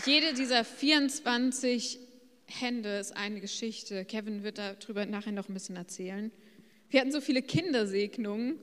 Jede 0.07 0.35
dieser 0.35 0.65
24 0.65 1.99
Hände 2.47 2.99
ist 2.99 3.17
eine 3.17 3.41
Geschichte. 3.41 4.05
Kevin 4.05 4.43
wird 4.43 4.59
darüber 4.59 5.07
nachher 5.07 5.33
noch 5.33 5.49
ein 5.49 5.55
bisschen 5.55 5.77
erzählen. 5.77 6.31
Wir 6.91 7.01
hatten 7.01 7.13
so 7.13 7.21
viele 7.21 7.43
Kindersegnungen 7.43 8.59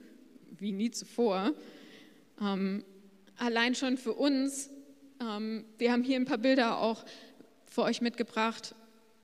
wie 0.59 0.71
nie 0.71 0.91
zuvor. 0.91 1.53
Ähm, 2.39 2.83
allein 3.37 3.75
schon 3.75 3.97
für 3.97 4.13
uns. 4.13 4.69
Ähm, 5.21 5.65
wir 5.77 5.91
haben 5.91 6.03
hier 6.03 6.15
ein 6.15 6.25
paar 6.25 6.37
Bilder 6.37 6.79
auch 6.79 7.05
für 7.65 7.83
euch 7.83 8.01
mitgebracht, 8.01 8.75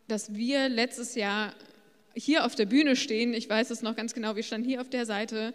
dass 0.08 0.36
wir 0.36 0.70
letztes 0.70 1.16
Jahr 1.16 1.54
hier 2.14 2.46
auf 2.46 2.56
der 2.56 2.66
Bühne 2.66 2.96
stehen. 2.96 3.34
Ich 3.34 3.50
weiß 3.50 3.70
es 3.72 3.82
noch 3.82 3.96
ganz 3.96 4.14
genau, 4.14 4.36
wir 4.36 4.44
standen 4.44 4.68
hier 4.68 4.82
auf 4.82 4.90
der 4.90 5.06
Seite 5.06 5.54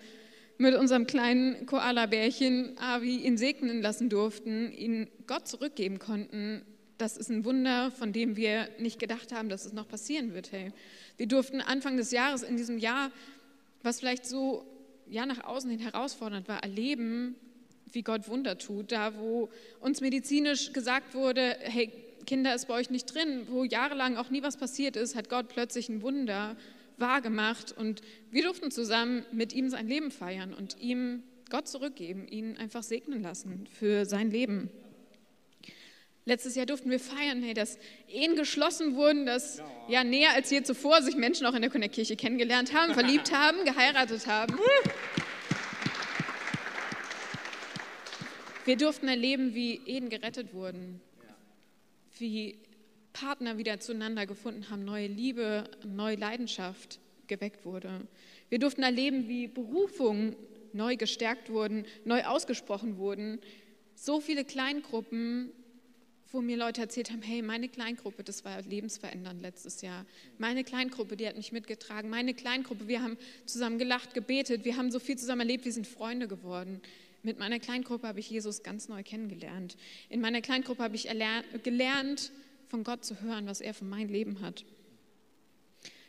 mit 0.58 0.74
unserem 0.74 1.06
kleinen 1.06 1.66
Koala-Bärchen 1.66 2.76
Avi 2.78 3.16
ihn 3.16 3.36
segnen 3.36 3.82
lassen 3.82 4.08
durften, 4.08 4.70
ihn 4.72 5.08
Gott 5.26 5.48
zurückgeben 5.48 5.98
konnten. 5.98 6.62
Das 6.98 7.16
ist 7.16 7.30
ein 7.30 7.44
Wunder, 7.44 7.90
von 7.90 8.12
dem 8.12 8.36
wir 8.36 8.68
nicht 8.78 8.98
gedacht 8.98 9.32
haben, 9.32 9.48
dass 9.48 9.64
es 9.64 9.72
noch 9.72 9.88
passieren 9.88 10.34
wird. 10.34 10.52
Hey. 10.52 10.72
Wir 11.16 11.26
durften 11.26 11.60
Anfang 11.60 11.96
des 11.96 12.10
Jahres 12.12 12.42
in 12.42 12.56
diesem 12.56 12.78
Jahr, 12.78 13.10
was 13.82 14.00
vielleicht 14.00 14.26
so 14.26 14.64
ja, 15.08 15.26
nach 15.26 15.42
außen 15.44 15.70
hin 15.70 15.80
herausfordernd 15.80 16.48
war, 16.48 16.62
erleben, 16.62 17.34
wie 17.94 18.02
Gott 18.02 18.28
Wunder 18.28 18.58
tut. 18.58 18.92
Da, 18.92 19.16
wo 19.16 19.48
uns 19.80 20.00
medizinisch 20.00 20.72
gesagt 20.72 21.14
wurde, 21.14 21.56
hey, 21.60 21.90
Kinder 22.26 22.54
ist 22.54 22.68
bei 22.68 22.74
euch 22.74 22.90
nicht 22.90 23.12
drin, 23.12 23.46
wo 23.48 23.64
jahrelang 23.64 24.16
auch 24.16 24.30
nie 24.30 24.42
was 24.42 24.56
passiert 24.56 24.96
ist, 24.96 25.14
hat 25.16 25.28
Gott 25.28 25.48
plötzlich 25.48 25.88
ein 25.88 26.02
Wunder 26.02 26.56
wahrgemacht 26.98 27.76
und 27.76 28.02
wir 28.30 28.44
durften 28.44 28.70
zusammen 28.70 29.24
mit 29.32 29.52
ihm 29.52 29.68
sein 29.70 29.88
Leben 29.88 30.10
feiern 30.10 30.54
und 30.54 30.78
ihm 30.78 31.22
Gott 31.50 31.68
zurückgeben, 31.68 32.26
ihn 32.28 32.56
einfach 32.56 32.82
segnen 32.82 33.22
lassen 33.22 33.66
für 33.78 34.06
sein 34.06 34.30
Leben. 34.30 34.70
Letztes 36.24 36.54
Jahr 36.54 36.66
durften 36.66 36.88
wir 36.88 37.00
feiern, 37.00 37.42
hey, 37.42 37.52
dass 37.52 37.78
Ehen 38.08 38.36
geschlossen 38.36 38.94
wurden, 38.94 39.26
dass 39.26 39.60
ja 39.88 40.04
näher 40.04 40.30
als 40.34 40.50
je 40.50 40.62
zuvor 40.62 41.02
sich 41.02 41.16
Menschen 41.16 41.46
auch 41.46 41.54
in 41.54 41.62
der 41.62 41.70
Connect-Kirche 41.70 42.14
kennengelernt 42.14 42.72
haben, 42.72 42.94
verliebt 42.94 43.32
haben, 43.32 43.64
geheiratet 43.64 44.28
haben. 44.28 44.54
Wir 48.64 48.76
durften 48.76 49.08
erleben, 49.08 49.54
wie 49.54 49.80
Ehen 49.86 50.08
gerettet 50.08 50.54
wurden, 50.54 51.00
wie 52.18 52.56
Partner 53.12 53.58
wieder 53.58 53.80
zueinander 53.80 54.24
gefunden 54.24 54.70
haben, 54.70 54.84
neue 54.84 55.08
Liebe, 55.08 55.68
neue 55.84 56.14
Leidenschaft 56.14 57.00
geweckt 57.26 57.64
wurde. 57.64 58.06
Wir 58.50 58.60
durften 58.60 58.84
erleben, 58.84 59.28
wie 59.28 59.48
Berufungen 59.48 60.36
neu 60.72 60.96
gestärkt 60.96 61.50
wurden, 61.50 61.84
neu 62.04 62.22
ausgesprochen 62.22 62.98
wurden. 62.98 63.40
So 63.96 64.20
viele 64.20 64.44
Kleingruppen, 64.44 65.50
wo 66.30 66.40
mir 66.40 66.56
Leute 66.56 66.82
erzählt 66.82 67.10
haben, 67.10 67.22
hey, 67.22 67.42
meine 67.42 67.68
Kleingruppe, 67.68 68.22
das 68.22 68.44
war 68.44 68.62
lebensverändernd 68.62 69.42
letztes 69.42 69.82
Jahr. 69.82 70.06
Meine 70.38 70.62
Kleingruppe, 70.62 71.16
die 71.16 71.26
hat 71.26 71.36
mich 71.36 71.50
mitgetragen. 71.50 72.08
Meine 72.08 72.32
Kleingruppe, 72.32 72.86
wir 72.86 73.02
haben 73.02 73.18
zusammen 73.44 73.78
gelacht, 73.78 74.14
gebetet, 74.14 74.64
wir 74.64 74.76
haben 74.76 74.92
so 74.92 75.00
viel 75.00 75.18
zusammen 75.18 75.40
erlebt, 75.40 75.64
wir 75.64 75.72
sind 75.72 75.88
Freunde 75.88 76.28
geworden. 76.28 76.80
Mit 77.24 77.38
meiner 77.38 77.60
Kleingruppe 77.60 78.08
habe 78.08 78.18
ich 78.18 78.28
Jesus 78.28 78.64
ganz 78.64 78.88
neu 78.88 79.04
kennengelernt. 79.04 79.76
In 80.08 80.20
meiner 80.20 80.40
Kleingruppe 80.40 80.82
habe 80.82 80.96
ich 80.96 81.08
gelernt, 81.62 82.32
von 82.66 82.82
Gott 82.82 83.04
zu 83.04 83.20
hören, 83.20 83.46
was 83.46 83.60
er 83.60 83.74
für 83.74 83.84
mein 83.84 84.08
Leben 84.08 84.40
hat. 84.40 84.64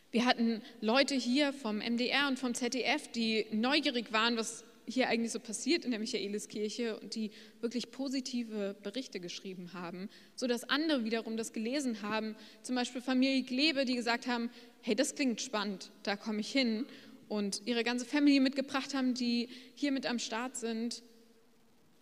Wir 0.09 0.25
hatten 0.25 0.61
Leute 0.81 1.13
hier 1.13 1.53
vom 1.53 1.77
MDR 1.77 2.27
und 2.27 2.39
vom 2.39 2.53
ZDF, 2.55 3.09
die 3.09 3.45
neugierig 3.51 4.11
waren, 4.11 4.37
was 4.37 4.63
hier 4.85 5.07
eigentlich 5.07 5.31
so 5.31 5.39
passiert 5.39 5.85
in 5.85 5.91
der 5.91 5.99
Michaeliskirche 5.99 6.99
und 6.99 7.15
die 7.15 7.31
wirklich 7.61 7.91
positive 7.91 8.75
Berichte 8.81 9.19
geschrieben 9.19 9.73
haben, 9.73 10.09
sodass 10.35 10.63
andere 10.63 11.03
wiederum 11.03 11.37
das 11.37 11.53
gelesen 11.53 12.01
haben, 12.01 12.35
zum 12.63 12.75
Beispiel 12.75 13.01
Familie 13.01 13.43
Glebe, 13.43 13.85
die 13.85 13.95
gesagt 13.95 14.27
haben, 14.27 14.49
hey, 14.81 14.95
das 14.95 15.15
klingt 15.15 15.41
spannend, 15.41 15.91
da 16.03 16.15
komme 16.15 16.41
ich 16.41 16.51
hin 16.51 16.85
und 17.33 17.63
ihre 17.65 17.83
ganze 17.83 18.05
Family 18.05 18.39
mitgebracht 18.39 18.93
haben, 18.93 19.15
die 19.15 19.49
hier 19.73 19.91
mit 19.91 20.05
am 20.05 20.19
Start 20.19 20.55
sind. 20.55 21.01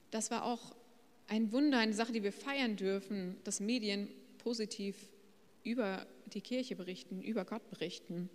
Das 0.10 0.30
war 0.30 0.44
auch 0.44 0.76
ein 1.30 1.54
Wunder, 1.54 1.78
eine 1.80 1.94
Sache, 1.94 2.12
die 2.12 2.22
wir 2.22 2.34
feiern 2.34 2.76
dürfen, 2.76 3.38
dass 3.46 3.62
Medien 3.62 4.10
positiv 4.40 4.98
über 5.64 6.06
die 6.34 6.42
Kirche 6.42 6.76
berichten, 6.76 7.22
über 7.22 7.46
Gott 7.46 7.70
berichten. 7.70 8.30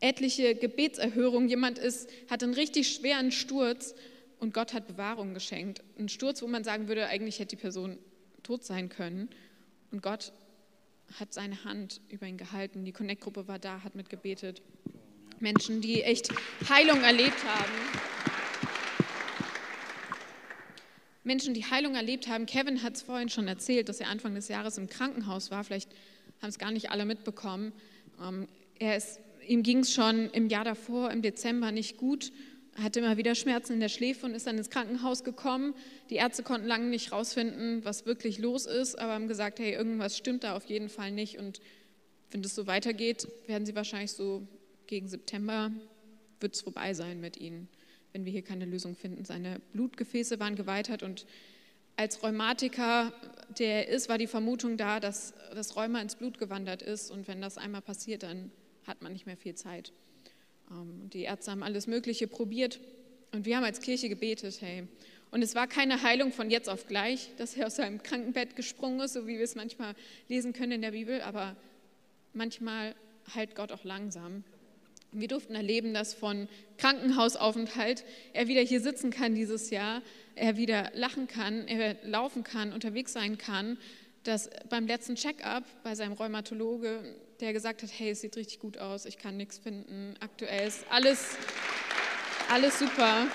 Etliche 0.00 0.56
Gebetserhörungen, 0.56 1.48
jemand 1.48 1.78
ist, 1.78 2.10
hat 2.28 2.42
einen 2.42 2.54
richtig 2.54 2.92
schweren 2.92 3.30
Sturz 3.30 3.94
und 4.40 4.52
Gott 4.52 4.74
hat 4.74 4.88
Bewahrung 4.88 5.34
geschenkt. 5.34 5.84
Ein 5.96 6.08
Sturz, 6.08 6.42
wo 6.42 6.48
man 6.48 6.64
sagen 6.64 6.88
würde, 6.88 7.06
eigentlich 7.06 7.38
hätte 7.38 7.54
die 7.54 7.62
Person 7.62 7.96
tot 8.42 8.64
sein 8.64 8.88
können. 8.88 9.28
Und 9.92 10.02
Gott 10.02 10.32
hat 11.20 11.32
seine 11.32 11.62
Hand 11.62 12.00
über 12.08 12.26
ihn 12.26 12.38
gehalten. 12.38 12.84
Die 12.84 12.92
Connect-Gruppe 12.92 13.46
war 13.46 13.60
da, 13.60 13.84
hat 13.84 13.94
mitgebetet. 13.94 14.62
Menschen, 15.42 15.80
die 15.80 16.02
echt 16.02 16.28
Heilung 16.68 17.02
erlebt 17.02 17.44
haben. 17.44 17.72
Menschen, 21.24 21.52
die 21.52 21.64
Heilung 21.64 21.96
erlebt 21.96 22.28
haben. 22.28 22.46
Kevin 22.46 22.82
hat 22.82 22.94
es 22.94 23.02
vorhin 23.02 23.28
schon 23.28 23.48
erzählt, 23.48 23.88
dass 23.88 24.00
er 24.00 24.08
Anfang 24.08 24.34
des 24.34 24.48
Jahres 24.48 24.78
im 24.78 24.88
Krankenhaus 24.88 25.50
war. 25.50 25.64
Vielleicht 25.64 25.90
haben 26.40 26.48
es 26.48 26.58
gar 26.58 26.70
nicht 26.70 26.90
alle 26.90 27.04
mitbekommen. 27.04 27.72
Ähm, 28.20 28.46
er 28.78 28.96
ist, 28.96 29.18
ihm 29.46 29.64
ging 29.64 29.80
es 29.80 29.92
schon 29.92 30.30
im 30.30 30.48
Jahr 30.48 30.64
davor, 30.64 31.10
im 31.10 31.22
Dezember, 31.22 31.72
nicht 31.72 31.96
gut. 31.96 32.32
Hatte 32.80 33.00
immer 33.00 33.16
wieder 33.16 33.34
Schmerzen 33.34 33.74
in 33.74 33.80
der 33.80 33.88
Schläfe 33.88 34.24
und 34.26 34.34
ist 34.34 34.46
dann 34.46 34.56
ins 34.56 34.70
Krankenhaus 34.70 35.24
gekommen. 35.24 35.74
Die 36.08 36.16
Ärzte 36.16 36.44
konnten 36.44 36.68
lange 36.68 36.86
nicht 36.86 37.10
rausfinden, 37.10 37.84
was 37.84 38.06
wirklich 38.06 38.38
los 38.38 38.66
ist, 38.66 38.96
aber 38.96 39.14
haben 39.14 39.28
gesagt, 39.28 39.58
hey, 39.58 39.72
irgendwas 39.72 40.16
stimmt 40.16 40.44
da 40.44 40.56
auf 40.56 40.66
jeden 40.66 40.88
Fall 40.88 41.10
nicht. 41.10 41.38
Und 41.38 41.60
wenn 42.30 42.42
das 42.42 42.54
so 42.54 42.68
weitergeht, 42.68 43.26
werden 43.48 43.66
sie 43.66 43.74
wahrscheinlich 43.74 44.12
so 44.12 44.46
gegen 44.92 45.08
September 45.08 45.72
wird 46.40 46.54
es 46.54 46.60
vorbei 46.60 46.92
sein 46.92 47.18
mit 47.18 47.38
ihnen, 47.38 47.66
wenn 48.12 48.26
wir 48.26 48.32
hier 48.32 48.42
keine 48.42 48.66
Lösung 48.66 48.94
finden. 48.94 49.24
Seine 49.24 49.58
Blutgefäße 49.72 50.38
waren 50.38 50.54
geweitert 50.54 51.02
und 51.02 51.24
als 51.96 52.22
Rheumatiker, 52.22 53.10
der 53.58 53.88
ist, 53.88 54.10
war 54.10 54.18
die 54.18 54.26
Vermutung 54.26 54.76
da, 54.76 55.00
dass 55.00 55.32
das 55.54 55.76
Rheuma 55.76 56.02
ins 56.02 56.16
Blut 56.16 56.38
gewandert 56.38 56.82
ist 56.82 57.10
und 57.10 57.26
wenn 57.26 57.40
das 57.40 57.56
einmal 57.56 57.80
passiert, 57.80 58.22
dann 58.22 58.50
hat 58.86 59.00
man 59.00 59.14
nicht 59.14 59.24
mehr 59.24 59.38
viel 59.38 59.54
Zeit. 59.54 59.94
Ähm, 60.70 61.08
die 61.08 61.22
Ärzte 61.22 61.52
haben 61.52 61.62
alles 61.62 61.86
Mögliche 61.86 62.26
probiert 62.26 62.78
und 63.32 63.46
wir 63.46 63.56
haben 63.56 63.64
als 63.64 63.80
Kirche 63.80 64.10
gebetet, 64.10 64.60
hey. 64.60 64.86
Und 65.30 65.40
es 65.40 65.54
war 65.54 65.68
keine 65.68 66.02
Heilung 66.02 66.32
von 66.32 66.50
jetzt 66.50 66.68
auf 66.68 66.86
gleich, 66.86 67.30
dass 67.38 67.56
er 67.56 67.68
aus 67.68 67.76
seinem 67.76 68.02
Krankenbett 68.02 68.56
gesprungen 68.56 69.00
ist, 69.00 69.14
so 69.14 69.26
wie 69.26 69.38
wir 69.38 69.44
es 69.44 69.54
manchmal 69.54 69.94
lesen 70.28 70.52
können 70.52 70.72
in 70.72 70.82
der 70.82 70.90
Bibel, 70.90 71.22
aber 71.22 71.56
manchmal 72.34 72.94
heilt 73.34 73.54
Gott 73.54 73.72
auch 73.72 73.84
langsam. 73.84 74.44
Wir 75.12 75.28
durften 75.28 75.54
erleben, 75.54 75.92
dass 75.92 76.14
von 76.14 76.48
Krankenhausaufenthalt 76.78 78.02
er 78.32 78.48
wieder 78.48 78.62
hier 78.62 78.80
sitzen 78.80 79.10
kann 79.10 79.34
dieses 79.34 79.68
Jahr, 79.68 80.00
er 80.34 80.56
wieder 80.56 80.90
lachen 80.94 81.28
kann, 81.28 81.68
er 81.68 81.96
laufen 82.02 82.44
kann, 82.44 82.72
unterwegs 82.72 83.12
sein 83.12 83.36
kann. 83.36 83.78
Dass 84.24 84.48
beim 84.70 84.86
letzten 84.86 85.16
Check-up 85.16 85.64
bei 85.82 85.94
seinem 85.94 86.12
Rheumatologe, 86.12 87.02
der 87.40 87.52
gesagt 87.52 87.82
hat, 87.82 87.90
hey, 87.98 88.10
es 88.10 88.22
sieht 88.22 88.36
richtig 88.36 88.60
gut 88.60 88.78
aus, 88.78 89.04
ich 89.04 89.18
kann 89.18 89.36
nichts 89.36 89.58
finden, 89.58 90.14
aktuell 90.20 90.68
ist 90.68 90.86
alles, 90.90 91.36
alles 92.48 92.78
super. 92.78 93.26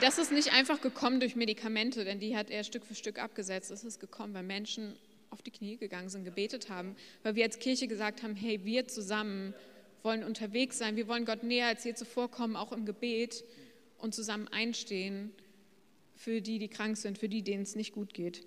Das 0.00 0.18
ist 0.18 0.32
nicht 0.32 0.52
einfach 0.52 0.82
gekommen 0.82 1.20
durch 1.20 1.36
Medikamente, 1.36 2.04
denn 2.04 2.20
die 2.20 2.36
hat 2.36 2.50
er 2.50 2.64
Stück 2.64 2.84
für 2.84 2.94
Stück 2.94 3.22
abgesetzt. 3.22 3.70
Es 3.70 3.84
ist 3.84 4.00
gekommen, 4.00 4.34
weil 4.34 4.42
Menschen 4.42 4.98
auf 5.30 5.42
die 5.42 5.50
Knie 5.50 5.76
gegangen 5.76 6.08
sind, 6.08 6.24
gebetet 6.24 6.68
haben, 6.68 6.96
weil 7.22 7.34
wir 7.34 7.44
als 7.44 7.58
Kirche 7.58 7.88
gesagt 7.88 8.22
haben, 8.22 8.34
hey, 8.34 8.64
wir 8.64 8.86
zusammen 8.88 9.54
wollen 10.02 10.22
unterwegs 10.22 10.78
sein, 10.78 10.96
wir 10.96 11.08
wollen 11.08 11.24
Gott 11.24 11.42
näher 11.42 11.66
als 11.66 11.84
je 11.84 11.94
zuvor 11.94 12.30
kommen, 12.30 12.56
auch 12.56 12.72
im 12.72 12.86
Gebet 12.86 13.44
und 13.98 14.14
zusammen 14.14 14.48
einstehen 14.48 15.32
für 16.14 16.40
die, 16.40 16.58
die 16.58 16.68
krank 16.68 16.96
sind, 16.96 17.18
für 17.18 17.28
die, 17.28 17.42
denen 17.42 17.62
es 17.62 17.76
nicht 17.76 17.92
gut 17.92 18.14
geht. 18.14 18.44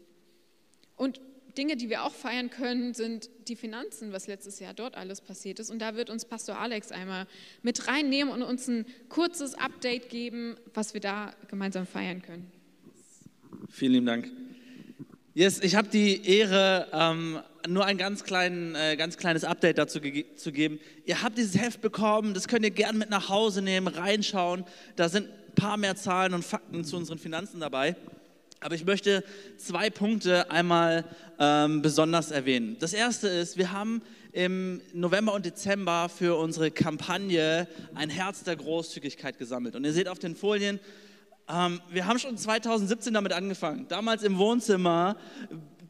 Und 0.96 1.22
Dinge, 1.58 1.76
die 1.76 1.90
wir 1.90 2.04
auch 2.04 2.14
feiern 2.14 2.50
können, 2.50 2.94
sind 2.94 3.30
die 3.48 3.56
Finanzen, 3.56 4.12
was 4.12 4.28
letztes 4.28 4.60
Jahr 4.60 4.74
dort 4.74 4.96
alles 4.96 5.22
passiert 5.22 5.60
ist. 5.60 5.70
Und 5.70 5.80
da 5.80 5.96
wird 5.96 6.10
uns 6.10 6.26
Pastor 6.26 6.58
Alex 6.58 6.92
einmal 6.92 7.28
mit 7.64 7.88
reinnehmen 7.88 8.34
und 8.34 8.42
uns 8.42 8.68
ein 8.68 8.86
kurzes 9.10 9.56
Update 9.56 10.10
geben, 10.10 10.56
was 10.74 10.94
wir 10.94 11.02
da 11.02 11.34
gemeinsam 11.50 11.86
feiern 11.86 12.22
können. 12.22 12.52
Vielen 13.70 13.94
lieben 13.94 14.06
Dank. 14.06 14.32
Yes, 15.40 15.62
ich 15.62 15.76
habe 15.76 15.88
die 15.88 16.28
Ehre, 16.28 16.88
ähm, 16.92 17.40
nur 17.66 17.86
ein 17.86 17.98
ganz, 17.98 18.26
kleinen, 18.26 18.76
äh, 18.76 18.98
ganz 18.98 19.16
kleines 19.16 19.46
Update 19.46 19.78
dazu 19.78 20.02
ge 20.02 20.26
zu 20.36 20.52
geben. 20.52 20.82
Ihr 21.06 21.22
habt 21.22 21.38
dieses 21.38 21.58
Heft 21.58 21.80
bekommen, 21.80 22.34
das 22.34 22.50
könnt 22.50 22.66
ihr 22.66 22.72
gerne 22.72 22.98
mit 22.98 23.10
nach 23.10 23.30
Hause 23.30 23.62
nehmen, 23.62 23.88
reinschauen. 23.88 24.66
Da 24.98 25.08
sind 25.08 25.30
ein 25.30 25.56
paar 25.56 25.78
mehr 25.78 25.96
Zahlen 25.96 26.34
und 26.34 26.44
Fakten 26.44 26.84
zu 26.84 26.98
unseren 26.98 27.20
Finanzen 27.20 27.62
dabei. 27.62 27.96
Aber 28.60 28.76
ich 28.76 28.84
möchte 28.84 29.24
zwei 29.58 29.90
Punkte 29.90 30.52
einmal 30.52 31.06
ähm, 31.40 31.82
besonders 31.82 32.32
erwähnen. 32.32 32.76
Das 32.82 32.92
erste 32.92 33.30
ist, 33.30 33.58
wir 33.58 33.72
haben 33.72 34.02
im 34.34 34.82
November 34.92 35.34
und 35.34 35.46
Dezember 35.46 36.10
für 36.10 36.38
unsere 36.38 36.70
Kampagne 36.70 37.66
ein 37.96 38.10
Herz 38.10 38.44
der 38.44 38.58
Großzügigkeit 38.58 39.38
gesammelt. 39.38 39.78
Und 39.78 39.86
ihr 39.86 39.94
seht 39.94 40.10
auf 40.10 40.20
den 40.20 40.36
Folien, 40.36 40.82
ähm, 41.50 41.82
wir 41.90 42.06
haben 42.06 42.20
schon 42.20 42.38
2017 42.38 43.14
damit 43.14 43.34
angefangen. 43.34 43.88
Damals 43.88 44.24
im 44.24 44.38
Wohnzimmer, 44.38 45.18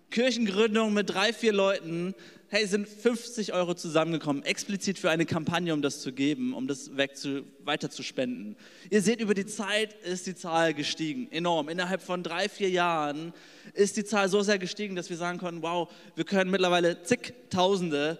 Kirchengründung 0.09 0.93
mit 0.93 1.09
drei, 1.09 1.33
vier 1.33 1.53
Leuten. 1.53 2.15
Hey, 2.47 2.65
sind 2.65 2.87
50 2.87 3.53
Euro 3.53 3.75
zusammengekommen, 3.75 4.41
explizit 4.41 4.97
für 4.97 5.11
eine 5.11 5.27
Kampagne, 5.27 5.71
um 5.71 5.83
das 5.83 6.01
zu 6.01 6.11
geben, 6.11 6.55
um 6.55 6.67
das 6.67 6.97
wegzu, 6.97 7.43
weiter 7.63 7.91
zu 7.91 8.01
spenden. 8.01 8.55
Ihr 8.89 9.03
seht, 9.03 9.21
über 9.21 9.35
die 9.35 9.45
Zeit 9.45 9.93
ist 10.01 10.25
die 10.25 10.33
Zahl 10.33 10.73
gestiegen, 10.73 11.31
enorm. 11.31 11.69
Innerhalb 11.69 12.01
von 12.01 12.23
drei, 12.23 12.49
vier 12.49 12.71
Jahren 12.71 13.33
ist 13.75 13.97
die 13.97 14.03
Zahl 14.03 14.29
so 14.29 14.41
sehr 14.41 14.57
gestiegen, 14.57 14.95
dass 14.95 15.11
wir 15.11 15.17
sagen 15.17 15.37
konnten, 15.37 15.61
wow, 15.61 15.91
wir 16.15 16.23
können 16.23 16.49
mittlerweile 16.49 17.03
zigtausende 17.03 18.17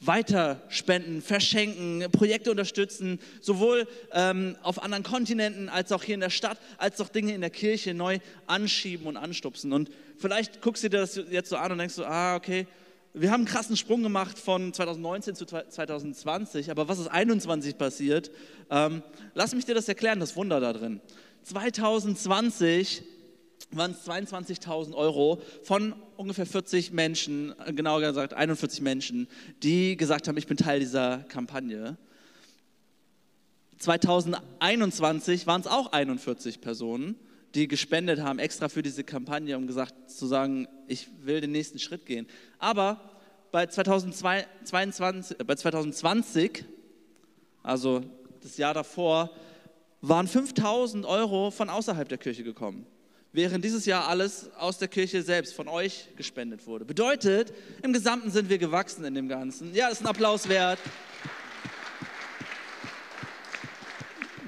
weiter 0.00 0.62
spenden, 0.68 1.20
verschenken, 1.20 2.10
Projekte 2.10 2.50
unterstützen, 2.50 3.20
sowohl 3.40 3.86
ähm, 4.12 4.56
auf 4.62 4.82
anderen 4.82 5.04
Kontinenten 5.04 5.68
als 5.68 5.92
auch 5.92 6.02
hier 6.02 6.14
in 6.14 6.20
der 6.20 6.30
Stadt, 6.30 6.58
als 6.78 7.00
auch 7.00 7.08
Dinge 7.08 7.34
in 7.34 7.42
der 7.42 7.50
Kirche 7.50 7.92
neu 7.92 8.18
anschieben 8.46 9.06
und 9.06 9.16
anstupsen. 9.16 9.72
Und 9.72 9.90
vielleicht 10.16 10.62
guckst 10.62 10.82
du 10.82 10.88
dir 10.88 11.00
das 11.00 11.20
jetzt 11.30 11.50
so 11.50 11.56
an 11.56 11.72
und 11.72 11.78
denkst 11.78 11.94
so, 11.94 12.04
ah, 12.04 12.36
okay, 12.36 12.66
wir 13.12 13.30
haben 13.30 13.40
einen 13.40 13.46
krassen 13.46 13.76
Sprung 13.76 14.02
gemacht 14.02 14.38
von 14.38 14.72
2019 14.72 15.34
zu 15.34 15.44
2020, 15.44 16.70
aber 16.70 16.88
was 16.88 16.98
ist 16.98 17.08
21 17.08 17.76
passiert? 17.76 18.30
Ähm, 18.70 19.02
lass 19.34 19.54
mich 19.54 19.64
dir 19.64 19.74
das 19.74 19.88
erklären, 19.88 20.20
das 20.20 20.36
Wunder 20.36 20.60
da 20.60 20.72
drin. 20.72 21.00
2020 21.42 23.02
waren 23.72 23.92
es 23.92 24.06
22.000 24.06 24.94
Euro 24.94 25.40
von 25.62 25.94
ungefähr 26.16 26.46
40 26.46 26.92
Menschen, 26.92 27.54
genauer 27.74 28.00
gesagt 28.00 28.34
41 28.34 28.80
Menschen, 28.80 29.28
die 29.62 29.96
gesagt 29.96 30.28
haben, 30.28 30.36
ich 30.36 30.46
bin 30.46 30.56
Teil 30.56 30.80
dieser 30.80 31.18
Kampagne. 31.28 31.96
2021 33.78 35.46
waren 35.46 35.60
es 35.60 35.66
auch 35.66 35.92
41 35.92 36.60
Personen, 36.60 37.14
die 37.54 37.68
gespendet 37.68 38.20
haben, 38.20 38.38
extra 38.38 38.68
für 38.68 38.82
diese 38.82 39.04
Kampagne, 39.04 39.56
um 39.56 39.66
gesagt 39.66 40.10
zu 40.10 40.26
sagen, 40.26 40.68
ich 40.86 41.08
will 41.22 41.40
den 41.40 41.52
nächsten 41.52 41.78
Schritt 41.78 42.06
gehen. 42.06 42.26
Aber 42.58 43.00
bei 43.52 43.66
2022, 43.66 45.38
bei 45.38 45.54
2020 45.54 46.64
also 47.62 48.02
das 48.42 48.56
Jahr 48.56 48.74
davor, 48.74 49.30
waren 50.00 50.26
5000 50.26 51.04
Euro 51.04 51.50
von 51.50 51.68
außerhalb 51.68 52.08
der 52.08 52.18
Kirche 52.18 52.42
gekommen 52.42 52.86
während 53.32 53.64
dieses 53.64 53.86
Jahr 53.86 54.08
alles 54.08 54.50
aus 54.56 54.78
der 54.78 54.88
Kirche 54.88 55.22
selbst 55.22 55.54
von 55.54 55.68
euch 55.68 56.08
gespendet 56.16 56.66
wurde. 56.66 56.84
Bedeutet, 56.84 57.52
im 57.82 57.92
Gesamten 57.92 58.30
sind 58.30 58.48
wir 58.48 58.58
gewachsen 58.58 59.04
in 59.04 59.14
dem 59.14 59.28
Ganzen. 59.28 59.74
Ja, 59.74 59.88
ist 59.88 60.00
ein 60.00 60.06
Applaus 60.06 60.48
wert. 60.48 60.78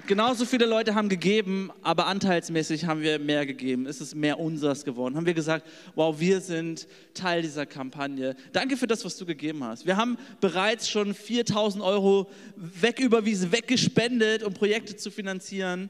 Genauso 0.08 0.44
viele 0.44 0.66
Leute 0.66 0.96
haben 0.96 1.08
gegeben, 1.08 1.70
aber 1.80 2.06
anteilsmäßig 2.06 2.86
haben 2.86 3.02
wir 3.02 3.20
mehr 3.20 3.46
gegeben. 3.46 3.86
Es 3.86 4.00
ist 4.00 4.16
mehr 4.16 4.40
unseres 4.40 4.84
geworden. 4.84 5.16
Haben 5.16 5.26
wir 5.26 5.32
gesagt, 5.32 5.64
wow, 5.94 6.18
wir 6.18 6.40
sind 6.40 6.88
Teil 7.14 7.42
dieser 7.42 7.66
Kampagne. 7.66 8.34
Danke 8.52 8.76
für 8.76 8.88
das, 8.88 9.04
was 9.04 9.16
du 9.16 9.24
gegeben 9.24 9.62
hast. 9.62 9.86
Wir 9.86 9.96
haben 9.96 10.18
bereits 10.40 10.90
schon 10.90 11.14
4000 11.14 11.84
Euro 11.84 12.28
wegüberwiesen, 12.56 13.52
weggespendet, 13.52 14.42
um 14.42 14.52
Projekte 14.52 14.96
zu 14.96 15.12
finanzieren. 15.12 15.88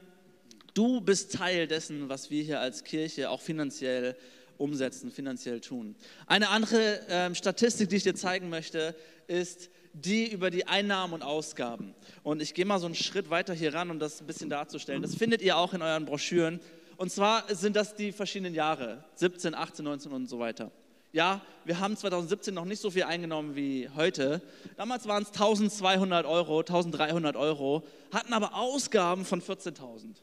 Du 0.73 1.01
bist 1.01 1.35
Teil 1.35 1.67
dessen, 1.67 2.09
was 2.09 2.31
wir 2.31 2.41
hier 2.41 2.59
als 2.59 2.83
Kirche 2.83 3.29
auch 3.29 3.41
finanziell 3.41 4.15
umsetzen, 4.57 5.11
finanziell 5.11 5.61
tun. 5.61 5.95
Eine 6.25 6.49
andere 6.49 6.99
ähm, 7.09 7.35
Statistik, 7.35 7.89
die 7.89 7.97
ich 7.97 8.03
dir 8.03 8.15
zeigen 8.15 8.49
möchte, 8.49 8.95
ist 9.27 9.69
die 9.93 10.31
über 10.31 10.49
die 10.49 10.65
Einnahmen 10.65 11.13
und 11.13 11.21
Ausgaben. 11.21 11.93
Und 12.23 12.41
ich 12.41 12.55
gehe 12.55 12.65
mal 12.65 12.79
so 12.79 12.87
einen 12.87 12.95
Schritt 12.95 13.29
weiter 13.29 13.53
hier 13.53 13.75
ran, 13.75 13.91
um 13.91 13.99
das 13.99 14.19
ein 14.19 14.25
bisschen 14.25 14.49
darzustellen. 14.49 15.03
Das 15.03 15.13
findet 15.13 15.43
ihr 15.43 15.57
auch 15.57 15.75
in 15.75 15.83
euren 15.83 16.05
Broschüren. 16.05 16.59
Und 16.97 17.11
zwar 17.11 17.53
sind 17.53 17.75
das 17.75 17.93
die 17.93 18.11
verschiedenen 18.11 18.55
Jahre, 18.55 19.03
17, 19.15 19.53
18, 19.53 19.85
19 19.85 20.11
und 20.11 20.27
so 20.27 20.39
weiter. 20.39 20.71
Ja, 21.11 21.41
wir 21.65 21.79
haben 21.79 21.95
2017 21.95 22.51
noch 22.51 22.65
nicht 22.65 22.81
so 22.81 22.89
viel 22.89 23.03
eingenommen 23.03 23.55
wie 23.55 23.87
heute. 23.95 24.41
Damals 24.77 25.07
waren 25.07 25.21
es 25.21 25.29
1200 25.29 26.25
Euro, 26.25 26.61
1300 26.61 27.35
Euro, 27.35 27.83
hatten 28.11 28.33
aber 28.33 28.55
Ausgaben 28.55 29.23
von 29.23 29.39
14.000 29.39 30.15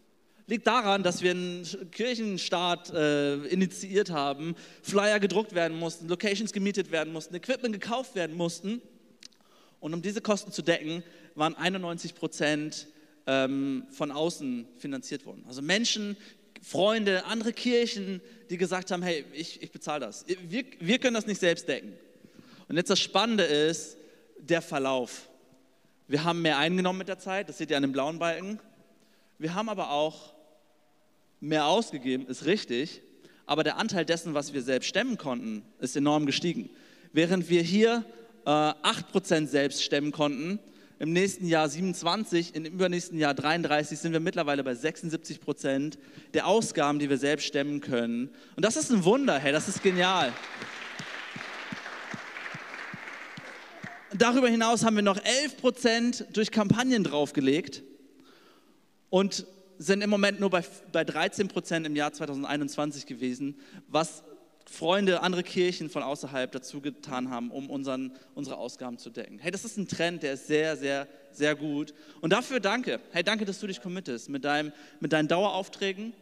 liegt 0.51 0.67
daran, 0.67 1.05
dass 1.05 1.23
wir 1.23 1.31
einen 1.31 1.65
Kirchenstart 1.93 2.93
äh, 2.93 3.37
initiiert 3.45 4.11
haben, 4.11 4.57
Flyer 4.83 5.21
gedruckt 5.21 5.55
werden 5.55 5.79
mussten, 5.79 6.09
Locations 6.09 6.53
gemietet 6.53 6.91
werden 6.91 7.13
mussten, 7.13 7.35
Equipment 7.37 7.73
gekauft 7.73 8.17
werden 8.17 8.37
mussten. 8.37 8.83
Und 9.79 9.95
um 9.95 10.03
diese 10.03 10.21
Kosten 10.21 10.51
zu 10.51 10.63
decken, 10.63 11.05
waren 11.37 11.55
91 11.55 12.17
Prozent 12.17 12.89
ähm, 13.29 13.87
von 13.91 14.11
außen 14.11 14.67
finanziert 14.77 15.25
worden. 15.25 15.45
Also 15.47 15.63
Menschen, 15.63 16.17
Freunde, 16.61 17.25
andere 17.27 17.53
Kirchen, 17.53 18.21
die 18.51 18.57
gesagt 18.57 18.91
haben, 18.91 19.05
hey, 19.05 19.25
ich, 19.33 19.63
ich 19.63 19.71
bezahle 19.71 20.05
das. 20.05 20.27
Wir, 20.49 20.65
wir 20.81 20.99
können 20.99 21.15
das 21.15 21.27
nicht 21.27 21.41
selbst 21.41 21.69
decken. 21.69 21.93
Und 22.69 22.77
jetzt 22.77 22.91
das 22.91 22.99
Spannende 22.99 23.45
ist 23.45 23.97
der 24.41 24.63
Verlauf. 24.63 25.29
Wir 26.09 26.25
haben 26.25 26.43
mehr 26.43 26.59
eingenommen 26.59 26.99
mit 26.99 27.09
der 27.09 27.21
Zeit, 27.21 27.49
das 27.49 27.59
seht 27.59 27.71
ihr 27.71 27.77
an 27.77 27.83
dem 27.83 27.93
blauen 27.93 28.19
Balken. 28.19 28.59
Wir 29.39 29.55
haben 29.55 29.69
aber 29.69 29.91
auch 29.91 30.35
mehr 31.41 31.67
ausgegeben, 31.67 32.27
ist 32.27 32.45
richtig, 32.45 33.03
aber 33.47 33.65
der 33.65 33.79
Anteil 33.79 34.05
dessen, 34.05 34.35
was 34.35 34.53
wir 34.53 34.63
selbst 34.63 34.89
stemmen 34.89 35.19
konnten, 35.19 35.63
ist 35.81 35.97
enorm 35.97 36.27
gestiegen. 36.27 36.71
Während 37.13 37.49
wir 37.49 37.63
hier 37.63 38.05
äh, 38.45 38.51
8% 38.51 39.47
selbst 39.49 39.83
stemmen 39.83 40.13
konnten, 40.13 40.61
im 41.01 41.15
nächsten 41.15 41.47
Jahr 41.47 41.67
27, 41.67 42.55
im 42.55 42.67
übernächsten 42.67 43.19
Jahr 43.19 43.33
33, 43.33 43.99
sind 43.99 44.13
wir 44.13 44.21
mittlerweile 44.21 44.63
bei 44.63 44.73
76% 44.73 45.97
der 46.35 46.47
Ausgaben, 46.47 46.99
die 46.99 47.09
wir 47.09 47.17
selbst 47.17 47.47
stemmen 47.47 47.81
können. 47.81 48.29
Und 48.55 48.65
das 48.65 48.77
ist 48.77 48.93
ein 48.93 49.03
Wunder, 49.05 49.39
hey, 49.39 49.51
das 49.51 49.67
ist 49.67 49.83
genial. 49.83 50.31
Darüber 54.13 54.49
hinaus 54.49 54.85
haben 54.85 54.97
wir 54.97 55.03
noch 55.03 55.19
11% 55.19 56.33
durch 56.33 56.51
Kampagnen 56.51 57.03
draufgelegt. 57.03 57.83
Und 59.09 59.47
sind 59.81 60.03
im 60.03 60.11
Moment 60.11 60.39
nur 60.41 60.51
bei, 60.51 60.63
bei 60.93 61.05
13 61.05 61.49
Prozent 61.49 61.87
im 61.87 61.97
Jahr 61.97 62.13
2021 62.13 63.07
gewesen, 63.07 63.59
was 63.89 64.23
Freunde, 64.67 65.23
andere 65.23 65.43
Kirchen 65.43 65.89
von 65.89 66.03
außerhalb 66.03 66.53
dazu 66.53 66.83
getan 66.83 67.31
haben, 67.31 67.51
um 67.51 67.71
unseren, 67.71 68.13
unsere 68.35 68.59
Ausgaben 68.59 68.99
zu 68.99 69.09
decken. 69.09 69.39
Hey, 69.39 69.51
das 69.51 69.65
ist 69.65 69.79
ein 69.79 69.89
Trend, 69.89 70.23
der 70.23 70.35
ist 70.35 70.47
sehr, 70.47 70.77
sehr, 70.77 71.09
sehr 71.33 71.57
gut. 71.57 71.95
Und 72.21 72.35
dafür 72.35 72.61
danke. 72.61 73.01
Hey, 73.11 73.25
danke, 73.25 73.47
dass 73.47 73.59
du 73.59 73.67
dich 73.67 73.81
committest 73.81 74.29
mit, 74.29 74.45
deinem, 74.45 74.73
mit 75.01 75.15
deinen 75.15 75.29
Daueraufträgen, 75.29 76.13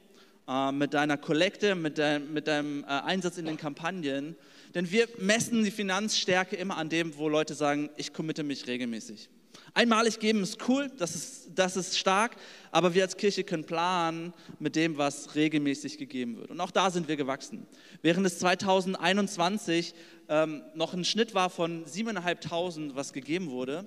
äh, 0.47 0.71
mit 0.71 0.94
deiner 0.94 1.16
Kollekte, 1.18 1.75
mit, 1.75 1.99
dein, 1.99 2.33
mit 2.33 2.47
deinem 2.47 2.85
äh, 2.85 2.87
Einsatz 2.87 3.38
in 3.38 3.47
den 3.47 3.57
Kampagnen. 3.57 4.37
Denn 4.77 4.88
wir 4.92 5.09
messen 5.18 5.64
die 5.64 5.73
Finanzstärke 5.73 6.55
immer 6.55 6.77
an 6.77 6.88
dem, 6.88 7.18
wo 7.18 7.29
Leute 7.29 7.55
sagen, 7.55 7.90
ich 7.97 8.12
committe 8.12 8.44
mich 8.44 8.68
regelmäßig. 8.68 9.29
Einmalig 9.75 10.19
geben 10.19 10.43
ist 10.43 10.69
cool, 10.69 10.91
das 10.99 11.15
ist, 11.15 11.51
das 11.55 11.77
ist 11.77 11.99
stark, 11.99 12.37
aber 12.71 12.95
wir 12.95 13.03
als 13.03 13.17
Kirche 13.17 13.45
können 13.45 13.65
planen 13.65 14.33
mit 14.59 14.77
dem, 14.77 14.99
was 14.99 15.35
regelmäßig 15.35 15.99
gegeben 15.99 16.39
wird. 16.39 16.51
Und 16.51 16.61
auch 16.61 16.71
da 16.71 16.91
sind 16.91 17.09
wir 17.09 17.17
gewachsen. 17.17 17.67
Während 18.03 18.27
es 18.27 18.39
2021 18.39 19.95
ähm, 20.29 20.63
noch 20.75 20.95
ein 20.95 21.05
Schnitt 21.05 21.35
war 21.35 21.51
von 21.51 21.85
7.500, 21.85 22.95
was 22.95 23.13
gegeben 23.13 23.51
wurde, 23.51 23.85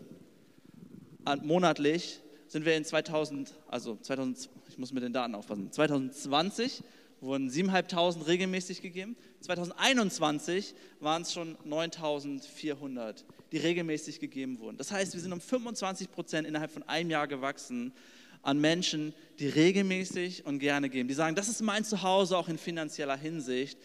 monatlich, 1.44 2.22
sind 2.48 2.66
wir 2.66 2.76
in 2.76 2.84
2000, 2.84 3.54
also 3.68 3.96
2000, 3.96 4.50
ich 4.70 4.78
muss 4.78 4.92
mit 4.92 5.04
den 5.04 5.14
Daten 5.14 5.36
aufpassen, 5.36 5.72
2020 5.72 6.84
wurden 7.22 7.50
7.500 7.50 8.28
regelmäßig 8.28 8.82
gegeben. 8.82 9.16
2021 9.42 10.74
waren 11.00 11.22
es 11.22 11.34
schon 11.34 11.56
9.400, 11.68 13.24
die 13.52 13.58
regelmäßig 13.58 14.20
gegeben 14.20 14.60
wurden. 14.60 14.78
Das 14.78 14.92
heißt, 14.92 15.14
wir 15.14 15.22
sind 15.22 15.32
um 15.32 15.40
25 15.40 16.12
Prozent 16.12 16.48
innerhalb 16.48 16.72
von 16.72 16.84
einem 16.84 17.12
Jahr 17.12 17.28
gewachsen 17.28 17.94
an 18.42 18.60
Menschen, 18.60 19.14
die 19.40 19.48
regelmäßig 19.48 20.46
und 20.46 20.60
gerne 20.60 20.90
geben. 20.90 21.08
Die 21.08 21.14
sagen, 21.14 21.36
das 21.36 21.48
ist 21.48 21.62
mein 21.62 21.86
Zuhause 21.86 22.36
auch 22.36 22.50
in 22.50 22.58
finanzieller 22.58 23.16
Hinsicht. 23.16 23.78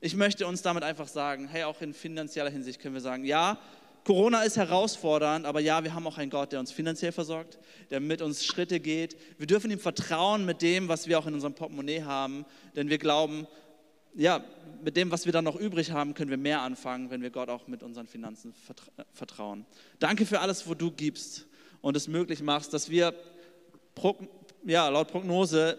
ich 0.00 0.14
möchte 0.14 0.46
uns 0.46 0.62
damit 0.62 0.82
einfach 0.82 1.08
sagen, 1.08 1.46
hey, 1.48 1.64
auch 1.64 1.80
in 1.82 1.92
finanzieller 1.92 2.50
Hinsicht 2.50 2.80
können 2.80 2.94
wir 2.94 3.00
sagen, 3.02 3.24
ja, 3.24 3.58
Corona 4.08 4.42
ist 4.42 4.56
herausfordernd, 4.56 5.44
aber 5.44 5.60
ja, 5.60 5.84
wir 5.84 5.92
haben 5.92 6.06
auch 6.06 6.16
einen 6.16 6.30
Gott, 6.30 6.52
der 6.52 6.60
uns 6.60 6.72
finanziell 6.72 7.12
versorgt, 7.12 7.58
der 7.90 8.00
mit 8.00 8.22
uns 8.22 8.42
Schritte 8.42 8.80
geht. 8.80 9.18
Wir 9.36 9.46
dürfen 9.46 9.70
ihm 9.70 9.78
vertrauen 9.78 10.46
mit 10.46 10.62
dem, 10.62 10.88
was 10.88 11.08
wir 11.08 11.18
auch 11.18 11.26
in 11.26 11.34
unserem 11.34 11.52
Portemonnaie 11.52 12.04
haben, 12.04 12.46
denn 12.74 12.88
wir 12.88 12.96
glauben, 12.96 13.46
ja, 14.14 14.42
mit 14.82 14.96
dem, 14.96 15.10
was 15.10 15.26
wir 15.26 15.34
dann 15.34 15.44
noch 15.44 15.56
übrig 15.56 15.90
haben, 15.90 16.14
können 16.14 16.30
wir 16.30 16.38
mehr 16.38 16.62
anfangen, 16.62 17.10
wenn 17.10 17.20
wir 17.20 17.28
Gott 17.28 17.50
auch 17.50 17.68
mit 17.68 17.82
unseren 17.82 18.06
Finanzen 18.06 18.54
vertrauen. 19.12 19.66
Danke 19.98 20.24
für 20.24 20.40
alles, 20.40 20.66
wo 20.66 20.72
du 20.72 20.90
gibst 20.90 21.44
und 21.82 21.94
es 21.94 22.08
möglich 22.08 22.40
machst, 22.40 22.72
dass 22.72 22.88
wir 22.88 23.12
ja, 24.64 24.88
laut 24.88 25.08
Prognose 25.08 25.76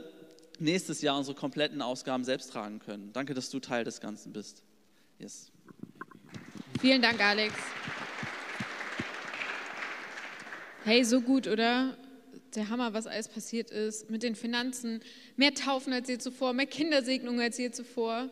nächstes 0.60 1.02
Jahr 1.02 1.18
unsere 1.18 1.36
kompletten 1.36 1.82
Ausgaben 1.82 2.24
selbst 2.24 2.52
tragen 2.52 2.78
können. 2.78 3.12
Danke, 3.12 3.34
dass 3.34 3.50
du 3.50 3.60
Teil 3.60 3.86
des 3.86 4.00
Ganzen 4.00 4.34
bist. 4.34 4.62
Yes. 5.18 5.52
Vielen 6.80 7.02
Dank, 7.02 7.20
Alex. 7.20 7.56
Hey, 10.86 11.04
so 11.04 11.20
gut, 11.20 11.48
oder? 11.48 11.98
Der 12.56 12.70
Hammer, 12.70 12.94
was 12.94 13.06
alles 13.06 13.28
passiert 13.28 13.70
ist 13.70 14.10
mit 14.10 14.24
den 14.24 14.34
Finanzen. 14.34 15.02
Mehr 15.36 15.54
Taufen 15.54 15.92
als 15.92 16.08
je 16.08 16.18
zuvor, 16.18 16.54
mehr 16.54 16.68
Kindersegnungen 16.68 17.42
als 17.42 17.58
je 17.58 17.70
zuvor. 17.70 18.30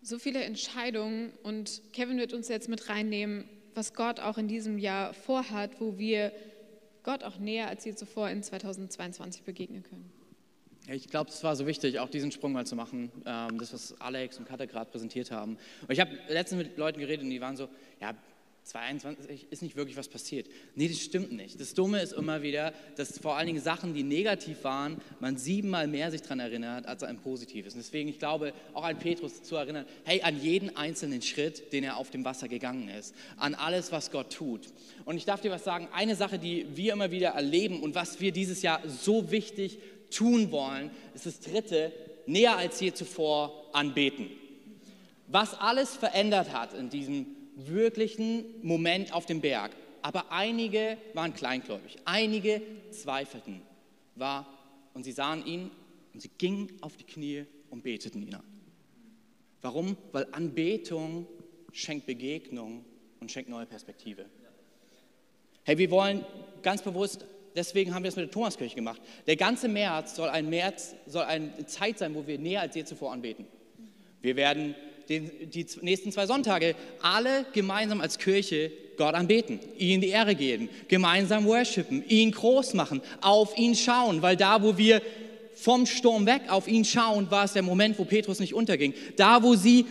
So 0.00 0.18
viele 0.18 0.42
Entscheidungen. 0.42 1.32
Und 1.42 1.82
Kevin 1.92 2.16
wird 2.16 2.32
uns 2.32 2.48
jetzt 2.48 2.70
mit 2.70 2.88
reinnehmen, 2.88 3.44
was 3.74 3.92
Gott 3.92 4.20
auch 4.20 4.38
in 4.38 4.48
diesem 4.48 4.78
Jahr 4.78 5.12
vorhat, 5.12 5.80
wo 5.80 5.98
wir 5.98 6.32
Gott 7.02 7.24
auch 7.24 7.38
näher 7.38 7.68
als 7.68 7.84
je 7.84 7.94
zuvor 7.94 8.30
in 8.30 8.42
2022 8.42 9.42
begegnen 9.42 9.82
können. 9.82 10.10
Ich 10.88 11.08
glaube, 11.08 11.28
es 11.28 11.44
war 11.44 11.54
so 11.56 11.66
wichtig, 11.66 12.00
auch 12.00 12.08
diesen 12.08 12.32
Sprung 12.32 12.52
mal 12.52 12.66
zu 12.66 12.74
machen, 12.74 13.12
ähm, 13.26 13.58
das, 13.58 13.74
was 13.74 14.00
Alex 14.00 14.38
und 14.38 14.48
Katja 14.48 14.64
gerade 14.64 14.90
präsentiert 14.90 15.30
haben. 15.30 15.58
Und 15.82 15.90
ich 15.90 16.00
habe 16.00 16.10
letztens 16.28 16.64
mit 16.64 16.78
Leuten 16.78 17.00
geredet 17.00 17.22
und 17.22 17.30
die 17.30 17.40
waren 17.42 17.56
so, 17.56 17.68
ja, 18.00 18.14
22 18.70 19.48
ist 19.50 19.62
nicht 19.62 19.74
wirklich 19.74 19.96
was 19.96 20.08
passiert. 20.08 20.46
Nee, 20.76 20.88
das 20.88 21.00
stimmt 21.00 21.32
nicht. 21.32 21.60
Das 21.60 21.74
Dumme 21.74 22.00
ist 22.00 22.12
immer 22.12 22.42
wieder, 22.42 22.72
dass 22.96 23.18
vor 23.18 23.36
allen 23.36 23.48
Dingen 23.48 23.60
Sachen, 23.60 23.94
die 23.94 24.04
negativ 24.04 24.62
waren, 24.62 25.00
man 25.18 25.36
siebenmal 25.36 25.88
mehr 25.88 26.10
sich 26.10 26.22
daran 26.22 26.38
erinnert, 26.38 26.86
als 26.86 27.02
an 27.02 27.18
Positives. 27.18 27.74
Und 27.74 27.80
deswegen, 27.80 28.08
ich 28.08 28.20
glaube, 28.20 28.52
auch 28.72 28.84
an 28.84 28.98
Petrus 28.98 29.42
zu 29.42 29.56
erinnern, 29.56 29.86
hey, 30.04 30.22
an 30.22 30.40
jeden 30.40 30.76
einzelnen 30.76 31.20
Schritt, 31.20 31.72
den 31.72 31.82
er 31.82 31.96
auf 31.96 32.10
dem 32.10 32.24
Wasser 32.24 32.46
gegangen 32.46 32.88
ist, 32.88 33.14
an 33.36 33.54
alles, 33.54 33.90
was 33.90 34.12
Gott 34.12 34.32
tut. 34.32 34.68
Und 35.04 35.16
ich 35.16 35.24
darf 35.24 35.40
dir 35.40 35.50
was 35.50 35.64
sagen, 35.64 35.88
eine 35.92 36.14
Sache, 36.14 36.38
die 36.38 36.66
wir 36.76 36.92
immer 36.92 37.10
wieder 37.10 37.30
erleben 37.30 37.82
und 37.82 37.96
was 37.96 38.20
wir 38.20 38.30
dieses 38.30 38.62
Jahr 38.62 38.80
so 38.88 39.32
wichtig 39.32 39.78
tun 40.10 40.52
wollen, 40.52 40.90
ist 41.14 41.26
das 41.26 41.40
dritte, 41.40 41.92
näher 42.26 42.56
als 42.56 42.78
je 42.78 42.92
zuvor 42.92 43.66
anbeten. 43.72 44.30
Was 45.26 45.54
alles 45.54 45.96
verändert 45.96 46.52
hat 46.52 46.74
in 46.74 46.88
diesem 46.88 47.39
wirklichen 47.68 48.44
Moment 48.62 49.12
auf 49.12 49.26
dem 49.26 49.40
Berg. 49.40 49.72
Aber 50.02 50.32
einige 50.32 50.96
waren 51.14 51.34
kleingläubig, 51.34 51.98
einige 52.04 52.62
zweifelten. 52.90 53.62
War, 54.14 54.46
und 54.94 55.04
sie 55.04 55.12
sahen 55.12 55.46
ihn 55.46 55.70
und 56.12 56.20
sie 56.20 56.30
gingen 56.38 56.72
auf 56.80 56.96
die 56.96 57.04
Knie 57.04 57.44
und 57.70 57.82
beteten 57.82 58.22
ihn 58.22 58.34
an. 58.34 58.42
Warum? 59.62 59.96
Weil 60.12 60.26
Anbetung 60.32 61.26
schenkt 61.72 62.06
Begegnung 62.06 62.84
und 63.20 63.30
schenkt 63.30 63.50
neue 63.50 63.66
Perspektive. 63.66 64.26
Hey, 65.64 65.76
wir 65.78 65.90
wollen 65.90 66.24
ganz 66.62 66.82
bewusst, 66.82 67.26
deswegen 67.54 67.94
haben 67.94 68.02
wir 68.02 68.08
es 68.08 68.16
mit 68.16 68.26
der 68.26 68.30
Thomaskirche 68.32 68.74
gemacht. 68.74 69.00
Der 69.26 69.36
ganze 69.36 69.68
März 69.68 70.16
soll 70.16 70.28
ein 70.28 70.48
März, 70.48 70.94
soll 71.06 71.24
eine 71.24 71.66
Zeit 71.66 71.98
sein, 71.98 72.14
wo 72.14 72.26
wir 72.26 72.38
näher 72.38 72.62
als 72.62 72.74
je 72.74 72.84
zuvor 72.84 73.12
anbeten. 73.12 73.46
Wir 74.22 74.36
werden 74.36 74.74
den, 75.10 75.30
die 75.50 75.66
nächsten 75.82 76.12
zwei 76.12 76.26
Sonntage 76.26 76.74
alle 77.02 77.44
gemeinsam 77.52 78.00
als 78.00 78.18
Kirche 78.18 78.70
Gott 78.96 79.14
anbeten, 79.14 79.58
ihm 79.76 80.00
die 80.00 80.08
Ehre 80.08 80.34
geben, 80.34 80.68
gemeinsam 80.88 81.44
worshipen, 81.44 82.04
ihn 82.08 82.30
groß 82.30 82.74
machen, 82.74 83.02
auf 83.20 83.58
ihn 83.58 83.74
schauen, 83.74 84.22
weil 84.22 84.36
da, 84.36 84.62
wo 84.62 84.78
wir 84.78 85.02
vom 85.54 85.84
Sturm 85.84 86.26
weg 86.26 86.42
auf 86.48 86.68
ihn 86.68 86.84
schauen, 86.84 87.30
war 87.30 87.44
es 87.44 87.52
der 87.52 87.62
Moment, 87.62 87.98
wo 87.98 88.04
Petrus 88.04 88.40
nicht 88.40 88.54
unterging. 88.54 88.94
Da, 89.16 89.42
wo 89.42 89.56
sie 89.56 89.84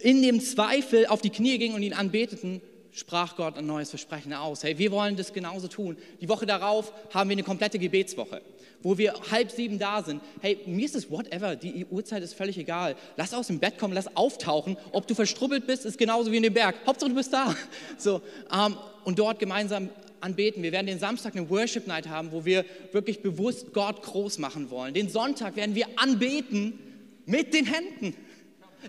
in 0.00 0.22
dem 0.22 0.40
Zweifel 0.40 1.06
auf 1.06 1.20
die 1.20 1.30
Knie 1.30 1.58
gingen 1.58 1.74
und 1.74 1.82
ihn 1.82 1.92
anbeteten, 1.92 2.60
sprach 2.92 3.36
Gott 3.36 3.56
ein 3.56 3.66
neues 3.66 3.90
Versprechen 3.90 4.32
aus. 4.32 4.64
Hey, 4.64 4.78
wir 4.78 4.90
wollen 4.90 5.16
das 5.16 5.32
genauso 5.32 5.68
tun. 5.68 5.96
Die 6.20 6.28
Woche 6.28 6.46
darauf 6.46 6.92
haben 7.12 7.30
wir 7.30 7.34
eine 7.34 7.44
komplette 7.44 7.78
Gebetswoche 7.78 8.40
wo 8.82 8.96
wir 8.96 9.14
halb 9.30 9.50
sieben 9.50 9.78
da 9.78 10.02
sind. 10.02 10.22
Hey, 10.40 10.58
mir 10.66 10.84
ist 10.84 10.94
es 10.94 11.10
whatever, 11.10 11.56
die 11.56 11.84
Uhrzeit 11.90 12.22
ist 12.22 12.34
völlig 12.34 12.58
egal. 12.58 12.96
Lass 13.16 13.34
aus 13.34 13.48
dem 13.48 13.58
Bett 13.58 13.78
kommen, 13.78 13.94
lass 13.94 14.16
auftauchen. 14.16 14.76
Ob 14.92 15.06
du 15.06 15.14
verstrubbelt 15.14 15.66
bist, 15.66 15.84
ist 15.84 15.98
genauso 15.98 16.30
wie 16.30 16.36
in 16.36 16.44
dem 16.44 16.54
Berg. 16.54 16.76
Hauptsache 16.86 17.10
du 17.10 17.16
bist 17.16 17.32
da. 17.32 17.54
So, 17.98 18.22
ähm, 18.52 18.76
und 19.04 19.18
dort 19.18 19.38
gemeinsam 19.38 19.88
anbeten. 20.20 20.62
Wir 20.62 20.72
werden 20.72 20.86
den 20.86 20.98
Samstag 20.98 21.34
eine 21.36 21.48
Worship 21.50 21.86
Night 21.86 22.08
haben, 22.08 22.32
wo 22.32 22.44
wir 22.44 22.64
wirklich 22.92 23.20
bewusst 23.20 23.72
Gott 23.72 24.02
groß 24.02 24.38
machen 24.38 24.70
wollen. 24.70 24.94
Den 24.94 25.08
Sonntag 25.08 25.56
werden 25.56 25.74
wir 25.74 25.86
anbeten 25.96 26.78
mit 27.26 27.54
den 27.54 27.66
Händen, 27.66 28.14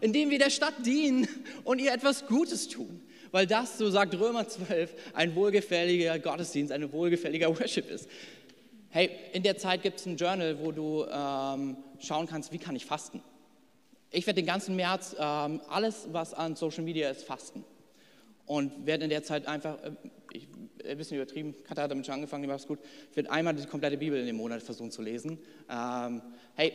indem 0.02 0.30
wir 0.30 0.40
der 0.40 0.50
Stadt 0.50 0.86
dienen 0.86 1.28
und 1.64 1.80
ihr 1.80 1.94
etwas 1.94 2.26
Gutes 2.28 2.68
tun. 2.68 3.02
Weil 3.32 3.46
das, 3.46 3.78
so 3.78 3.90
sagt 3.90 4.20
Römer 4.20 4.48
12, 4.48 4.92
ein 5.14 5.36
wohlgefälliger 5.36 6.18
Gottesdienst, 6.18 6.72
ein 6.72 6.92
wohlgefälliger 6.92 7.48
Worship 7.60 7.90
ist. 7.92 8.08
Hey, 8.92 9.12
in 9.34 9.44
der 9.44 9.56
Zeit 9.56 9.84
gibt 9.84 10.00
es 10.00 10.08
ein 10.08 10.18
Journal, 10.18 10.58
wo 10.60 10.72
du 10.72 11.06
ähm, 11.06 11.78
schauen 12.00 12.26
kannst, 12.26 12.52
wie 12.52 12.58
kann 12.58 12.76
ich 12.76 12.88
fasten. 12.88 13.22
Ich 14.10 14.26
werde 14.26 14.42
den 14.42 14.48
ganzen 14.48 14.76
März 14.76 15.16
ähm, 15.20 15.62
alles, 15.70 16.08
was 16.12 16.34
an 16.34 16.56
Social 16.56 16.84
Media 16.84 17.08
ist, 17.12 17.24
fasten. 17.24 17.64
Und 18.48 18.88
werde 18.88 19.04
in 19.04 19.12
der 19.12 19.22
Zeit 19.22 19.48
einfach, 19.48 19.78
äh, 19.84 19.92
ich, 20.34 20.48
ein 20.84 20.98
bisschen 20.98 21.18
übertrieben, 21.18 21.54
Katha 21.68 21.84
hat 21.84 21.92
damit 21.92 22.08
schon 22.08 22.16
angefangen, 22.16 22.42
die 22.42 22.48
macht 22.48 22.62
es 22.62 22.68
gut, 22.68 22.80
ich 23.12 23.16
werde 23.16 23.30
einmal 23.30 23.54
die 23.54 23.64
komplette 23.68 23.96
Bibel 23.96 24.20
in 24.20 24.26
dem 24.26 24.38
Monat 24.38 24.64
versuchen 24.64 24.90
zu 24.90 25.04
lesen. 25.04 25.38
Ähm, 25.70 26.24
hey, 26.56 26.74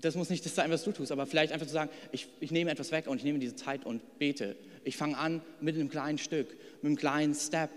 das 0.00 0.14
muss 0.14 0.30
nicht 0.30 0.46
das 0.46 0.54
sein, 0.54 0.70
was 0.70 0.84
du 0.84 0.92
tust, 0.92 1.12
aber 1.12 1.26
vielleicht 1.26 1.52
einfach 1.52 1.66
zu 1.66 1.74
sagen, 1.74 1.90
ich, 2.12 2.28
ich 2.40 2.50
nehme 2.50 2.70
etwas 2.70 2.92
weg 2.92 3.08
und 3.08 3.18
ich 3.18 3.24
nehme 3.24 3.38
diese 3.38 3.56
Zeit 3.56 3.84
und 3.84 4.18
bete. 4.18 4.56
Ich 4.84 4.96
fange 4.96 5.18
an 5.18 5.42
mit 5.60 5.74
einem 5.74 5.90
kleinen 5.90 6.16
Stück, 6.16 6.48
mit 6.80 6.86
einem 6.86 6.96
kleinen 6.96 7.34
Step. 7.34 7.68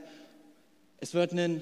Es 1.01 1.13
wird 1.13 1.33
ein 1.33 1.61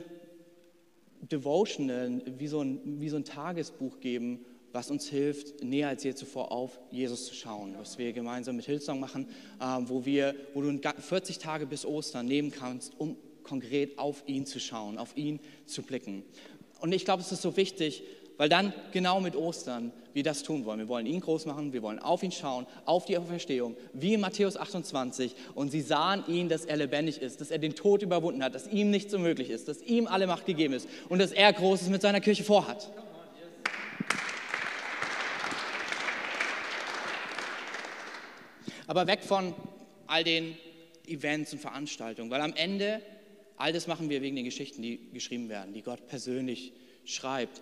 Devotional, 1.21 2.21
wie 2.37 2.47
so, 2.47 2.61
ein, 2.61 2.99
wie 2.99 3.09
so 3.09 3.17
ein 3.17 3.23
Tagesbuch 3.23 3.99
geben, 3.99 4.45
was 4.71 4.91
uns 4.91 5.07
hilft, 5.07 5.63
näher 5.63 5.87
als 5.87 6.03
je 6.03 6.13
zuvor 6.13 6.51
auf 6.51 6.79
Jesus 6.91 7.27
zu 7.27 7.33
schauen. 7.33 7.75
Was 7.77 7.97
wir 7.97 8.11
gemeinsam 8.11 8.57
mit 8.57 8.65
Hillsong 8.65 8.99
machen, 8.99 9.27
äh, 9.59 9.77
wo, 9.85 10.05
wir, 10.05 10.35
wo 10.53 10.61
du 10.61 10.79
40 10.99 11.39
Tage 11.39 11.65
bis 11.65 11.85
Ostern 11.85 12.25
nehmen 12.25 12.51
kannst, 12.51 12.93
um 12.99 13.15
konkret 13.43 13.97
auf 13.97 14.23
ihn 14.27 14.45
zu 14.45 14.59
schauen, 14.59 14.97
auf 14.97 15.15
ihn 15.15 15.39
zu 15.65 15.81
blicken. 15.81 16.23
Und 16.81 16.91
ich 16.91 17.05
glaube, 17.05 17.21
es 17.21 17.31
ist 17.31 17.41
so 17.41 17.55
wichtig, 17.55 18.03
weil 18.37 18.49
dann 18.49 18.73
genau 18.91 19.19
mit 19.19 19.35
Ostern 19.35 19.91
wir 20.13 20.23
das 20.23 20.43
tun 20.43 20.65
wollen. 20.65 20.79
Wir 20.79 20.87
wollen 20.87 21.05
ihn 21.05 21.19
groß 21.19 21.45
machen, 21.45 21.73
wir 21.73 21.81
wollen 21.81 21.99
auf 21.99 22.23
ihn 22.23 22.31
schauen, 22.31 22.65
auf 22.85 23.05
die 23.05 23.17
Auferstehung, 23.17 23.75
wie 23.93 24.13
in 24.13 24.21
Matthäus 24.21 24.55
28. 24.57 25.35
Und 25.55 25.71
sie 25.71 25.81
sahen 25.81 26.23
ihn, 26.27 26.49
dass 26.49 26.65
er 26.65 26.77
lebendig 26.77 27.21
ist, 27.21 27.41
dass 27.41 27.51
er 27.51 27.57
den 27.57 27.75
Tod 27.75 28.01
überwunden 28.01 28.43
hat, 28.43 28.55
dass 28.55 28.67
ihm 28.67 28.91
nichts 28.91 29.13
unmöglich 29.13 29.49
ist, 29.49 29.67
dass 29.67 29.81
ihm 29.81 30.07
alle 30.07 30.27
Macht 30.27 30.45
gegeben 30.45 30.73
ist 30.73 30.87
und 31.09 31.19
dass 31.19 31.31
er 31.31 31.51
Großes 31.51 31.89
mit 31.89 32.01
seiner 32.01 32.21
Kirche 32.21 32.43
vorhat. 32.43 32.89
Aber 38.87 39.07
weg 39.07 39.23
von 39.23 39.53
all 40.07 40.23
den 40.23 40.55
Events 41.07 41.53
und 41.53 41.59
Veranstaltungen, 41.59 42.29
weil 42.29 42.41
am 42.41 42.53
Ende 42.53 43.01
all 43.57 43.73
das 43.73 43.87
machen 43.87 44.09
wir 44.09 44.21
wegen 44.21 44.35
den 44.35 44.45
Geschichten, 44.45 44.81
die 44.81 44.99
geschrieben 45.13 45.49
werden, 45.49 45.73
die 45.73 45.81
Gott 45.81 46.07
persönlich 46.07 46.73
schreibt. 47.05 47.61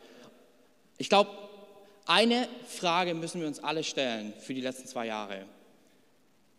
Ich 0.98 1.10
glaube, 1.10 1.32
eine 2.06 2.48
Frage 2.68 3.14
müssen 3.14 3.42
wir 3.42 3.48
uns 3.48 3.60
alle 3.60 3.84
stellen 3.84 4.34
für 4.40 4.54
die 4.54 4.62
letzten 4.62 4.88
zwei 4.88 5.08
Jahre. 5.08 5.46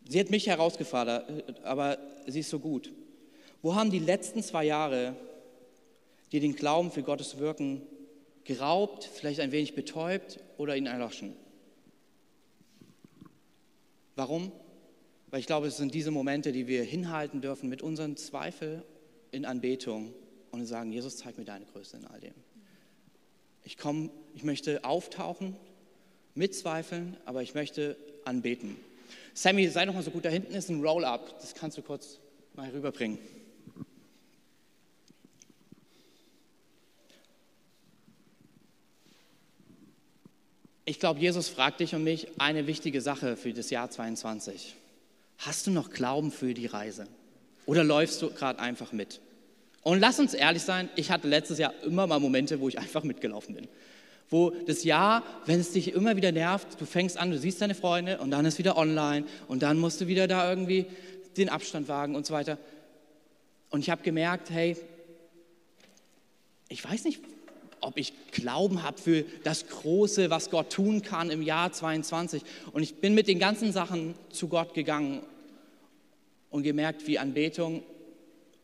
Sie 0.09 0.21
hat 0.21 0.31
mich 0.31 0.47
herausgefordert, 0.47 1.61
aber 1.65 1.99
sie 2.27 2.41
ist 2.41 2.51
so 2.51 2.59
gut. 2.59 2.93
Wo 3.63 3.75
haben 3.75 3.91
die 3.91 3.99
letzten 3.99 4.43
zwei 4.43 4.65
Jahre 4.65 5.17
dir 6.33 6.41
den 6.41 6.55
Glauben 6.55 6.91
für 6.91 7.03
Gottes 7.03 7.39
Wirken 7.39 7.83
geraubt, 8.45 9.05
vielleicht 9.05 9.41
ein 9.41 9.53
wenig 9.53 9.75
betäubt 9.75 10.41
oder 10.59 10.77
ihn 10.77 10.87
erloschen? 10.87 11.35
Warum? 14.17 14.53
Weil 15.31 15.41
ich 15.41 15.47
glaube, 15.47 15.67
es 15.67 15.77
sind 15.77 15.95
diese 15.95 16.11
Momente, 16.11 16.53
die 16.53 16.67
wir 16.67 16.85
hinhalten 16.85 17.41
dürfen 17.41 17.69
mit 17.69 17.83
unseren 17.83 18.17
Zweifeln 18.17 18.83
in 19.33 19.45
Anbetung 19.45 20.15
und 20.53 20.67
sagen, 20.67 20.93
Jesus, 20.93 21.17
zeig 21.17 21.37
mir 21.39 21.45
deine 21.45 21.65
Größe 21.65 21.97
in 21.97 22.05
all 22.05 22.21
dem. 22.21 22.35
Ich 23.65 23.79
komme, 23.79 24.11
ich 24.35 24.45
möchte 24.45 24.85
auftauchen, 24.85 25.57
mitzweifeln, 26.35 27.17
aber 27.25 27.43
ich 27.43 27.55
möchte 27.55 27.97
anbeten. 28.25 28.77
Sammy, 29.33 29.69
sei 29.69 29.87
doch 29.87 29.95
mal 29.95 30.03
so 30.03 30.11
gut, 30.11 30.25
da 30.25 30.29
hinten 30.29 30.55
ist 30.55 30.69
ein 30.69 30.81
Roll-Up, 30.83 31.41
das 31.41 31.55
kannst 31.55 31.77
du 31.79 31.83
kurz 31.83 32.19
mal 32.55 32.69
rüberbringen. 32.71 33.19
Ich 40.87 41.01
glaube, 41.01 41.19
Jesus 41.19 41.49
fragt 41.49 41.81
dich 41.81 41.95
und 41.95 42.05
mich 42.05 42.29
eine 42.39 42.67
wichtige 42.67 43.01
Sache 43.01 43.39
für 43.39 43.55
das 43.55 43.71
Jahr 43.71 43.91
22. 43.91 44.75
Hast 45.39 45.67
du 45.67 45.71
noch 45.71 45.91
Glauben 45.91 46.31
für 46.31 46.53
die 46.53 46.67
Reise? 46.67 47.07
Oder 47.65 47.85
läufst 47.85 48.21
du 48.21 48.31
gerade 48.31 48.59
einfach 48.59 48.93
mit? 48.93 49.21
Und 49.85 50.01
lass 50.01 50.19
uns 50.19 50.33
ehrlich 50.35 50.63
sein, 50.63 50.89
ich 50.97 51.11
hatte 51.11 51.29
letztes 51.29 51.59
Jahr 51.59 51.73
immer 51.85 52.07
mal 52.07 52.19
Momente, 52.19 52.59
wo 52.59 52.69
ich 52.69 52.79
einfach 52.79 53.05
mitgelaufen 53.05 53.55
bin. 53.55 53.69
Wo 54.31 54.51
das 54.51 54.83
Jahr, 54.83 55.23
wenn 55.45 55.61
es 55.61 55.73
dich 55.73 55.93
immer 55.93 56.17
wieder 56.17 56.33
nervt, 56.33 56.81
du 56.81 56.87
fängst 56.87 57.19
an, 57.19 57.31
du 57.31 57.39
siehst 57.39 57.61
deine 57.61 57.75
Freunde 57.75 58.19
und 58.19 58.31
dann 58.31 58.47
ist 58.47 58.59
wieder 58.59 58.79
online 58.79 59.27
und 59.47 59.63
dann 59.63 59.79
musst 59.79 60.01
du 60.01 60.07
wieder 60.07 60.27
da 60.27 60.49
irgendwie 60.49 60.87
den 61.37 61.51
Abstand 61.51 61.87
wagen 61.89 62.17
und 62.17 62.25
so 62.25 62.33
weiter. 62.33 62.57
Und 63.69 63.81
ich 63.81 63.91
habe 63.91 64.03
gemerkt, 64.03 64.49
hey, 64.51 64.77
ich 66.71 66.83
weiß 66.83 67.05
nicht, 67.05 67.21
ob 67.81 67.99
ich 67.99 68.15
Glauben 68.31 68.83
habe 68.83 68.99
für 68.99 69.27
das 69.43 69.69
Große, 69.69 70.31
was 70.31 70.49
Gott 70.49 70.73
tun 70.73 71.03
kann 71.03 71.29
im 71.29 71.43
Jahr 71.43 71.71
22. 71.71 72.43
Und 72.73 72.83
ich 72.83 72.95
bin 72.95 73.15
mit 73.15 73.29
den 73.29 73.39
ganzen 73.39 73.71
Sachen 73.73 74.15
zu 74.31 74.49
Gott 74.49 74.73
gegangen 74.73 75.21
und 76.49 76.63
gemerkt, 76.63 77.07
wie 77.07 77.19
Anbetung 77.19 77.83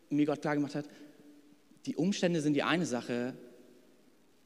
mir 0.09 0.25
Gott 0.25 0.41
klar 0.41 0.55
gemacht 0.55 0.75
hat, 0.75 0.85
die 1.85 1.95
Umstände 1.95 2.41
sind 2.41 2.53
die 2.53 2.63
eine 2.63 2.85
Sache, 2.85 3.33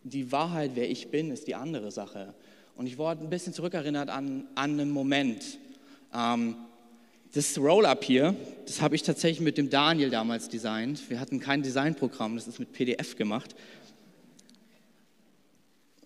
die 0.04 0.32
Wahrheit, 0.32 0.72
wer 0.76 0.90
ich 0.90 1.10
bin, 1.10 1.32
ist 1.32 1.48
die 1.48 1.56
andere 1.56 1.92
Sache. 1.92 2.34
Und 2.76 2.88
ich 2.88 2.98
wurde 2.98 3.22
ein 3.22 3.30
bisschen 3.30 3.54
zurückerinnert 3.54 4.10
an, 4.10 4.48
an 4.56 4.80
einen 4.80 4.92
Moment. 4.92 5.58
Ähm, 6.14 6.56
das 7.34 7.58
Roll-Up 7.58 8.04
hier, 8.04 8.36
das 8.66 8.82
habe 8.82 8.96
ich 8.96 9.04
tatsächlich 9.04 9.42
mit 9.42 9.58
dem 9.58 9.70
Daniel 9.70 10.10
damals 10.10 10.48
designt. 10.48 11.10
Wir 11.10 11.20
hatten 11.20 11.40
kein 11.40 11.64
Designprogramm, 11.64 12.36
das 12.36 12.48
ist 12.48 12.60
mit 12.60 12.72
PDF 12.72 13.18
gemacht. 13.18 13.56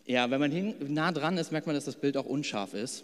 Ja, 0.05 0.31
wenn 0.31 0.39
man 0.39 0.51
hin, 0.51 0.73
nah 0.87 1.11
dran 1.11 1.37
ist, 1.37 1.51
merkt 1.51 1.67
man, 1.67 1.75
dass 1.75 1.85
das 1.85 1.97
Bild 1.97 2.17
auch 2.17 2.25
unscharf 2.25 2.73
ist. 2.73 3.03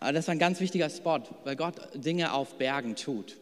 Aber 0.00 0.12
das 0.12 0.26
war 0.26 0.34
ein 0.34 0.38
ganz 0.38 0.58
wichtiger 0.60 0.88
Spot, 0.88 1.20
weil 1.44 1.54
Gott 1.54 1.76
Dinge 1.94 2.32
auf 2.32 2.56
Bergen 2.56 2.96
tut. 2.96 3.36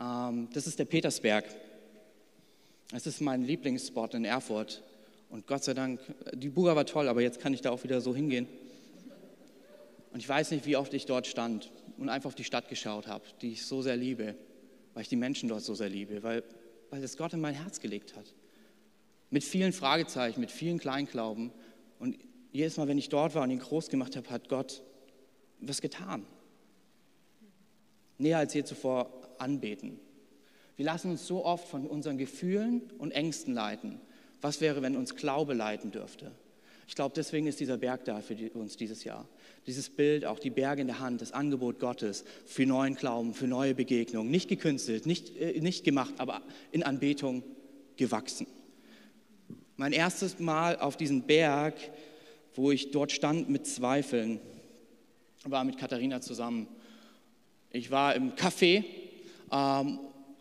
Ähm, 0.00 0.48
das 0.54 0.66
ist 0.66 0.78
der 0.78 0.86
Petersberg. 0.86 1.44
Das 2.90 3.06
ist 3.06 3.20
mein 3.20 3.42
Lieblingsspot 3.42 4.14
in 4.14 4.24
Erfurt. 4.24 4.82
Und 5.28 5.46
Gott 5.46 5.64
sei 5.64 5.74
Dank, 5.74 6.00
die 6.34 6.48
Buga 6.48 6.76
war 6.76 6.86
toll, 6.86 7.08
aber 7.08 7.20
jetzt 7.20 7.40
kann 7.40 7.52
ich 7.52 7.60
da 7.60 7.70
auch 7.70 7.82
wieder 7.82 8.00
so 8.00 8.14
hingehen. 8.14 8.46
Und 10.12 10.20
ich 10.20 10.28
weiß 10.28 10.52
nicht, 10.52 10.66
wie 10.66 10.76
oft 10.76 10.94
ich 10.94 11.04
dort 11.04 11.26
stand 11.26 11.72
und 11.98 12.08
einfach 12.08 12.28
auf 12.28 12.34
die 12.34 12.44
Stadt 12.44 12.68
geschaut 12.68 13.06
habe, 13.06 13.24
die 13.42 13.52
ich 13.52 13.66
so 13.66 13.82
sehr 13.82 13.96
liebe, 13.96 14.36
weil 14.94 15.02
ich 15.02 15.08
die 15.08 15.16
Menschen 15.16 15.48
dort 15.48 15.62
so 15.62 15.74
sehr 15.74 15.88
liebe, 15.88 16.22
weil, 16.22 16.44
weil 16.90 17.02
das 17.02 17.16
Gott 17.16 17.32
in 17.32 17.40
mein 17.40 17.54
Herz 17.54 17.80
gelegt 17.80 18.16
hat. 18.16 18.34
Mit 19.30 19.42
vielen 19.42 19.72
Fragezeichen, 19.72 20.40
mit 20.40 20.52
vielen 20.52 20.78
Kleinglauben. 20.78 21.50
Und 21.98 22.18
jedes 22.52 22.76
Mal, 22.76 22.86
wenn 22.86 22.98
ich 22.98 23.08
dort 23.08 23.34
war 23.34 23.42
und 23.42 23.50
ihn 23.50 23.58
groß 23.58 23.88
gemacht 23.88 24.16
habe, 24.16 24.30
hat 24.30 24.48
Gott 24.48 24.82
was 25.60 25.80
getan. 25.80 26.24
Näher 28.18 28.38
als 28.38 28.54
je 28.54 28.64
zuvor 28.64 29.10
anbeten. 29.38 29.98
Wir 30.76 30.84
lassen 30.84 31.10
uns 31.10 31.26
so 31.26 31.44
oft 31.44 31.66
von 31.68 31.86
unseren 31.86 32.18
Gefühlen 32.18 32.82
und 32.98 33.12
Ängsten 33.12 33.54
leiten. 33.54 34.00
Was 34.40 34.60
wäre, 34.60 34.82
wenn 34.82 34.96
uns 34.96 35.16
Glaube 35.16 35.54
leiten 35.54 35.90
dürfte? 35.90 36.32
Ich 36.88 36.94
glaube, 36.94 37.14
deswegen 37.16 37.46
ist 37.46 37.58
dieser 37.58 37.78
Berg 37.78 38.04
da 38.04 38.20
für 38.20 38.36
uns 38.52 38.76
dieses 38.76 39.02
Jahr. 39.02 39.26
Dieses 39.66 39.90
Bild, 39.90 40.24
auch 40.24 40.38
die 40.38 40.50
Berge 40.50 40.82
in 40.82 40.86
der 40.86 41.00
Hand, 41.00 41.20
das 41.20 41.32
Angebot 41.32 41.80
Gottes 41.80 42.24
für 42.44 42.64
neuen 42.64 42.94
Glauben, 42.94 43.34
für 43.34 43.48
neue 43.48 43.74
Begegnungen. 43.74 44.30
Nicht 44.30 44.48
gekünstelt, 44.48 45.04
nicht, 45.06 45.36
äh, 45.36 45.58
nicht 45.60 45.82
gemacht, 45.82 46.14
aber 46.18 46.42
in 46.70 46.84
Anbetung 46.84 47.42
gewachsen. 47.96 48.46
Mein 49.76 49.92
erstes 49.92 50.38
Mal 50.38 50.78
auf 50.78 50.96
diesem 50.96 51.22
Berg, 51.22 51.74
wo 52.54 52.70
ich 52.70 52.92
dort 52.92 53.10
stand 53.10 53.48
mit 53.48 53.66
Zweifeln, 53.66 54.40
war 55.44 55.64
mit 55.64 55.78
Katharina 55.78 56.20
zusammen. 56.20 56.68
Ich 57.70 57.90
war 57.90 58.14
im 58.14 58.32
Café, 58.32 58.84
ähm, 59.50 59.98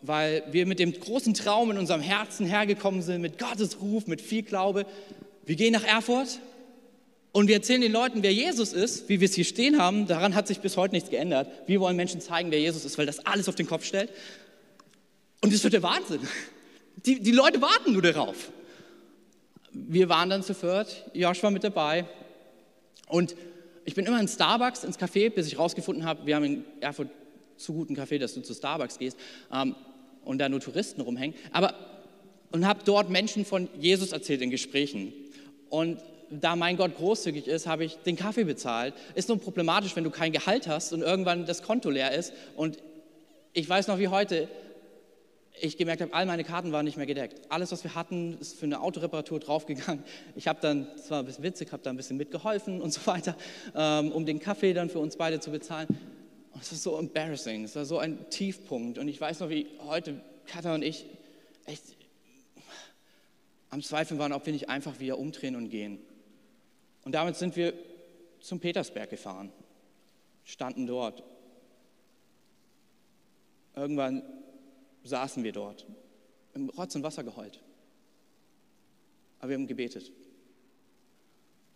weil 0.08 0.44
wir 0.52 0.66
mit 0.66 0.80
dem 0.80 0.94
großen 0.94 1.34
Traum 1.34 1.72
in 1.72 1.78
unserem 1.78 2.02
Herzen 2.02 2.46
hergekommen 2.46 3.02
sind, 3.02 3.22
mit 3.22 3.38
Gottes 3.38 3.82
Ruf, 3.82 4.08
mit 4.08 4.22
viel 4.22 4.44
Glaube. 4.44 4.86
Wir 5.46 5.56
gehen 5.56 5.74
nach 5.74 5.84
Erfurt 5.84 6.40
und 7.32 7.48
wir 7.48 7.56
erzählen 7.56 7.82
den 7.82 7.92
Leuten, 7.92 8.24
wer 8.24 8.34
Jesus 8.34 8.74
ist, 8.74 9.10
wie 9.10 9.20
wir 9.20 9.28
es 9.28 9.36
hier 9.36 9.46
stehen 9.46 9.80
haben. 9.80 10.08
Daran 10.08 10.36
hat 10.36 10.48
sich 10.48 10.60
bis 10.60 10.78
heute 10.78 10.94
nichts 10.94 11.10
geändert. 11.10 11.50
Wir 11.68 11.80
wollen 11.80 11.96
Menschen 11.96 12.22
zeigen, 12.22 12.52
wer 12.52 12.60
Jesus 12.60 12.86
ist, 12.86 12.98
weil 12.98 13.06
das 13.06 13.26
alles 13.26 13.50
auf 13.50 13.56
den 13.56 13.68
Kopf 13.68 13.86
stellt. 13.86 14.10
Und 15.42 15.54
das 15.54 15.64
wird 15.64 15.74
der 15.74 15.84
Wahnsinn. 15.84 16.22
Die, 17.06 17.20
die 17.20 17.32
Leute 17.32 17.62
warten 17.62 17.94
nur 17.94 18.02
darauf 18.02 18.52
wir 19.76 20.10
waren 20.10 20.30
dann 20.30 20.44
zu 20.44 20.54
viert, 20.54 21.06
Josh 21.14 21.44
war 21.44 21.52
mit 21.52 21.64
dabei. 21.64 22.06
Und 23.08 23.36
ich 23.84 23.94
bin 23.94 24.06
immer 24.06 24.20
in 24.20 24.28
Starbucks, 24.28 24.84
ins 24.84 24.98
Café, 24.98 25.30
bis 25.30 25.48
ich 25.48 25.60
rausgefunden 25.60 26.06
habe, 26.06 26.26
wir 26.26 26.36
haben 26.36 26.46
in 26.46 26.66
Erfurt 26.80 27.10
zu 27.58 27.74
guten 27.74 27.96
Café, 27.96 28.18
dass 28.18 28.34
du 28.34 28.42
zu 28.42 28.54
Starbucks 28.54 28.98
gehst 28.98 29.18
ähm, 29.52 29.76
und 30.26 30.40
da 30.40 30.50
nur 30.50 30.60
Touristen 30.60 31.02
rumhängen. 31.02 31.36
Aber 31.52 31.74
und 32.52 32.66
habe 32.66 32.80
dort 32.86 33.10
Menschen 33.10 33.44
von 33.44 33.68
Jesus 33.80 34.12
erzählt 34.14 34.42
in 34.42 34.50
Gesprächen. 34.50 35.14
Und 35.70 36.00
da 36.30 36.56
mein 36.56 36.78
Gott 36.78 36.96
großzügig 36.96 37.48
ist, 37.48 37.68
habe 37.68 37.84
ich 37.84 37.96
den 37.98 38.16
Kaffee 38.16 38.46
bezahlt. 38.46 38.94
Ist 39.14 39.30
nur 39.30 39.40
problematisch, 39.40 39.96
wenn 39.96 40.04
du 40.04 40.10
kein 40.10 40.32
Gehalt 40.32 40.68
hast 40.68 40.94
und 40.94 41.02
irgendwann 41.02 41.46
das 41.46 41.64
Konto 41.64 41.90
leer 41.90 42.14
ist. 42.14 42.34
Und 42.56 42.78
ich 43.54 43.68
weiß 43.68 43.88
noch 43.88 44.00
wie 44.00 44.08
heute, 44.08 44.48
ich 45.60 45.78
gemerkt 45.78 46.02
habe, 46.02 46.14
all 46.14 46.26
meine 46.26 46.44
Karten 46.44 46.72
waren 46.72 46.86
nicht 46.86 46.98
mehr 46.98 47.06
gedeckt. 47.06 47.42
Alles, 47.50 47.72
was 47.72 47.84
wir 47.84 47.96
hatten, 47.96 48.38
ist 48.40 48.60
für 48.60 48.66
eine 48.66 48.82
Autoreparatur 48.82 49.40
draufgegangen. 49.40 50.04
Ich 50.36 50.48
habe 50.48 50.60
dann, 50.62 50.88
das 50.96 51.10
war 51.12 51.20
ein 51.20 51.26
bisschen 51.26 51.44
witzig, 51.44 51.72
habe 51.72 51.84
da 51.84 51.90
ein 51.90 51.98
bisschen 51.98 52.18
mitgeholfen 52.18 52.82
und 52.82 52.94
so 52.94 53.06
weiter, 53.06 53.36
ähm, 53.76 54.12
um 54.12 54.26
den 54.26 54.40
Kaffee 54.40 54.74
dann 54.74 54.90
für 54.90 55.00
uns 55.00 55.16
beide 55.18 55.40
zu 55.40 55.52
bezahlen. 55.52 55.88
Und 56.56 56.64
es 56.64 56.72
war 56.72 56.78
so 56.78 56.98
embarrassing, 56.98 57.66
es 57.66 57.76
war 57.76 57.84
so 57.84 58.00
ein 58.00 58.30
Tiefpunkt. 58.30 58.98
Und 58.98 59.10
ich 59.10 59.20
weiß 59.20 59.42
noch, 59.42 59.50
wie 59.50 59.68
heute 59.80 60.22
Katha 60.48 60.74
und 60.74 60.84
ich 60.84 61.06
echt 61.66 61.84
am 63.72 63.84
Zweifeln 63.84 64.18
waren, 64.22 64.32
ob 64.32 64.46
wir 64.46 64.54
nicht 64.54 64.70
einfach 64.70 65.02
wieder 65.02 65.20
umdrehen 65.20 65.58
und 65.58 65.70
gehen. 65.70 66.00
Und 67.04 67.12
damit 67.12 67.36
sind 67.36 67.58
wir 67.58 67.74
zum 68.40 68.62
Petersberg 68.62 69.10
gefahren, 69.10 69.52
standen 70.46 70.88
dort. 70.88 71.24
Irgendwann 73.76 74.24
saßen 75.04 75.44
wir 75.44 75.52
dort, 75.52 75.86
im 76.54 76.70
Rotz 76.70 76.96
und 76.96 77.04
Wasser 77.04 77.26
geheult. 77.26 77.60
Aber 79.40 79.50
wir 79.50 79.58
haben 79.58 79.68
gebetet. 79.68 80.10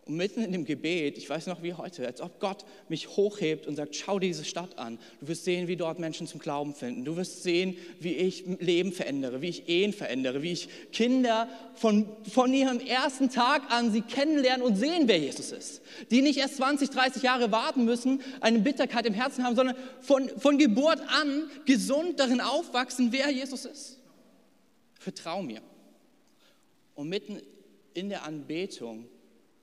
Und 0.06 0.16
mitten 0.16 0.42
in 0.42 0.50
dem 0.52 0.64
Gebet, 0.64 1.18
ich 1.18 1.28
weiß 1.28 1.46
noch 1.46 1.62
wie 1.62 1.74
heute, 1.74 2.06
als 2.06 2.20
ob 2.20 2.40
Gott 2.40 2.64
mich 2.88 3.08
hochhebt 3.08 3.66
und 3.66 3.76
sagt, 3.76 3.94
schau 3.94 4.18
diese 4.18 4.44
Stadt 4.44 4.78
an. 4.78 4.98
Du 5.20 5.28
wirst 5.28 5.44
sehen, 5.44 5.68
wie 5.68 5.76
dort 5.76 5.98
Menschen 5.98 6.26
zum 6.26 6.40
Glauben 6.40 6.74
finden. 6.74 7.04
Du 7.04 7.16
wirst 7.16 7.42
sehen, 7.42 7.76
wie 8.00 8.14
ich 8.14 8.44
Leben 8.60 8.92
verändere, 8.92 9.42
wie 9.42 9.50
ich 9.50 9.68
Ehen 9.68 9.92
verändere, 9.92 10.42
wie 10.42 10.52
ich 10.52 10.68
Kinder 10.90 11.48
von, 11.74 12.08
von 12.28 12.52
ihrem 12.52 12.80
ersten 12.80 13.30
Tag 13.30 13.70
an 13.70 13.92
sie 13.92 14.00
kennenlernen 14.00 14.66
und 14.66 14.76
sehen, 14.76 15.06
wer 15.06 15.18
Jesus 15.18 15.52
ist. 15.52 15.82
Die 16.10 16.22
nicht 16.22 16.38
erst 16.38 16.56
20, 16.56 16.90
30 16.90 17.22
Jahre 17.22 17.52
warten 17.52 17.84
müssen, 17.84 18.22
eine 18.40 18.58
Bitterkeit 18.58 19.04
im 19.04 19.14
Herzen 19.14 19.44
haben, 19.44 19.54
sondern 19.54 19.76
von, 20.00 20.28
von 20.38 20.56
Geburt 20.56 21.00
an 21.08 21.50
gesund 21.66 22.18
darin 22.18 22.40
aufwachsen, 22.40 23.12
wer 23.12 23.30
Jesus 23.30 23.66
ist. 23.66 23.98
Vertrau 24.98 25.42
mir. 25.42 25.60
Und 26.94 27.08
mitten 27.08 27.40
in 27.94 28.08
der 28.08 28.24
Anbetung 28.24 29.06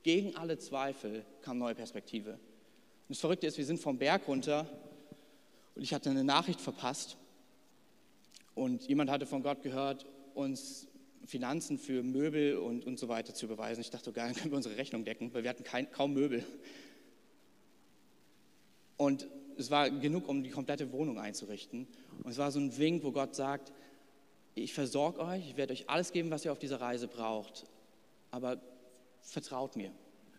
gegen 0.08 0.38
alle 0.38 0.58
Zweifel 0.58 1.26
kam 1.42 1.58
neue 1.58 1.76
Perspektive. 1.76 2.32
Und 2.32 2.40
das 3.10 3.20
Verrückte 3.20 3.46
ist, 3.46 3.58
wir 3.58 3.66
sind 3.66 3.78
vom 3.78 3.98
Berg 3.98 4.26
runter 4.26 4.66
und 5.76 5.82
ich 5.82 5.94
hatte 5.94 6.10
eine 6.10 6.24
Nachricht 6.24 6.62
verpasst 6.62 7.18
und 8.56 8.88
jemand 8.88 9.10
hatte 9.10 9.26
von 9.26 9.44
Gott 9.44 9.64
gehört, 9.64 10.06
uns 10.34 10.88
Finanzen 11.26 11.78
für 11.78 12.04
Möbel 12.04 12.56
und, 12.56 12.86
und 12.86 12.98
so 12.98 13.10
weiter 13.10 13.34
zu 13.34 13.48
überweisen. 13.48 13.82
Ich 13.82 13.90
dachte, 13.90 14.14
geil, 14.14 14.28
dann 14.28 14.36
können 14.38 14.52
wir 14.52 14.56
unsere 14.56 14.78
Rechnung 14.78 15.04
decken, 15.04 15.34
weil 15.34 15.44
wir 15.44 15.50
hatten 15.50 15.66
kein, 15.66 15.92
kaum 15.92 16.14
Möbel. 16.14 16.46
Und 18.96 19.28
es 19.58 19.72
war 19.72 19.90
genug, 19.90 20.30
um 20.30 20.42
die 20.42 20.52
komplette 20.52 20.94
Wohnung 20.94 21.20
einzurichten. 21.20 21.86
Und 22.24 22.32
es 22.32 22.38
war 22.38 22.50
so 22.54 22.62
ein 22.62 22.78
Wink, 22.78 23.04
wo 23.04 23.12
Gott 23.12 23.36
sagt, 23.36 23.74
ich 24.56 24.74
versorge 24.74 25.20
euch, 25.20 25.50
ich 25.50 25.58
werde 25.58 25.74
euch 25.74 25.90
alles 25.90 26.14
geben, 26.14 26.32
was 26.32 26.46
ihr 26.46 26.54
auf 26.54 26.60
dieser 26.60 26.80
Reise 26.80 27.10
braucht. 27.10 27.66
Aber 28.32 28.62
vertraut 29.32 29.76
mir. 29.76 29.92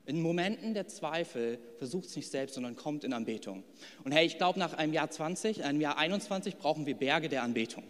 In 0.06 0.22
Momenten 0.22 0.72
der 0.72 0.88
Zweifel 0.88 1.58
versucht 1.76 2.06
es 2.06 2.16
nicht 2.16 2.30
selbst, 2.30 2.54
sondern 2.54 2.76
kommt 2.76 3.04
in 3.04 3.12
Anbetung. 3.12 3.62
Und 4.04 4.12
hey, 4.12 4.26
ich 4.26 4.38
glaube, 4.38 4.58
nach 4.58 4.72
einem 4.72 4.94
Jahr 4.94 5.10
20, 5.10 5.64
einem 5.64 5.82
Jahr 5.82 5.98
21 5.98 6.56
brauchen 6.56 6.86
wir 6.86 6.94
Berge 6.94 7.28
der 7.28 7.42
Anbetung. 7.42 7.84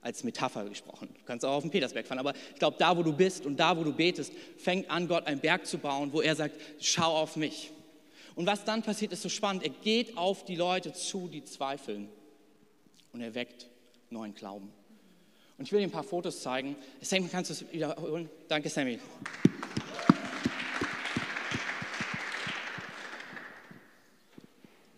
Als 0.00 0.22
Metapher 0.22 0.68
gesprochen. 0.68 1.08
Du 1.14 1.24
kannst 1.24 1.44
auch 1.46 1.54
auf 1.54 1.62
den 1.62 1.70
Petersberg 1.70 2.06
fahren, 2.06 2.18
aber 2.18 2.34
ich 2.52 2.58
glaube, 2.58 2.76
da, 2.78 2.96
wo 2.96 3.02
du 3.02 3.12
bist 3.12 3.46
und 3.46 3.58
da, 3.58 3.76
wo 3.76 3.82
du 3.82 3.92
betest, 3.92 4.34
fängt 4.58 4.90
an, 4.90 5.08
Gott 5.08 5.26
einen 5.26 5.40
Berg 5.40 5.66
zu 5.66 5.78
bauen, 5.78 6.12
wo 6.12 6.20
er 6.20 6.36
sagt, 6.36 6.60
schau 6.78 7.16
auf 7.16 7.36
mich. 7.36 7.72
Und 8.34 8.46
was 8.46 8.64
dann 8.64 8.82
passiert, 8.82 9.12
ist 9.12 9.22
so 9.22 9.28
spannend. 9.28 9.62
Er 9.62 9.70
geht 9.70 10.16
auf 10.18 10.44
die 10.44 10.56
Leute 10.56 10.92
zu, 10.92 11.26
die 11.28 11.42
zweifeln. 11.44 12.08
Und 13.12 13.20
er 13.20 13.34
weckt 13.34 13.68
neuen 14.10 14.34
Glauben. 14.34 14.70
Und 15.56 15.64
ich 15.64 15.72
will 15.72 15.80
dir 15.80 15.86
ein 15.86 15.90
paar 15.90 16.04
Fotos 16.04 16.42
zeigen. 16.42 16.76
Sammy, 17.00 17.28
kannst 17.28 17.50
du 17.50 17.54
es 17.54 17.72
wiederholen? 17.72 18.28
Danke, 18.48 18.68
Sammy. 18.68 18.98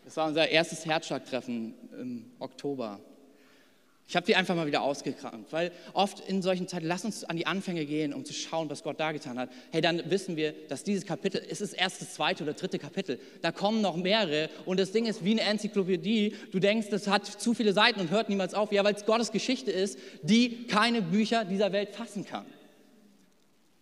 Das 0.07 0.17
war 0.17 0.29
unser 0.29 0.49
erstes 0.49 0.87
Herzschlagtreffen 0.87 1.75
im 2.01 2.27
Oktober. 2.39 3.01
Ich 4.07 4.15
habe 4.15 4.25
die 4.25 4.37
einfach 4.37 4.55
mal 4.55 4.69
wieder 4.69 4.83
ausgekramt, 4.83 5.53
weil 5.53 5.73
oft 5.95 6.21
in 6.29 6.43
solchen 6.43 6.69
Zeiten, 6.69 6.87
lass 6.87 7.05
uns 7.05 7.25
an 7.25 7.37
die 7.37 7.49
Anfänge 7.49 7.85
gehen, 7.87 8.15
um 8.15 8.25
zu 8.25 8.33
schauen, 8.33 8.71
was 8.71 8.85
Gott 8.85 9.01
da 9.01 9.11
getan 9.11 9.37
hat. 9.37 9.51
Hey, 9.73 9.81
dann 9.81 10.09
wissen 10.09 10.37
wir, 10.37 10.55
dass 10.69 10.85
dieses 10.85 11.05
Kapitel, 11.05 11.43
es 11.51 11.61
ist 11.61 11.73
erst 11.73 12.03
das 12.03 12.15
zweite 12.15 12.45
oder 12.45 12.53
dritte 12.53 12.79
Kapitel, 12.79 13.19
da 13.43 13.51
kommen 13.51 13.81
noch 13.81 13.97
mehrere 13.97 14.49
und 14.65 14.79
das 14.79 14.93
Ding 14.93 15.07
ist 15.07 15.25
wie 15.25 15.33
eine 15.33 15.41
Enzyklopädie. 15.41 16.37
Du 16.53 16.61
denkst, 16.61 16.87
das 16.89 17.09
hat 17.09 17.27
zu 17.27 17.53
viele 17.53 17.73
Seiten 17.73 17.99
und 17.99 18.11
hört 18.11 18.29
niemals 18.29 18.55
auf. 18.55 18.71
Ja, 18.71 18.85
weil 18.85 18.95
es 18.95 19.07
Gottes 19.07 19.33
Geschichte 19.33 19.73
ist, 19.73 19.99
die 20.23 20.69
keine 20.69 21.03
Bücher 21.03 21.45
dieser 21.45 21.73
Welt 21.73 21.97
fassen 21.97 22.25
kann. 22.25 22.47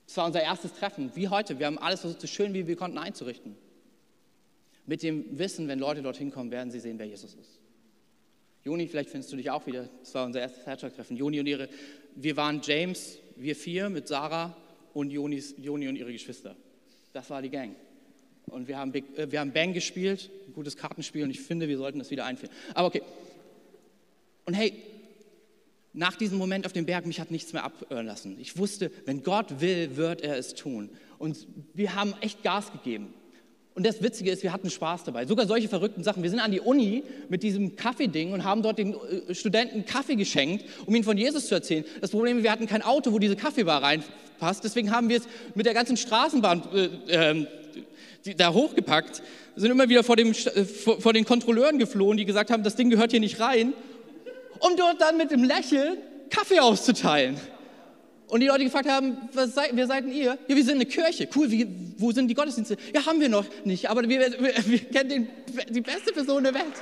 Das 0.06 0.16
war 0.16 0.24
unser 0.24 0.42
erstes 0.42 0.72
Treffen, 0.72 1.12
wie 1.16 1.28
heute. 1.28 1.58
Wir 1.58 1.66
haben 1.66 1.76
alles 1.76 2.00
versucht, 2.00 2.22
so 2.22 2.26
schön 2.26 2.54
wie 2.54 2.66
wir 2.66 2.76
konnten 2.76 2.96
einzurichten. 2.96 3.58
Mit 4.86 5.02
dem 5.02 5.38
Wissen, 5.38 5.68
wenn 5.68 5.78
Leute 5.78 6.02
dorthin 6.02 6.30
kommen, 6.30 6.50
werden 6.50 6.70
sie 6.70 6.80
sehen, 6.80 6.98
wer 6.98 7.06
Jesus 7.06 7.34
ist. 7.34 7.60
Juni, 8.64 8.86
vielleicht 8.88 9.10
findest 9.10 9.32
du 9.32 9.36
dich 9.36 9.50
auch 9.50 9.66
wieder. 9.66 9.88
Das 10.00 10.14
war 10.14 10.24
unser 10.24 10.40
erstes 10.40 10.64
Herzschlagtreffen. 10.64 11.16
Juni 11.16 11.40
und 11.40 11.46
ihre, 11.46 11.68
wir 12.14 12.36
waren 12.36 12.60
James, 12.62 13.18
wir 13.36 13.56
vier 13.56 13.90
mit 13.90 14.08
Sarah 14.08 14.56
und 14.94 15.10
Jonis, 15.10 15.54
Joni 15.58 15.88
und 15.88 15.96
ihre 15.96 16.12
Geschwister. 16.12 16.56
Das 17.12 17.28
war 17.30 17.42
die 17.42 17.50
Gang. 17.50 17.74
Und 18.46 18.68
wir 18.68 18.78
haben, 18.78 18.92
Big, 18.92 19.04
äh, 19.18 19.30
wir 19.30 19.40
haben 19.40 19.52
Bang 19.52 19.72
gespielt, 19.72 20.30
ein 20.46 20.54
gutes 20.54 20.76
Kartenspiel 20.76 21.24
und 21.24 21.30
ich 21.30 21.40
finde, 21.40 21.68
wir 21.68 21.76
sollten 21.76 21.98
das 21.98 22.10
wieder 22.10 22.24
einführen. 22.24 22.52
Aber 22.74 22.88
okay. 22.88 23.02
Und 24.46 24.54
hey, 24.54 24.74
nach 25.92 26.16
diesem 26.16 26.38
Moment 26.38 26.66
auf 26.66 26.72
dem 26.72 26.86
Berg, 26.86 27.06
mich 27.06 27.20
hat 27.20 27.30
nichts 27.30 27.52
mehr 27.52 27.64
abhören 27.64 28.06
lassen. 28.06 28.36
Ich 28.40 28.58
wusste, 28.58 28.90
wenn 29.06 29.22
Gott 29.22 29.60
will, 29.60 29.96
wird 29.96 30.22
er 30.22 30.36
es 30.36 30.54
tun. 30.54 30.90
Und 31.18 31.46
wir 31.72 31.94
haben 31.94 32.14
echt 32.20 32.42
Gas 32.42 32.72
gegeben. 32.72 33.14
Und 33.74 33.84
das 33.84 34.00
Witzige 34.02 34.30
ist, 34.30 34.44
wir 34.44 34.52
hatten 34.52 34.70
Spaß 34.70 35.02
dabei. 35.02 35.26
Sogar 35.26 35.48
solche 35.48 35.68
verrückten 35.68 36.04
Sachen. 36.04 36.22
Wir 36.22 36.30
sind 36.30 36.38
an 36.38 36.52
die 36.52 36.60
Uni 36.60 37.02
mit 37.28 37.42
diesem 37.42 37.74
Kaffeeding 37.74 38.32
und 38.32 38.44
haben 38.44 38.62
dort 38.62 38.78
den 38.78 38.94
äh, 38.94 39.34
Studenten 39.34 39.84
Kaffee 39.84 40.14
geschenkt, 40.14 40.64
um 40.86 40.94
ihnen 40.94 41.02
von 41.02 41.18
Jesus 41.18 41.48
zu 41.48 41.56
erzählen. 41.56 41.84
Das 42.00 42.10
Problem 42.10 42.38
ist, 42.38 42.44
wir 42.44 42.52
hatten 42.52 42.68
kein 42.68 42.82
Auto, 42.82 43.12
wo 43.12 43.18
diese 43.18 43.34
Kaffeebar 43.34 43.82
reinpasst. 43.82 44.62
Deswegen 44.62 44.92
haben 44.92 45.08
wir 45.08 45.16
es 45.16 45.24
mit 45.56 45.66
der 45.66 45.74
ganzen 45.74 45.96
Straßenbahn 45.96 46.62
äh, 47.08 47.32
äh, 47.32 47.46
da 48.36 48.52
hochgepackt. 48.52 49.22
Wir 49.54 49.60
sind 49.60 49.72
immer 49.72 49.88
wieder 49.88 50.04
vor, 50.04 50.14
dem, 50.14 50.30
äh, 50.30 50.64
vor, 50.64 51.00
vor 51.00 51.12
den 51.12 51.24
Kontrolleuren 51.24 51.78
geflohen, 51.78 52.16
die 52.16 52.24
gesagt 52.24 52.52
haben, 52.52 52.62
das 52.62 52.76
Ding 52.76 52.90
gehört 52.90 53.10
hier 53.10 53.20
nicht 53.20 53.40
rein, 53.40 53.72
um 54.60 54.76
dort 54.76 55.00
dann 55.00 55.16
mit 55.16 55.32
dem 55.32 55.42
Lächeln 55.42 55.98
Kaffee 56.30 56.60
auszuteilen. 56.60 57.36
Und 58.34 58.40
die 58.40 58.48
Leute 58.48 58.64
gefragt 58.64 58.88
haben, 58.88 59.16
was 59.32 59.54
seid, 59.54 59.70
wer 59.74 59.86
seid 59.86 60.06
denn 60.06 60.12
ihr? 60.12 60.36
Ja, 60.48 60.56
wir 60.56 60.64
sind 60.64 60.74
eine 60.74 60.86
Kirche. 60.86 61.28
Cool, 61.36 61.52
wie, 61.52 61.68
wo 61.98 62.10
sind 62.10 62.26
die 62.26 62.34
Gottesdienste? 62.34 62.76
Ja, 62.92 63.06
haben 63.06 63.20
wir 63.20 63.28
noch 63.28 63.46
nicht, 63.64 63.88
aber 63.88 64.08
wir, 64.08 64.18
wir, 64.18 64.54
wir 64.66 64.78
kennen 64.80 65.08
den, 65.08 65.28
die 65.70 65.80
beste 65.80 66.12
Person 66.12 66.42
der 66.42 66.52
Welt. 66.52 66.74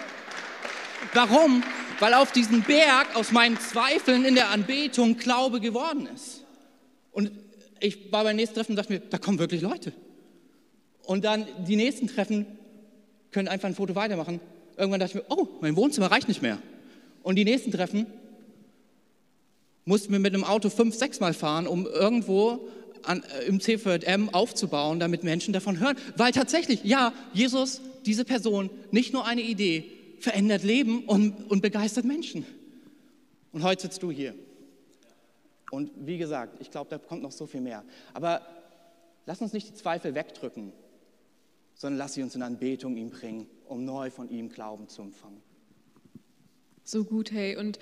Warum? 1.13 1.63
Weil 2.01 2.15
auf 2.15 2.33
diesem 2.33 2.63
Berg 2.63 3.15
aus 3.17 3.33
meinen 3.33 3.61
Zweifeln 3.61 4.25
in 4.25 4.35
der 4.35 4.49
Anbetung 4.49 5.19
Glaube 5.19 5.61
geworden 5.61 6.09
ist. 6.15 6.43
Und 7.11 7.31
ich 7.81 8.11
war 8.11 8.25
beim 8.25 8.37
nächsten 8.37 8.55
Treffen 8.55 8.73
und 8.73 8.77
dachte 8.77 8.95
mir, 8.95 9.01
da 9.01 9.19
kommen 9.19 9.39
wirklich 9.39 9.61
Leute. 9.61 9.93
Und 11.05 11.23
dann 11.23 11.47
die 11.69 11.77
nächsten 11.77 12.07
Treffen 12.07 12.47
können 13.31 13.49
einfach 13.49 13.69
ein 13.69 13.75
Foto 13.75 13.95
weitermachen. 13.95 14.41
Irgendwann 14.79 15.01
dachte 15.01 15.19
ich 15.19 15.29
mir, 15.29 15.37
oh, 15.37 15.49
mein 15.61 15.77
Wohnzimmer 15.77 16.11
reicht 16.11 16.29
nicht 16.29 16.41
mehr. 16.41 16.57
Und 17.23 17.37
die 17.37 17.45
nächsten 17.45 17.73
Treffen 17.73 18.07
mussten 19.85 20.12
wir 20.12 20.20
mit 20.20 20.35
einem 20.35 20.45
Auto 20.45 20.70
fünf, 20.70 20.95
sechs 20.95 21.20
Mal 21.20 21.35
fahren, 21.35 21.66
um 21.66 21.87
irgendwo 21.87 22.68
an, 23.03 23.22
äh, 23.22 23.45
im 23.47 23.61
CVM 23.61 24.28
aufzubauen, 24.30 25.01
damit 25.01 25.24
Menschen 25.24 25.53
davon 25.53 25.80
hören. 25.80 25.97
Weil 26.16 26.33
tatsächlich, 26.33 26.85
ja, 26.85 27.12
Jesus, 27.33 27.80
diese 28.07 28.24
Person, 28.24 28.70
nicht 28.91 29.12
nur 29.12 29.26
eine 29.26 29.43
Idee, 29.43 29.91
verändert 30.20 30.62
Leben 30.62 31.05
und, 31.05 31.51
und 31.51 31.62
begeistert 31.62 32.05
Menschen. 32.05 32.47
Und 33.53 33.62
heute 33.64 33.83
sitzt 33.83 34.03
du 34.03 34.11
hier. 34.11 34.35
Und 35.70 35.91
wie 35.97 36.18
gesagt, 36.18 36.61
ich 36.61 36.70
glaube, 36.70 36.91
da 36.91 36.99
kommt 36.99 37.22
noch 37.22 37.33
so 37.33 37.47
viel 37.47 37.61
mehr. 37.61 37.85
Aber 38.14 38.43
lass 39.26 39.41
uns 39.41 39.53
nicht 39.53 39.70
die 39.70 39.74
Zweifel 39.74 40.14
wegdrücken, 40.14 40.72
sondern 41.74 41.99
lass 41.99 42.14
sie 42.14 42.22
uns 42.22 42.37
in 42.37 42.43
Anbetung 42.43 42.97
ihm 42.97 43.11
bringen, 43.11 43.47
um 43.66 43.85
neu 43.85 44.11
von 44.11 44.28
ihm 44.28 44.49
Glauben 44.49 44.89
zu 44.89 45.03
empfangen. 45.03 45.43
So 46.85 47.05
gut, 47.05 47.33
hey. 47.33 47.57
Und 47.57 47.78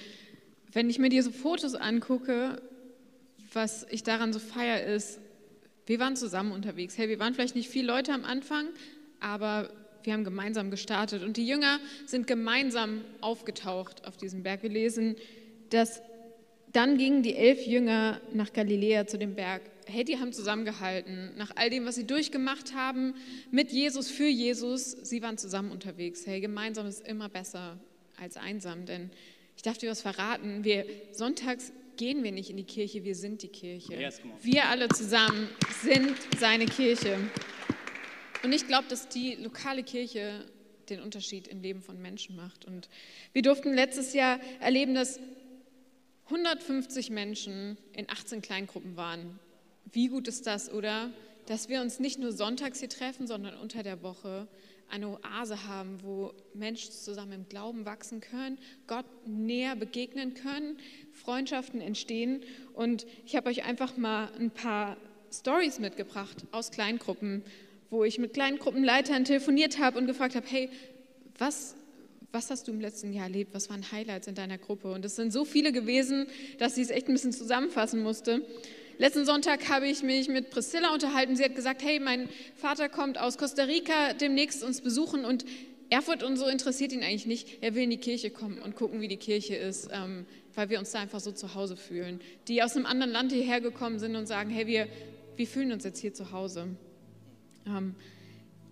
wenn 0.72 0.90
ich 0.90 0.98
mir 0.98 1.08
diese 1.08 1.32
Fotos 1.32 1.74
angucke, 1.74 2.60
was 3.52 3.86
ich 3.90 4.02
daran 4.02 4.32
so 4.32 4.38
feier 4.38 4.84
ist, 4.84 5.18
wir 5.86 5.98
waren 5.98 6.16
zusammen 6.16 6.52
unterwegs. 6.52 6.96
Hey, 6.96 7.08
wir 7.08 7.18
waren 7.18 7.34
vielleicht 7.34 7.56
nicht 7.56 7.68
viele 7.68 7.88
Leute 7.88 8.12
am 8.12 8.24
Anfang, 8.24 8.68
aber 9.18 9.70
wir 10.04 10.12
haben 10.12 10.24
gemeinsam 10.24 10.70
gestartet 10.70 11.22
und 11.22 11.36
die 11.36 11.46
Jünger 11.46 11.78
sind 12.06 12.26
gemeinsam 12.26 13.02
aufgetaucht 13.20 14.06
auf 14.06 14.16
diesem 14.16 14.42
Berg. 14.42 14.62
Wir 14.62 14.70
lesen, 14.70 15.16
dass 15.70 16.00
dann 16.72 16.96
gingen 16.96 17.22
die 17.22 17.34
elf 17.34 17.66
Jünger 17.66 18.20
nach 18.32 18.52
Galiläa 18.52 19.06
zu 19.06 19.18
dem 19.18 19.34
Berg. 19.34 19.62
Hey, 19.86 20.04
die 20.04 20.18
haben 20.18 20.32
zusammengehalten. 20.32 21.32
Nach 21.36 21.50
all 21.56 21.68
dem, 21.68 21.84
was 21.84 21.96
sie 21.96 22.06
durchgemacht 22.06 22.74
haben, 22.74 23.14
mit 23.50 23.72
Jesus, 23.72 24.08
für 24.08 24.28
Jesus, 24.28 24.92
sie 24.92 25.20
waren 25.22 25.36
zusammen 25.36 25.72
unterwegs. 25.72 26.26
Hey, 26.26 26.40
gemeinsam 26.40 26.86
ist 26.86 27.06
immer 27.06 27.28
besser 27.28 27.80
als 28.16 28.36
einsam, 28.36 28.86
denn 28.86 29.10
ich 29.60 29.62
darf 29.62 29.76
dir 29.76 29.90
was 29.90 30.00
verraten. 30.00 30.64
Wir, 30.64 30.86
sonntags 31.12 31.70
gehen 31.98 32.24
wir 32.24 32.32
nicht 32.32 32.48
in 32.48 32.56
die 32.56 32.64
Kirche, 32.64 33.04
wir 33.04 33.14
sind 33.14 33.42
die 33.42 33.48
Kirche. 33.48 33.92
Yes, 33.92 34.22
wir 34.40 34.64
alle 34.64 34.88
zusammen 34.88 35.50
sind 35.82 36.16
seine 36.38 36.64
Kirche. 36.64 37.18
Und 38.42 38.54
ich 38.54 38.66
glaube, 38.66 38.88
dass 38.88 39.10
die 39.10 39.34
lokale 39.34 39.82
Kirche 39.82 40.46
den 40.88 41.02
Unterschied 41.02 41.46
im 41.46 41.60
Leben 41.60 41.82
von 41.82 42.00
Menschen 42.00 42.36
macht. 42.36 42.64
Und 42.64 42.88
wir 43.34 43.42
durften 43.42 43.74
letztes 43.74 44.14
Jahr 44.14 44.40
erleben, 44.60 44.94
dass 44.94 45.20
150 46.24 47.10
Menschen 47.10 47.76
in 47.92 48.08
18 48.08 48.40
Kleingruppen 48.40 48.96
waren. 48.96 49.38
Wie 49.92 50.08
gut 50.08 50.26
ist 50.26 50.46
das, 50.46 50.72
oder? 50.72 51.10
Dass 51.44 51.68
wir 51.68 51.82
uns 51.82 52.00
nicht 52.00 52.18
nur 52.18 52.32
sonntags 52.32 52.80
hier 52.80 52.88
treffen, 52.88 53.26
sondern 53.26 53.58
unter 53.58 53.82
der 53.82 54.02
Woche 54.02 54.48
eine 54.90 55.08
Oase 55.08 55.66
haben, 55.66 55.98
wo 56.02 56.32
Menschen 56.54 56.92
zusammen 56.92 57.32
im 57.32 57.48
Glauben 57.48 57.86
wachsen 57.86 58.20
können, 58.20 58.58
Gott 58.86 59.06
näher 59.26 59.76
begegnen 59.76 60.34
können, 60.34 60.78
Freundschaften 61.12 61.80
entstehen. 61.80 62.42
Und 62.74 63.06
ich 63.24 63.36
habe 63.36 63.48
euch 63.48 63.64
einfach 63.64 63.96
mal 63.96 64.30
ein 64.38 64.50
paar 64.50 64.96
Stories 65.32 65.78
mitgebracht 65.78 66.44
aus 66.50 66.70
Kleingruppen, 66.70 67.44
wo 67.88 68.04
ich 68.04 68.18
mit 68.18 68.34
Kleingruppenleitern 68.34 69.24
telefoniert 69.24 69.78
habe 69.78 69.98
und 69.98 70.06
gefragt 70.06 70.34
habe, 70.34 70.46
hey, 70.48 70.70
was, 71.38 71.74
was 72.32 72.50
hast 72.50 72.68
du 72.68 72.72
im 72.72 72.80
letzten 72.80 73.12
Jahr 73.12 73.24
erlebt? 73.24 73.54
Was 73.54 73.70
waren 73.70 73.90
Highlights 73.92 74.26
in 74.26 74.34
deiner 74.34 74.58
Gruppe? 74.58 74.92
Und 74.92 75.04
es 75.04 75.16
sind 75.16 75.32
so 75.32 75.44
viele 75.44 75.72
gewesen, 75.72 76.26
dass 76.58 76.76
ich 76.76 76.84
es 76.84 76.90
echt 76.90 77.08
ein 77.08 77.14
bisschen 77.14 77.32
zusammenfassen 77.32 78.02
musste. 78.02 78.44
Letzten 79.00 79.24
Sonntag 79.24 79.70
habe 79.70 79.88
ich 79.88 80.02
mich 80.02 80.28
mit 80.28 80.50
Priscilla 80.50 80.92
unterhalten. 80.92 81.34
Sie 81.34 81.42
hat 81.42 81.54
gesagt, 81.54 81.82
hey, 81.82 81.98
mein 81.98 82.28
Vater 82.54 82.90
kommt 82.90 83.16
aus 83.16 83.38
Costa 83.38 83.62
Rica 83.62 84.12
demnächst 84.12 84.62
uns 84.62 84.82
besuchen 84.82 85.24
und 85.24 85.46
Erfurt 85.88 86.22
und 86.22 86.36
so 86.36 86.46
interessiert 86.46 86.92
ihn 86.92 87.02
eigentlich 87.02 87.24
nicht. 87.24 87.62
Er 87.62 87.74
will 87.74 87.84
in 87.84 87.88
die 87.88 87.96
Kirche 87.96 88.28
kommen 88.28 88.58
und 88.58 88.76
gucken, 88.76 89.00
wie 89.00 89.08
die 89.08 89.16
Kirche 89.16 89.56
ist, 89.56 89.88
ähm, 89.90 90.26
weil 90.54 90.68
wir 90.68 90.78
uns 90.78 90.90
da 90.90 90.98
einfach 91.00 91.20
so 91.20 91.32
zu 91.32 91.54
Hause 91.54 91.78
fühlen. 91.78 92.20
Die 92.46 92.62
aus 92.62 92.76
einem 92.76 92.84
anderen 92.84 93.10
Land 93.10 93.32
hierher 93.32 93.62
gekommen 93.62 93.98
sind 93.98 94.16
und 94.16 94.26
sagen, 94.26 94.50
hey, 94.50 94.66
wir, 94.66 94.86
wir 95.34 95.46
fühlen 95.46 95.72
uns 95.72 95.84
jetzt 95.84 96.00
hier 96.00 96.12
zu 96.12 96.32
Hause. 96.32 96.66
Ähm, 97.66 97.94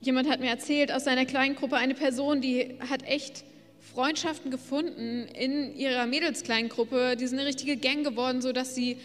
jemand 0.03 0.29
hat 0.29 0.41
mir 0.41 0.51
erzählt 0.51 0.93
aus 0.93 1.05
seiner 1.05 1.25
kleinen 1.25 1.57
Gruppe, 1.57 1.77
eine 1.77 1.95
Person, 1.95 2.43
die 2.43 2.77
hat 2.91 3.03
echt 3.03 3.45
Freundschaften 3.81 4.51
gefunden 4.51 5.27
in 5.29 5.75
ihrer 5.75 6.05
Mädelskleingruppe. 6.05 7.17
Die 7.17 7.27
sind 7.27 7.39
eine 7.39 7.49
richtige 7.49 7.79
Gang 7.79 8.05
geworden, 8.05 8.43
sodass 8.43 8.75
sie 8.75 8.99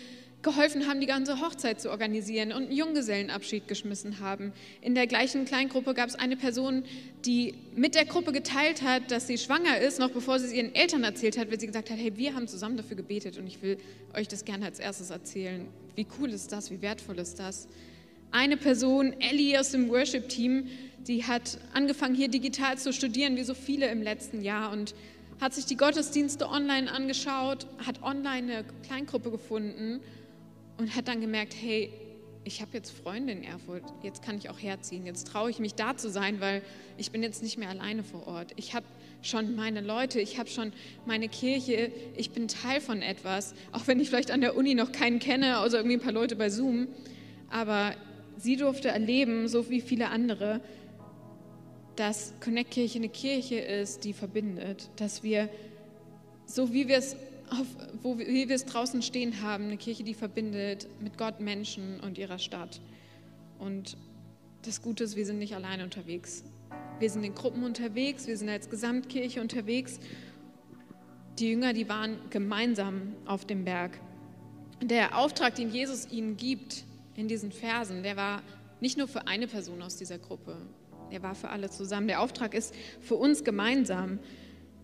geholfen 0.44 0.88
haben, 0.88 1.00
die 1.00 1.08
ganze 1.08 1.39
Hochzeit 1.41 1.82
zu 1.82 1.89
organisieren 1.89 2.52
und 2.52 2.64
einen 2.64 2.72
Junggesellenabschied 2.72 3.68
geschmissen 3.68 4.20
haben. 4.20 4.52
In 4.82 4.94
der 4.94 5.08
gleichen 5.08 5.46
Kleingruppe 5.46 5.94
gab 5.94 6.10
es 6.10 6.16
eine 6.16 6.36
Person, 6.36 6.84
die 7.26 7.56
mit 7.76 7.96
der 7.96 8.06
Gruppe 8.06 8.34
geteilt 8.34 8.84
hat, 8.84 9.10
dass 9.10 9.26
sie 9.28 9.38
schwanger 9.38 9.80
ist, 9.80 10.00
noch 10.00 10.12
bevor 10.12 10.39
sie 10.39 10.48
es 10.48 10.54
ihren 10.54 10.76
Eltern 10.76 11.04
erzählt 11.04 11.38
hat, 11.38 11.50
weil 11.50 11.60
sie 11.60 11.68
gesagt 11.68 11.89
hat, 11.89 11.98
hey, 11.98 12.16
wir 12.18 12.36
haben 12.36 12.48
zusammen 12.48 12.78
dafür 12.78 12.98
gebetet 12.98 13.38
und 13.38 13.48
ich 13.48 13.62
will 13.62 13.78
euch 14.14 14.28
das 14.28 14.46
gerne 14.46 14.66
als 14.66 14.80
erstes 14.80 15.10
erzählen. 15.10 15.66
Wie 15.96 16.06
cool 16.20 16.30
ist 16.30 16.52
das? 16.52 16.70
Wie 16.70 16.82
wertvoll 16.82 17.20
ist 17.20 17.39
das? 17.39 17.68
Eine 18.32 18.58
Person, 18.58 19.14
Ellie 19.20 19.58
aus 19.60 19.72
dem 19.72 19.89
Worship-Team, 19.89 20.68
die 21.08 21.24
hat 21.24 21.58
angefangen, 21.74 22.16
hier 22.16 22.28
digital 22.28 22.78
zu 22.78 22.91
studieren, 22.91 23.38
wie 23.38 23.44
so 23.44 23.54
viele 23.54 23.88
im 23.89 24.02
letzten 24.02 24.41
Jahr 24.41 24.72
und 24.72 24.94
hat 25.39 25.54
sich 25.54 25.66
die 25.66 25.78
Gottesdienste 25.78 26.48
online 26.50 26.91
angeschaut, 26.91 27.68
hat 27.86 28.02
online 28.02 28.54
eine 28.54 28.66
Kleingruppe 28.84 29.32
gefunden 29.32 30.02
und 30.78 30.95
hat 30.95 31.07
dann 31.07 31.21
gemerkt, 31.21 31.55
hey, 31.59 31.91
ich 32.45 32.61
habe 32.61 32.71
jetzt 32.74 32.91
Freunde 32.91 33.34
in 33.34 33.43
Erfurt, 33.43 33.84
jetzt 34.01 34.21
kann 34.21 34.38
ich 34.38 34.49
auch 34.49 34.59
herziehen, 34.59 35.05
jetzt 35.05 35.28
traue 35.28 35.49
ich 35.49 35.59
mich 35.59 35.76
da 35.76 35.95
zu 35.95 36.09
sein, 36.09 36.41
weil 36.41 36.61
ich 36.97 37.11
bin 37.11 37.24
jetzt 37.24 37.41
nicht 37.41 37.57
mehr 37.57 37.69
alleine 37.69 38.03
vor 38.03 38.28
Ort. 38.28 38.51
Ich 38.57 38.74
habe 38.74 38.86
schon 39.21 39.55
meine 39.55 39.82
Leute, 39.82 40.19
ich 40.19 40.38
habe 40.38 40.49
schon 40.49 40.74
meine 41.05 41.30
Kirche, 41.30 41.91
ich 42.17 42.32
bin 42.32 42.47
Teil 42.47 42.82
von 42.82 43.01
etwas, 43.01 43.55
auch 43.71 43.88
wenn 43.88 43.99
ich 43.99 44.09
vielleicht 44.09 44.32
an 44.32 44.41
der 44.41 44.57
Uni 44.57 44.76
noch 44.76 44.91
keinen 44.91 45.19
kenne, 45.19 45.59
außer 45.59 45.78
irgendwie 45.78 45.95
ein 45.95 46.01
paar 46.01 46.11
Leute 46.11 46.36
bei 46.36 46.49
Zoom. 46.49 46.88
Aber 47.49 47.95
sie 48.38 48.57
durfte 48.57 48.89
erleben, 48.89 49.47
so 49.47 49.69
wie 49.69 49.82
viele 49.82 50.09
andere, 50.09 50.59
dass 51.95 52.34
Connect 52.41 52.71
Kirche 52.71 52.97
eine 52.97 53.09
Kirche 53.09 53.55
ist, 53.55 54.03
die 54.03 54.13
verbindet, 54.13 54.89
dass 54.97 55.24
wir, 55.24 55.47
so 56.45 56.74
wie 56.74 56.88
wir 56.88 56.97
es 56.97 57.15
auf, 57.60 57.68
wo, 58.01 58.18
wie 58.20 58.47
wir 58.47 58.56
es 58.56 58.66
draußen 58.66 59.01
stehen 59.01 59.41
haben, 59.41 59.66
eine 59.66 59.78
Kirche, 59.78 60.04
die 60.04 60.14
verbindet 60.14 60.88
mit 61.01 61.18
Gott, 61.18 61.39
Menschen 61.39 61.99
und 62.01 62.18
ihrer 62.18 62.39
Stadt. 62.39 62.82
Und 63.60 63.97
das 64.64 64.82
Gute 64.82 65.04
ist, 65.04 65.16
wir 65.16 65.26
sind 65.26 65.39
nicht 65.39 65.56
alleine 65.56 65.84
unterwegs. 65.84 66.43
Wir 66.99 67.10
sind 67.10 67.24
in 67.24 67.36
Gruppen 67.36 67.64
unterwegs, 67.64 68.28
wir 68.28 68.38
sind 68.38 68.49
als 68.49 68.70
Gesamtkirche 68.70 69.41
unterwegs. 69.41 69.99
Die 71.39 71.49
Jünger, 71.49 71.74
die 71.74 71.89
waren 71.89 72.18
gemeinsam 72.30 73.14
auf 73.26 73.45
dem 73.45 73.66
Berg. 73.66 73.99
Der 74.82 75.18
Auftrag, 75.18 75.56
den 75.56 75.70
Jesus 75.70 76.12
ihnen 76.12 76.38
gibt 76.38 76.84
in 77.16 77.28
diesen 77.28 77.51
Versen, 77.51 78.04
der 78.04 78.18
war 78.18 78.41
nicht 78.82 78.97
nur 78.97 79.08
für 79.08 79.28
eine 79.28 79.47
Person 79.47 79.82
aus 79.82 79.97
dieser 79.97 80.18
Gruppe, 80.18 80.58
er 81.10 81.22
war 81.22 81.36
für 81.36 81.49
alle 81.49 81.70
zusammen. 81.70 82.08
Der 82.08 82.22
Auftrag 82.22 82.56
ist 82.56 82.74
für 82.99 83.16
uns 83.16 83.43
gemeinsam. 83.43 84.20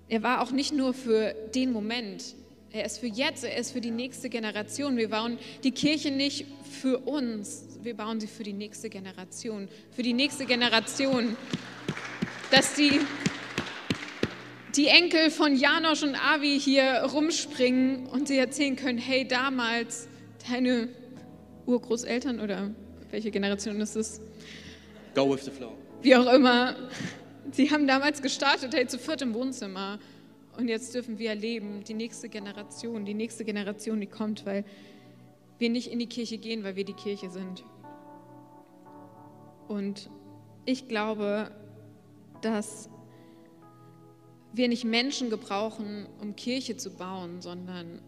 Er 0.07 0.21
war 0.21 0.41
auch 0.41 0.51
nicht 0.51 0.73
nur 0.73 0.93
für 0.93 1.33
den 1.55 1.71
Moment, 1.71 2.35
er 2.71 2.85
ist 2.85 2.99
für 2.99 3.07
jetzt, 3.07 3.43
er 3.43 3.57
ist 3.57 3.71
für 3.71 3.81
die 3.81 3.91
nächste 3.91 4.29
Generation. 4.29 4.97
Wir 4.97 5.09
bauen 5.09 5.39
die 5.63 5.71
Kirche 5.71 6.11
nicht 6.11 6.45
für 6.81 6.99
uns, 6.99 7.65
wir 7.81 7.95
bauen 7.95 8.19
sie 8.19 8.27
für 8.27 8.43
die 8.43 8.53
nächste 8.53 8.89
Generation. 8.89 9.67
Für 9.91 10.03
die 10.03 10.13
nächste 10.13 10.45
Generation, 10.45 11.35
dass 12.51 12.75
die, 12.75 12.99
die 14.75 14.87
Enkel 14.87 15.31
von 15.31 15.55
Janosch 15.55 16.03
und 16.03 16.15
Avi 16.15 16.59
hier 16.59 17.07
rumspringen 17.11 18.05
und 18.05 18.27
sie 18.27 18.37
erzählen 18.37 18.75
können, 18.75 18.99
hey, 18.99 19.27
damals 19.27 20.07
deine 20.49 20.89
Urgroßeltern 21.65 22.39
oder 22.39 22.69
welche 23.09 23.31
Generation 23.31 23.81
ist 23.81 23.95
es? 23.95 24.21
Go 25.15 25.33
with 25.33 25.43
the 25.45 25.51
flow. 25.51 25.73
Wie 26.03 26.15
auch 26.15 26.31
immer, 26.31 26.75
sie 27.51 27.71
haben 27.71 27.87
damals 27.87 28.21
gestartet, 28.21 28.75
hey, 28.75 28.85
zu 28.85 28.99
viert 28.99 29.23
im 29.23 29.33
Wohnzimmer 29.33 29.99
und 30.57 30.67
jetzt 30.67 30.93
dürfen 30.93 31.19
wir 31.19 31.29
erleben, 31.29 31.83
die 31.83 31.93
nächste 31.93 32.29
Generation, 32.29 33.05
die 33.05 33.13
nächste 33.13 33.45
Generation, 33.45 33.99
die 33.99 34.07
kommt, 34.07 34.45
weil 34.45 34.65
wir 35.57 35.69
nicht 35.69 35.91
in 35.91 35.99
die 35.99 36.07
Kirche 36.07 36.37
gehen, 36.37 36.63
weil 36.63 36.75
wir 36.75 36.85
die 36.85 36.93
Kirche 36.93 37.29
sind. 37.29 37.63
Und 39.67 40.09
ich 40.65 40.87
glaube, 40.87 41.51
dass 42.41 42.89
wir 44.53 44.67
nicht 44.67 44.83
Menschen 44.83 45.29
gebrauchen, 45.29 46.07
um 46.19 46.35
Kirche 46.35 46.75
zu 46.75 46.89
bauen, 46.91 47.41
sondern 47.41 48.01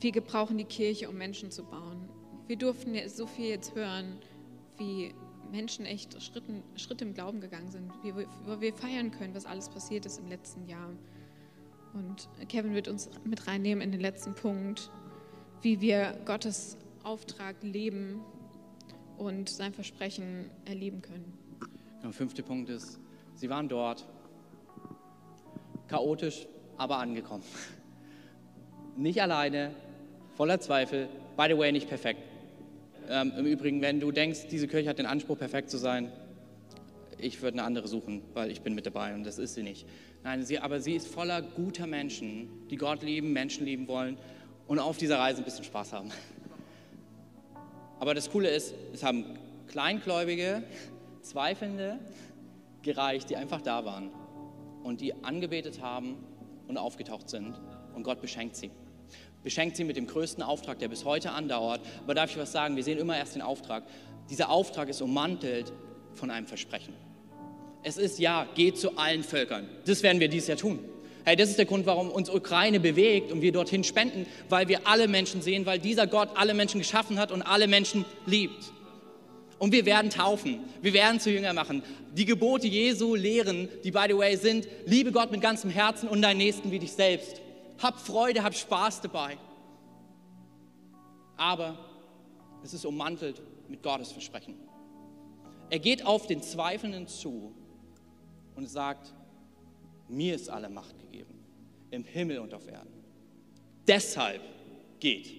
wir 0.00 0.12
gebrauchen 0.12 0.58
die 0.58 0.64
Kirche, 0.64 1.08
um 1.08 1.18
Menschen 1.18 1.50
zu 1.50 1.64
bauen. 1.64 2.08
Wir 2.46 2.56
durften 2.56 2.96
so 3.08 3.26
viel 3.26 3.48
jetzt 3.48 3.74
hören, 3.74 4.18
wie 4.78 5.12
Menschen 5.50 5.84
echt 5.84 6.16
Schritte 6.22 7.04
im 7.04 7.14
Glauben 7.14 7.40
gegangen 7.40 7.70
sind, 7.70 7.90
wie 8.02 8.14
wir 8.14 8.74
feiern 8.74 9.10
können, 9.10 9.34
was 9.34 9.46
alles 9.46 9.68
passiert 9.68 10.06
ist 10.06 10.18
im 10.18 10.28
letzten 10.28 10.66
Jahr. 10.68 10.90
Und 11.92 12.28
Kevin 12.48 12.74
wird 12.74 12.88
uns 12.88 13.10
mit 13.24 13.46
reinnehmen 13.46 13.82
in 13.82 13.92
den 13.92 14.00
letzten 14.00 14.34
Punkt, 14.34 14.90
wie 15.62 15.80
wir 15.80 16.18
Gottes 16.24 16.76
Auftrag 17.02 17.56
leben 17.62 18.20
und 19.18 19.48
sein 19.48 19.72
Versprechen 19.72 20.50
erleben 20.64 21.02
können. 21.02 21.32
Der 22.02 22.12
fünfte 22.12 22.42
Punkt 22.42 22.70
ist, 22.70 22.98
sie 23.34 23.50
waren 23.50 23.68
dort, 23.68 24.06
chaotisch, 25.88 26.46
aber 26.78 26.98
angekommen. 26.98 27.44
Nicht 28.96 29.20
alleine, 29.20 29.74
voller 30.36 30.60
Zweifel, 30.60 31.08
by 31.36 31.46
the 31.48 31.58
way, 31.58 31.72
nicht 31.72 31.88
perfekt. 31.88 32.20
Ähm, 33.08 33.32
Im 33.36 33.46
Übrigen, 33.46 33.80
wenn 33.82 34.00
du 34.00 34.12
denkst, 34.12 34.48
diese 34.50 34.68
Kirche 34.68 34.88
hat 34.88 34.98
den 34.98 35.06
Anspruch, 35.06 35.38
perfekt 35.38 35.70
zu 35.70 35.78
sein, 35.78 36.12
ich 37.18 37.42
würde 37.42 37.58
eine 37.58 37.66
andere 37.66 37.88
suchen, 37.88 38.22
weil 38.34 38.50
ich 38.50 38.62
bin 38.62 38.74
mit 38.74 38.86
dabei 38.86 39.14
und 39.14 39.24
das 39.24 39.38
ist 39.38 39.54
sie 39.54 39.62
nicht. 39.62 39.86
Nein, 40.22 40.44
sie, 40.44 40.58
aber 40.58 40.80
sie 40.80 40.94
ist 40.94 41.08
voller 41.08 41.40
guter 41.40 41.86
Menschen, 41.86 42.68
die 42.68 42.76
Gott 42.76 43.02
lieben, 43.02 43.32
Menschen 43.32 43.64
lieben 43.64 43.88
wollen 43.88 44.18
und 44.66 44.78
auf 44.78 44.98
dieser 44.98 45.18
Reise 45.18 45.40
ein 45.40 45.44
bisschen 45.44 45.64
Spaß 45.64 45.94
haben. 45.94 46.10
Aber 47.98 48.14
das 48.14 48.30
Coole 48.30 48.50
ist, 48.50 48.74
es 48.92 49.02
haben 49.02 49.24
Kleingläubige, 49.68 50.62
Zweifelnde 51.22 51.98
gereicht, 52.82 53.30
die 53.30 53.36
einfach 53.36 53.60
da 53.62 53.84
waren 53.84 54.10
und 54.82 55.00
die 55.00 55.14
angebetet 55.24 55.80
haben 55.80 56.16
und 56.68 56.76
aufgetaucht 56.76 57.28
sind 57.30 57.58
und 57.94 58.02
Gott 58.02 58.20
beschenkt 58.20 58.56
sie. 58.56 58.70
Beschenkt 59.42 59.76
sie 59.76 59.84
mit 59.84 59.96
dem 59.96 60.06
größten 60.06 60.42
Auftrag, 60.42 60.78
der 60.80 60.88
bis 60.88 61.04
heute 61.06 61.32
andauert. 61.32 61.80
Aber 62.04 62.14
darf 62.14 62.30
ich 62.30 62.36
was 62.36 62.52
sagen? 62.52 62.76
Wir 62.76 62.84
sehen 62.84 62.98
immer 62.98 63.16
erst 63.16 63.34
den 63.34 63.42
Auftrag. 63.42 63.84
Dieser 64.28 64.50
Auftrag 64.50 64.90
ist 64.90 65.00
ummantelt 65.00 65.72
von 66.12 66.30
einem 66.30 66.46
Versprechen. 66.46 66.94
Es 67.82 67.96
ist 67.96 68.18
ja, 68.18 68.46
geht 68.54 68.78
zu 68.78 68.96
allen 68.98 69.22
Völkern. 69.22 69.68
Das 69.86 70.02
werden 70.02 70.20
wir 70.20 70.28
dieses 70.28 70.48
Jahr 70.48 70.58
tun. 70.58 70.80
Hey, 71.24 71.36
das 71.36 71.50
ist 71.50 71.58
der 71.58 71.66
Grund, 71.66 71.86
warum 71.86 72.10
uns 72.10 72.30
Ukraine 72.30 72.80
bewegt 72.80 73.30
und 73.30 73.42
wir 73.42 73.52
dorthin 73.52 73.84
spenden, 73.84 74.26
weil 74.48 74.68
wir 74.68 74.86
alle 74.86 75.06
Menschen 75.06 75.42
sehen, 75.42 75.66
weil 75.66 75.78
dieser 75.78 76.06
Gott 76.06 76.30
alle 76.34 76.54
Menschen 76.54 76.80
geschaffen 76.80 77.18
hat 77.18 77.30
und 77.30 77.42
alle 77.42 77.68
Menschen 77.68 78.04
liebt. 78.26 78.72
Und 79.58 79.72
wir 79.72 79.84
werden 79.84 80.10
taufen, 80.10 80.60
wir 80.80 80.94
werden 80.94 81.20
zu 81.20 81.30
Jünger 81.30 81.52
machen. 81.52 81.82
Die 82.14 82.24
Gebote 82.24 82.66
Jesu 82.66 83.14
lehren, 83.14 83.68
die 83.84 83.90
by 83.90 84.06
the 84.08 84.16
way 84.16 84.34
sind, 84.36 84.66
liebe 84.86 85.12
Gott 85.12 85.30
mit 85.30 85.42
ganzem 85.42 85.70
Herzen 85.70 86.08
und 86.08 86.22
deinen 86.22 86.38
Nächsten 86.38 86.70
wie 86.70 86.78
dich 86.78 86.92
selbst. 86.92 87.42
Hab 87.78 88.00
Freude, 88.00 88.42
hab 88.42 88.54
Spaß 88.54 89.02
dabei. 89.02 89.36
Aber 91.36 91.78
es 92.64 92.72
ist 92.72 92.86
ummantelt 92.86 93.40
mit 93.68 93.82
Gottes 93.82 94.12
Versprechen. 94.12 94.54
Er 95.68 95.78
geht 95.78 96.04
auf 96.04 96.26
den 96.26 96.42
Zweifelnden 96.42 97.06
zu 97.06 97.54
und 98.56 98.68
sagt, 98.68 99.12
mir 100.08 100.34
ist 100.34 100.50
alle 100.50 100.68
Macht 100.68 100.98
gegeben, 100.98 101.34
im 101.90 102.04
Himmel 102.04 102.38
und 102.38 102.54
auf 102.54 102.66
Erden. 102.66 102.90
Deshalb 103.86 104.40
geht. 104.98 105.32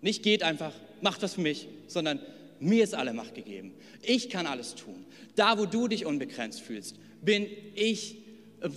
Nicht 0.00 0.22
geht 0.22 0.42
einfach, 0.42 0.72
macht 1.00 1.22
was 1.22 1.34
für 1.34 1.40
mich, 1.40 1.68
sondern 1.86 2.20
mir 2.60 2.84
ist 2.84 2.94
alle 2.94 3.12
Macht 3.12 3.34
gegeben. 3.34 3.74
Ich 4.02 4.30
kann 4.30 4.46
alles 4.46 4.74
tun. 4.74 5.04
Da, 5.34 5.58
wo 5.58 5.66
du 5.66 5.88
dich 5.88 6.06
unbegrenzt 6.06 6.60
fühlst, 6.60 6.98
bin 7.20 7.46
ich, 7.74 8.16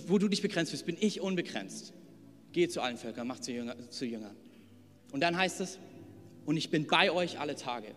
wo 0.06 0.18
du 0.18 0.28
dich 0.28 0.42
begrenzt 0.42 0.70
fühlst, 0.70 0.86
bin 0.86 0.96
ich 0.98 1.20
unbegrenzt. 1.20 1.92
Geh 2.52 2.68
zu 2.68 2.80
allen 2.80 2.96
Völkern, 2.96 3.26
mach 3.26 3.40
zu, 3.40 3.52
Jünger, 3.52 3.76
zu 3.90 4.06
Jüngern. 4.06 4.34
Und 5.12 5.20
dann 5.20 5.36
heißt 5.36 5.60
es, 5.60 5.78
und 6.46 6.56
ich 6.56 6.70
bin 6.70 6.86
bei 6.86 7.10
euch 7.10 7.38
alle 7.38 7.56
Tage. 7.56 7.88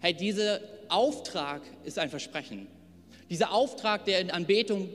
Hey, 0.00 0.14
dieser 0.14 0.60
Auftrag 0.88 1.62
ist 1.84 1.98
ein 1.98 2.10
Versprechen. 2.10 2.68
Dieser 3.30 3.52
Auftrag, 3.52 4.04
der 4.04 4.20
in 4.20 4.30
Anbetung 4.30 4.88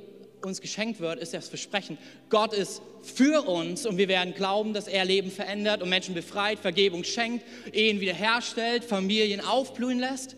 uns 0.43 0.61
geschenkt 0.61 0.99
wird, 0.99 1.19
ist 1.19 1.33
das 1.33 1.47
Versprechen. 1.47 1.97
Gott 2.29 2.53
ist 2.53 2.81
für 3.01 3.47
uns 3.47 3.85
und 3.85 3.97
wir 3.97 4.07
werden 4.07 4.33
glauben, 4.33 4.73
dass 4.73 4.87
er 4.87 5.05
Leben 5.05 5.31
verändert 5.31 5.81
und 5.81 5.89
Menschen 5.89 6.13
befreit, 6.13 6.59
Vergebung 6.59 7.03
schenkt, 7.03 7.45
Ehen 7.71 7.99
wiederherstellt, 7.99 8.83
Familien 8.83 9.41
aufblühen 9.41 9.99
lässt. 9.99 10.35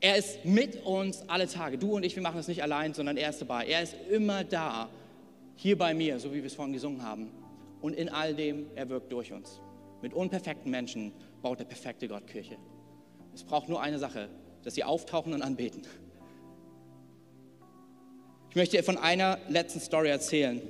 Er 0.00 0.16
ist 0.16 0.44
mit 0.44 0.84
uns 0.84 1.22
alle 1.28 1.48
Tage. 1.48 1.78
Du 1.78 1.94
und 1.94 2.04
ich, 2.04 2.14
wir 2.14 2.22
machen 2.22 2.36
das 2.36 2.48
nicht 2.48 2.62
allein, 2.62 2.94
sondern 2.94 3.16
er 3.16 3.30
ist 3.30 3.40
dabei. 3.40 3.66
Er 3.66 3.82
ist 3.82 3.94
immer 4.10 4.44
da, 4.44 4.88
hier 5.56 5.78
bei 5.78 5.94
mir, 5.94 6.18
so 6.18 6.32
wie 6.32 6.38
wir 6.38 6.46
es 6.46 6.54
vorhin 6.54 6.72
gesungen 6.72 7.02
haben. 7.02 7.30
Und 7.80 7.94
in 7.94 8.08
all 8.08 8.34
dem, 8.34 8.66
er 8.74 8.88
wirkt 8.88 9.12
durch 9.12 9.32
uns. 9.32 9.60
Mit 10.02 10.12
unperfekten 10.12 10.70
Menschen 10.70 11.12
baut 11.42 11.60
der 11.60 11.64
perfekte 11.64 12.08
Gott 12.08 12.26
Kirche. 12.26 12.56
Es 13.34 13.44
braucht 13.44 13.68
nur 13.68 13.80
eine 13.80 13.98
Sache, 13.98 14.28
dass 14.62 14.74
sie 14.74 14.84
auftauchen 14.84 15.32
und 15.32 15.42
anbeten. 15.42 15.82
Ich 18.54 18.56
möchte 18.56 18.80
von 18.84 18.96
einer 18.98 19.40
letzten 19.48 19.80
Story 19.80 20.10
erzählen, 20.10 20.62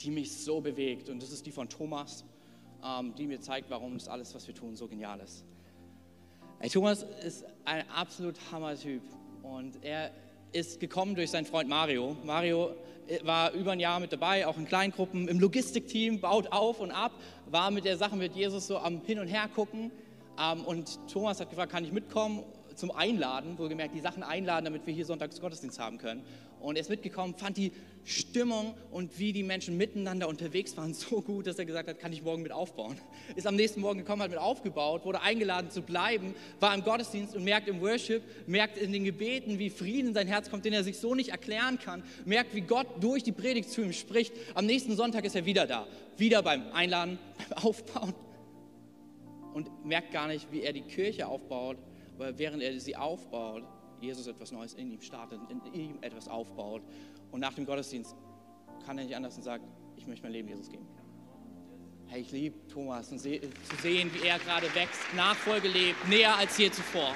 die 0.00 0.10
mich 0.10 0.38
so 0.38 0.60
bewegt. 0.60 1.08
Und 1.08 1.22
das 1.22 1.30
ist 1.30 1.46
die 1.46 1.52
von 1.52 1.68
Thomas, 1.68 2.24
ähm, 2.84 3.14
die 3.16 3.28
mir 3.28 3.40
zeigt, 3.40 3.70
warum 3.70 3.94
das 3.96 4.08
alles, 4.08 4.34
was 4.34 4.48
wir 4.48 4.56
tun, 4.56 4.74
so 4.74 4.88
genial 4.88 5.20
ist. 5.20 5.44
Hey, 6.58 6.68
Thomas 6.68 7.06
ist 7.24 7.44
ein 7.64 7.88
absolut 7.90 8.34
Hammer-Typ. 8.50 9.02
Und 9.44 9.84
er 9.84 10.10
ist 10.50 10.80
gekommen 10.80 11.14
durch 11.14 11.30
seinen 11.30 11.46
Freund 11.46 11.68
Mario. 11.68 12.16
Mario 12.24 12.74
äh, 13.06 13.24
war 13.24 13.52
über 13.52 13.70
ein 13.70 13.78
Jahr 13.78 14.00
mit 14.00 14.12
dabei, 14.12 14.44
auch 14.44 14.56
in 14.58 14.66
Kleingruppen, 14.66 15.28
im 15.28 15.38
Logistikteam, 15.38 16.20
baut 16.20 16.50
auf 16.50 16.80
und 16.80 16.90
ab, 16.90 17.12
war 17.48 17.70
mit 17.70 17.84
der 17.84 17.98
Sache 17.98 18.16
mit 18.16 18.34
Jesus 18.34 18.66
so 18.66 18.78
am 18.78 19.00
Hin 19.04 19.20
und 19.20 19.28
Her 19.28 19.48
gucken. 19.54 19.92
Ähm, 20.40 20.64
und 20.64 20.98
Thomas 21.08 21.38
hat 21.38 21.50
gefragt, 21.50 21.70
kann 21.70 21.84
ich 21.84 21.92
mitkommen 21.92 22.42
zum 22.74 22.90
Einladen, 22.90 23.58
wohlgemerkt 23.58 23.94
die 23.94 24.00
Sachen 24.00 24.22
einladen, 24.22 24.64
damit 24.64 24.86
wir 24.86 24.94
hier 24.94 25.06
Sonntags 25.06 25.40
Gottesdienst 25.40 25.78
haben 25.78 25.98
können. 25.98 26.22
Und 26.60 26.76
er 26.76 26.82
ist 26.82 26.90
mitgekommen, 26.90 27.34
fand 27.34 27.56
die 27.56 27.72
Stimmung 28.04 28.74
und 28.92 29.18
wie 29.18 29.32
die 29.32 29.42
Menschen 29.42 29.76
miteinander 29.76 30.28
unterwegs 30.28 30.76
waren 30.76 30.94
so 30.94 31.20
gut, 31.20 31.48
dass 31.48 31.58
er 31.58 31.64
gesagt 31.64 31.88
hat, 31.88 31.98
kann 31.98 32.12
ich 32.12 32.22
morgen 32.22 32.42
mit 32.42 32.52
aufbauen. 32.52 32.96
Ist 33.34 33.48
am 33.48 33.56
nächsten 33.56 33.80
Morgen 33.80 33.98
gekommen, 33.98 34.22
hat 34.22 34.30
mit 34.30 34.38
aufgebaut, 34.38 35.04
wurde 35.04 35.20
eingeladen 35.22 35.70
zu 35.70 35.82
bleiben, 35.82 36.34
war 36.60 36.72
im 36.72 36.84
Gottesdienst 36.84 37.34
und 37.34 37.42
merkt 37.42 37.66
im 37.66 37.80
Worship, 37.80 38.22
merkt 38.46 38.78
in 38.78 38.92
den 38.92 39.02
Gebeten, 39.02 39.58
wie 39.58 39.70
Frieden 39.70 40.08
in 40.08 40.14
sein 40.14 40.28
Herz 40.28 40.50
kommt, 40.50 40.64
den 40.64 40.72
er 40.72 40.84
sich 40.84 40.98
so 40.98 41.16
nicht 41.16 41.30
erklären 41.30 41.80
kann, 41.80 42.04
merkt, 42.24 42.54
wie 42.54 42.60
Gott 42.60 42.86
durch 43.00 43.24
die 43.24 43.32
Predigt 43.32 43.70
zu 43.70 43.82
ihm 43.82 43.92
spricht. 43.92 44.32
Am 44.54 44.66
nächsten 44.66 44.94
Sonntag 44.94 45.24
ist 45.24 45.34
er 45.34 45.44
wieder 45.44 45.66
da, 45.66 45.86
wieder 46.16 46.42
beim 46.42 46.70
Einladen, 46.72 47.18
beim 47.50 47.64
Aufbauen 47.64 48.14
und 49.52 49.84
merkt 49.84 50.12
gar 50.12 50.28
nicht, 50.28 50.52
wie 50.52 50.60
er 50.62 50.72
die 50.72 50.82
Kirche 50.82 51.26
aufbaut, 51.26 51.78
aber 52.14 52.38
während 52.38 52.62
er 52.62 52.78
sie 52.78 52.94
aufbaut, 52.94 53.64
Jesus 54.00 54.26
etwas 54.26 54.52
Neues 54.52 54.74
in 54.74 54.90
ihm 54.90 55.00
startet, 55.00 55.40
in 55.48 55.72
ihm 55.72 55.98
etwas 56.00 56.28
aufbaut. 56.28 56.82
Und 57.30 57.40
nach 57.40 57.54
dem 57.54 57.64
Gottesdienst 57.66 58.14
kann 58.84 58.98
er 58.98 59.04
nicht 59.04 59.16
anders 59.16 59.36
und 59.36 59.42
sagt, 59.42 59.64
ich 59.96 60.06
möchte 60.06 60.24
mein 60.24 60.32
Leben 60.32 60.48
Jesus 60.48 60.68
geben. 60.68 60.86
Hey, 62.06 62.20
ich 62.20 62.30
liebe 62.30 62.56
Thomas 62.68 63.10
und 63.10 63.18
seh, 63.18 63.40
zu 63.40 63.76
sehen, 63.82 64.10
wie 64.14 64.26
er 64.26 64.38
gerade 64.38 64.72
wächst, 64.74 65.00
Nachfolge 65.16 65.68
lebt, 65.68 66.08
näher 66.08 66.36
als 66.36 66.56
je 66.56 66.70
zuvor. 66.70 67.14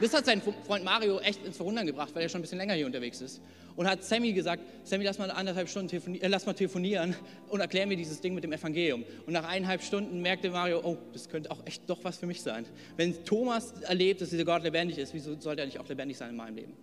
Das 0.00 0.14
hat 0.14 0.24
seinen 0.24 0.42
Freund 0.42 0.84
Mario 0.84 1.18
echt 1.20 1.44
ins 1.44 1.56
Verwundern 1.56 1.86
gebracht, 1.86 2.14
weil 2.14 2.22
er 2.22 2.28
schon 2.28 2.40
ein 2.40 2.42
bisschen 2.42 2.58
länger 2.58 2.74
hier 2.74 2.86
unterwegs 2.86 3.20
ist. 3.20 3.40
Und 3.80 3.88
hat 3.88 4.04
Sammy 4.04 4.34
gesagt, 4.34 4.62
Sammy, 4.84 5.04
lass 5.04 5.18
mal 5.18 5.30
anderthalb 5.30 5.66
Stunden 5.66 5.88
telefonieren, 5.88 6.22
äh, 6.22 6.28
lass 6.28 6.44
mal 6.44 6.52
telefonieren 6.52 7.16
und 7.48 7.60
erklär 7.60 7.86
mir 7.86 7.96
dieses 7.96 8.20
Ding 8.20 8.34
mit 8.34 8.44
dem 8.44 8.52
Evangelium. 8.52 9.04
Und 9.24 9.32
nach 9.32 9.48
eineinhalb 9.48 9.82
Stunden 9.82 10.20
merkte 10.20 10.50
Mario, 10.50 10.82
oh, 10.84 10.98
das 11.14 11.30
könnte 11.30 11.50
auch 11.50 11.64
echt 11.64 11.88
doch 11.88 12.04
was 12.04 12.18
für 12.18 12.26
mich 12.26 12.42
sein. 12.42 12.66
Wenn 12.98 13.24
Thomas 13.24 13.72
erlebt, 13.80 14.20
dass 14.20 14.28
dieser 14.28 14.44
Gott 14.44 14.64
lebendig 14.64 14.98
ist, 14.98 15.14
wieso 15.14 15.40
sollte 15.40 15.62
er 15.62 15.64
nicht 15.64 15.78
auch 15.78 15.88
lebendig 15.88 16.18
sein 16.18 16.28
in 16.28 16.36
meinem 16.36 16.56
Leben? 16.56 16.76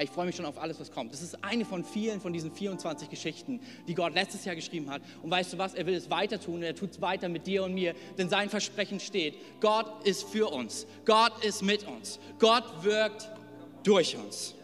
Ich 0.00 0.10
freue 0.10 0.26
mich 0.26 0.34
schon 0.34 0.46
auf 0.46 0.58
alles, 0.58 0.80
was 0.80 0.90
kommt. 0.90 1.12
Das 1.12 1.22
ist 1.22 1.44
eine 1.44 1.64
von 1.64 1.84
vielen 1.84 2.20
von 2.20 2.32
diesen 2.32 2.50
24 2.50 3.08
Geschichten, 3.08 3.60
die 3.86 3.94
Gott 3.94 4.14
letztes 4.14 4.44
Jahr 4.44 4.56
geschrieben 4.56 4.90
hat. 4.90 5.00
Und 5.22 5.30
weißt 5.30 5.52
du 5.52 5.58
was? 5.58 5.74
Er 5.74 5.86
will 5.86 5.94
es 5.94 6.10
weiter 6.10 6.40
tun 6.40 6.56
und 6.56 6.62
er 6.64 6.74
tut 6.74 6.90
es 6.90 7.00
weiter 7.02 7.28
mit 7.28 7.46
dir 7.46 7.62
und 7.62 7.72
mir, 7.72 7.94
denn 8.18 8.28
sein 8.28 8.50
Versprechen 8.50 8.98
steht. 8.98 9.36
Gott 9.60 10.04
ist 10.04 10.24
für 10.24 10.52
uns. 10.52 10.88
Gott 11.04 11.44
ist 11.44 11.62
mit 11.62 11.86
uns. 11.86 12.18
Gott 12.40 12.82
wirkt 12.82 13.30
durch 13.84 14.16
uns. 14.16 14.56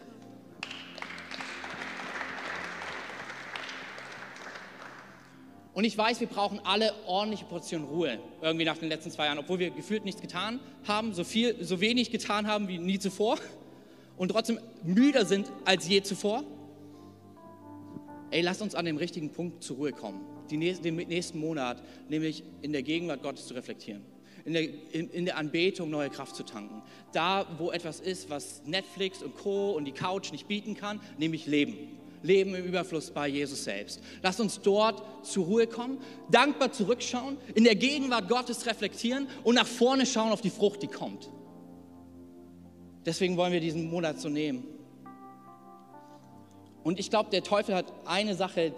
Und 5.73 5.85
ich 5.85 5.97
weiß, 5.97 6.19
wir 6.19 6.27
brauchen 6.27 6.59
alle 6.63 6.93
ordentliche 7.05 7.45
Portion 7.45 7.83
Ruhe 7.83 8.19
irgendwie 8.41 8.65
nach 8.65 8.77
den 8.77 8.89
letzten 8.89 9.09
zwei 9.09 9.25
Jahren, 9.25 9.39
obwohl 9.39 9.59
wir 9.59 9.69
gefühlt 9.69 10.03
nichts 10.03 10.21
getan 10.21 10.59
haben, 10.85 11.13
so 11.13 11.23
viel, 11.23 11.63
so 11.63 11.79
wenig 11.79 12.11
getan 12.11 12.47
haben 12.47 12.67
wie 12.67 12.77
nie 12.77 12.99
zuvor 12.99 13.37
und 14.17 14.29
trotzdem 14.29 14.59
müder 14.83 15.25
sind 15.25 15.51
als 15.63 15.87
je 15.87 16.01
zuvor? 16.01 16.43
Ey, 18.31 18.41
lasst 18.41 18.61
uns 18.61 18.75
an 18.75 18.85
dem 18.85 18.97
richtigen 18.97 19.31
Punkt 19.31 19.63
zur 19.63 19.77
Ruhe 19.77 19.91
kommen. 19.91 20.25
Nächsten, 20.49 20.83
den 20.83 20.95
nächsten 20.95 21.39
Monat, 21.39 21.81
nämlich 22.09 22.43
in 22.61 22.73
der 22.73 22.83
Gegenwart 22.83 23.23
Gottes 23.23 23.47
zu 23.47 23.53
reflektieren. 23.53 24.03
In 24.43 24.53
der, 24.53 24.63
in, 24.63 25.09
in 25.09 25.25
der 25.25 25.37
Anbetung 25.37 25.89
neue 25.89 26.09
Kraft 26.09 26.35
zu 26.35 26.43
tanken. 26.43 26.81
Da, 27.13 27.45
wo 27.57 27.71
etwas 27.71 28.01
ist, 28.01 28.29
was 28.29 28.61
Netflix 28.65 29.23
und 29.23 29.35
Co. 29.35 29.71
und 29.71 29.85
die 29.85 29.93
Couch 29.93 30.33
nicht 30.33 30.49
bieten 30.49 30.75
kann, 30.75 30.99
nämlich 31.17 31.45
Leben. 31.45 32.00
Leben 32.23 32.55
im 32.55 32.65
Überfluss 32.65 33.11
bei 33.11 33.27
Jesus 33.27 33.63
selbst. 33.63 34.01
Lasst 34.21 34.39
uns 34.39 34.61
dort 34.61 35.03
zur 35.25 35.45
Ruhe 35.45 35.67
kommen, 35.67 35.97
dankbar 36.29 36.71
zurückschauen, 36.71 37.37
in 37.55 37.63
der 37.63 37.75
Gegenwart 37.75 38.29
Gottes 38.29 38.65
reflektieren 38.65 39.27
und 39.43 39.55
nach 39.55 39.67
vorne 39.67 40.05
schauen 40.05 40.31
auf 40.31 40.41
die 40.41 40.49
Frucht, 40.49 40.83
die 40.83 40.87
kommt. 40.87 41.29
Deswegen 43.05 43.37
wollen 43.37 43.53
wir 43.53 43.59
diesen 43.59 43.89
Monat 43.89 44.19
so 44.19 44.29
nehmen. 44.29 44.63
Und 46.83 46.99
ich 46.99 47.09
glaube, 47.09 47.29
der 47.29 47.43
Teufel 47.43 47.75
hat 47.75 47.91
eine 48.05 48.35
Sache 48.35 48.73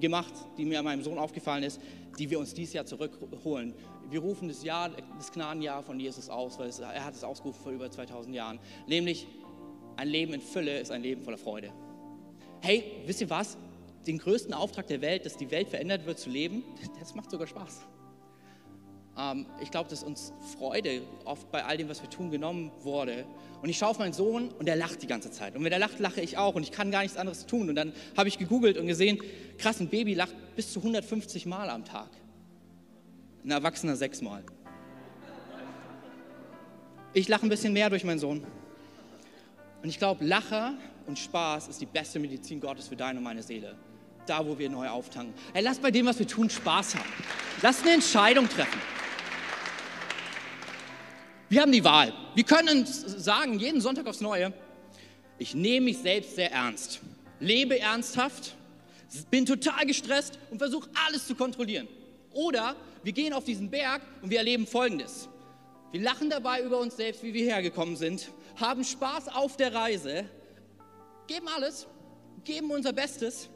gemacht, 0.00 0.32
die 0.56 0.64
mir 0.64 0.78
an 0.78 0.84
meinem 0.84 1.02
Sohn 1.02 1.18
aufgefallen 1.18 1.62
ist, 1.62 1.80
die 2.18 2.30
wir 2.30 2.38
uns 2.38 2.54
dieses 2.54 2.74
Jahr 2.74 2.86
zurückholen. 2.86 3.74
Wir 4.08 4.20
rufen 4.20 4.48
das 4.48 4.64
Jahr, 4.64 4.90
das 5.16 5.30
Gnadenjahr 5.30 5.82
von 5.82 6.00
Jesus 6.00 6.28
aus, 6.28 6.58
weil 6.58 6.68
es, 6.68 6.80
er 6.80 7.04
hat 7.04 7.14
es 7.14 7.22
ausgerufen 7.22 7.62
vor 7.62 7.72
über 7.72 7.90
2000 7.90 8.34
Jahren. 8.34 8.58
Nämlich, 8.86 9.26
ein 9.96 10.08
Leben 10.08 10.32
in 10.32 10.40
Fülle 10.40 10.80
ist 10.80 10.90
ein 10.90 11.02
Leben 11.02 11.22
voller 11.22 11.38
Freude. 11.38 11.72
Hey, 12.62 12.84
wisst 13.06 13.22
ihr 13.22 13.30
was? 13.30 13.56
Den 14.06 14.18
größten 14.18 14.52
Auftrag 14.52 14.86
der 14.86 15.00
Welt, 15.00 15.24
dass 15.24 15.36
die 15.36 15.50
Welt 15.50 15.68
verändert 15.68 16.04
wird 16.04 16.18
zu 16.18 16.28
leben, 16.28 16.62
das 17.00 17.14
macht 17.14 17.30
sogar 17.30 17.46
Spaß. 17.46 17.80
Ähm, 19.16 19.46
ich 19.62 19.70
glaube, 19.70 19.88
dass 19.88 20.02
uns 20.02 20.34
Freude 20.58 21.02
oft 21.24 21.50
bei 21.50 21.64
all 21.64 21.78
dem, 21.78 21.88
was 21.88 22.02
wir 22.02 22.10
tun, 22.10 22.30
genommen 22.30 22.70
wurde. 22.82 23.24
Und 23.62 23.70
ich 23.70 23.78
schaue 23.78 23.90
auf 23.90 23.98
meinen 23.98 24.12
Sohn 24.12 24.50
und 24.50 24.66
der 24.66 24.76
lacht 24.76 25.02
die 25.02 25.06
ganze 25.06 25.30
Zeit. 25.30 25.56
Und 25.56 25.64
wenn 25.64 25.72
er 25.72 25.78
lacht, 25.78 25.98
lache 26.00 26.20
ich 26.20 26.36
auch 26.36 26.54
und 26.54 26.62
ich 26.62 26.70
kann 26.70 26.90
gar 26.90 27.00
nichts 27.02 27.16
anderes 27.16 27.46
tun. 27.46 27.70
Und 27.70 27.76
dann 27.76 27.94
habe 28.14 28.28
ich 28.28 28.38
gegoogelt 28.38 28.76
und 28.76 28.86
gesehen, 28.86 29.18
krass, 29.56 29.80
ein 29.80 29.88
Baby 29.88 30.14
lacht 30.14 30.34
bis 30.54 30.72
zu 30.72 30.80
150 30.80 31.46
Mal 31.46 31.70
am 31.70 31.86
Tag. 31.86 32.10
Ein 33.42 33.52
Erwachsener 33.52 33.96
sechsmal. 33.96 34.44
Ich 37.14 37.26
lache 37.26 37.46
ein 37.46 37.48
bisschen 37.48 37.72
mehr 37.72 37.88
durch 37.88 38.04
meinen 38.04 38.18
Sohn. 38.18 38.44
Und 39.82 39.88
ich 39.88 39.98
glaube, 39.98 40.24
Lacher 40.24 40.74
und 41.10 41.18
Spaß 41.18 41.66
ist 41.66 41.80
die 41.80 41.86
beste 41.86 42.20
Medizin 42.20 42.60
Gottes 42.60 42.86
für 42.86 42.94
deine 42.94 43.18
und 43.18 43.24
meine 43.24 43.42
Seele. 43.42 43.76
Da, 44.26 44.46
wo 44.46 44.56
wir 44.56 44.70
neu 44.70 44.88
auftanken. 44.88 45.34
Ey, 45.52 45.62
lass 45.62 45.78
bei 45.78 45.90
dem, 45.90 46.06
was 46.06 46.18
wir 46.20 46.26
tun, 46.26 46.48
Spaß 46.48 46.94
haben. 46.94 47.08
Lass 47.62 47.82
eine 47.82 47.94
Entscheidung 47.94 48.48
treffen. 48.48 48.80
Wir 51.48 51.62
haben 51.62 51.72
die 51.72 51.82
Wahl. 51.82 52.12
Wir 52.36 52.44
können 52.44 52.78
uns 52.78 53.00
sagen, 53.24 53.58
jeden 53.58 53.80
Sonntag 53.80 54.06
aufs 54.06 54.20
Neue, 54.20 54.52
ich 55.38 55.52
nehme 55.52 55.86
mich 55.86 55.98
selbst 55.98 56.36
sehr 56.36 56.52
ernst, 56.52 57.00
lebe 57.40 57.80
ernsthaft, 57.80 58.54
bin 59.32 59.44
total 59.44 59.84
gestresst 59.86 60.38
und 60.52 60.58
versuche 60.58 60.88
alles 61.08 61.26
zu 61.26 61.34
kontrollieren. 61.34 61.88
Oder 62.32 62.76
wir 63.02 63.12
gehen 63.12 63.32
auf 63.32 63.42
diesen 63.42 63.68
Berg 63.68 64.02
und 64.22 64.30
wir 64.30 64.38
erleben 64.38 64.64
Folgendes. 64.64 65.28
Wir 65.90 66.02
lachen 66.02 66.30
dabei 66.30 66.62
über 66.62 66.78
uns 66.78 66.96
selbst, 66.96 67.24
wie 67.24 67.34
wir 67.34 67.46
hergekommen 67.46 67.96
sind, 67.96 68.30
haben 68.60 68.84
Spaß 68.84 69.26
auf 69.34 69.56
der 69.56 69.74
Reise, 69.74 70.26
geben 71.30 71.46
alles, 71.46 71.86
geben 72.42 72.70
unser 72.72 72.92
Bestes, 72.92 73.48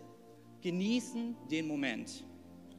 genießen 0.62 1.37
den 1.51 1.66
Moment 1.66 2.25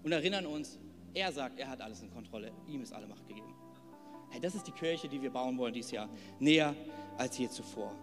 und 0.04 0.12
erinnern 0.14 0.46
uns, 0.46 0.80
er 1.14 1.34
sagt, 1.34 1.60
er 1.60 1.68
hat 1.68 1.82
alles 1.82 2.02
in 2.02 2.10
Kontrolle, 2.10 2.54
ihm 2.66 2.82
ist 2.82 2.94
alle 2.94 3.06
Macht 3.06 3.28
gegeben. 3.28 3.54
Hey, 4.30 4.40
das 4.40 4.56
ist 4.56 4.66
die 4.68 4.72
Kirche, 4.72 5.10
die 5.10 5.22
wir 5.22 5.32
bauen 5.32 5.58
wollen 5.58 5.74
dieses 5.74 5.92
Jahr. 5.92 6.08
Näher 6.40 6.74
als 7.18 7.38
je 7.38 7.50
zuvor. 7.50 7.94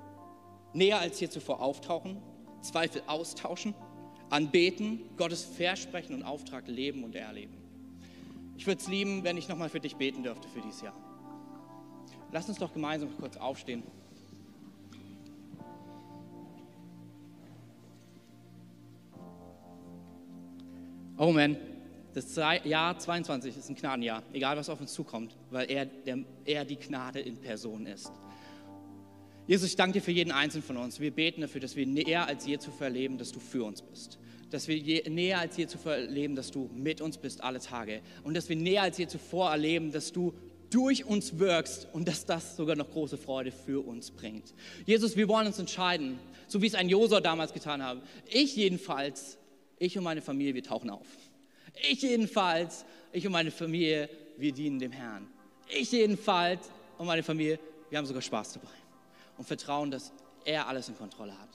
Näher 0.74 0.98
als 0.98 1.18
je 1.18 1.30
zuvor 1.30 1.62
auftauchen, 1.62 2.20
Zweifel 2.60 3.02
austauschen, 3.06 3.74
anbeten, 4.28 5.00
Gottes 5.16 5.44
Versprechen 5.44 6.14
und 6.14 6.22
Auftrag 6.22 6.68
leben 6.68 7.04
und 7.04 7.14
erleben. 7.14 7.56
Ich 8.58 8.66
würde 8.66 8.82
es 8.82 8.88
lieben, 8.88 9.24
wenn 9.24 9.38
ich 9.38 9.48
nochmal 9.48 9.70
für 9.70 9.80
dich 9.80 9.96
beten 9.96 10.22
dürfte 10.22 10.46
für 10.46 10.60
dieses 10.60 10.82
Jahr. 10.82 10.94
Lass 12.32 12.48
uns 12.50 12.58
doch 12.58 12.72
gemeinsam 12.72 13.08
kurz 13.18 13.38
aufstehen. 13.38 13.82
Oh 21.18 21.30
man, 21.30 21.56
das 22.14 22.34
Jahr 22.36 22.98
22 22.98 23.56
ist 23.56 23.68
ein 23.68 23.74
Gnadenjahr, 23.74 24.22
egal 24.32 24.56
was 24.56 24.68
auf 24.68 24.80
uns 24.80 24.92
zukommt, 24.92 25.36
weil 25.50 25.70
er, 25.70 25.86
der, 25.86 26.18
er 26.44 26.64
die 26.64 26.76
Gnade 26.76 27.20
in 27.20 27.36
Person 27.36 27.86
ist. 27.86 28.10
Jesus, 29.46 29.70
ich 29.70 29.76
danke 29.76 29.94
dir 29.94 30.02
für 30.02 30.12
jeden 30.12 30.32
Einzelnen 30.32 30.62
von 30.62 30.76
uns. 30.76 31.00
Wir 31.00 31.10
beten 31.10 31.40
dafür, 31.40 31.60
dass 31.60 31.76
wir 31.76 31.86
näher 31.86 32.26
als 32.26 32.46
je 32.46 32.58
zuvor 32.58 32.86
erleben, 32.86 33.18
dass 33.18 33.32
du 33.32 33.40
für 33.40 33.64
uns 33.64 33.82
bist. 33.82 34.18
Dass 34.50 34.68
wir 34.68 34.76
je, 34.76 35.02
näher 35.10 35.40
als 35.40 35.56
je 35.56 35.66
zuvor 35.66 35.94
erleben, 35.94 36.36
dass 36.36 36.50
du 36.50 36.70
mit 36.74 37.00
uns 37.00 37.18
bist 37.18 37.42
alle 37.42 37.58
Tage. 37.58 38.02
Und 38.22 38.34
dass 38.34 38.48
wir 38.48 38.56
näher 38.56 38.82
als 38.82 38.98
je 38.98 39.08
zuvor 39.08 39.50
erleben, 39.50 39.90
dass 39.90 40.12
du 40.12 40.32
durch 40.70 41.04
uns 41.04 41.38
wirkst 41.38 41.88
und 41.92 42.08
dass 42.08 42.24
das 42.24 42.56
sogar 42.56 42.76
noch 42.76 42.90
große 42.90 43.18
Freude 43.18 43.52
für 43.52 43.84
uns 43.84 44.10
bringt. 44.10 44.54
Jesus, 44.86 45.16
wir 45.16 45.28
wollen 45.28 45.46
uns 45.46 45.58
entscheiden, 45.58 46.18
so 46.46 46.62
wie 46.62 46.66
es 46.66 46.74
ein 46.74 46.88
Josua 46.88 47.20
damals 47.20 47.52
getan 47.52 47.84
hat. 47.84 47.98
Ich 48.30 48.56
jedenfalls, 48.56 49.38
ich 49.82 49.98
und 49.98 50.04
meine 50.04 50.22
Familie, 50.22 50.54
wir 50.54 50.62
tauchen 50.62 50.90
auf. 50.90 51.06
Ich 51.90 52.02
jedenfalls, 52.02 52.84
ich 53.10 53.26
und 53.26 53.32
meine 53.32 53.50
Familie, 53.50 54.08
wir 54.36 54.52
dienen 54.52 54.78
dem 54.78 54.92
Herrn. 54.92 55.26
Ich 55.68 55.90
jedenfalls 55.90 56.70
und 56.98 57.06
meine 57.06 57.24
Familie, 57.24 57.58
wir 57.90 57.98
haben 57.98 58.06
sogar 58.06 58.22
Spaß 58.22 58.54
dabei 58.54 58.68
und 59.38 59.44
vertrauen, 59.44 59.90
dass 59.90 60.12
er 60.44 60.68
alles 60.68 60.88
in 60.88 60.96
Kontrolle 60.96 61.36
hat. 61.36 61.48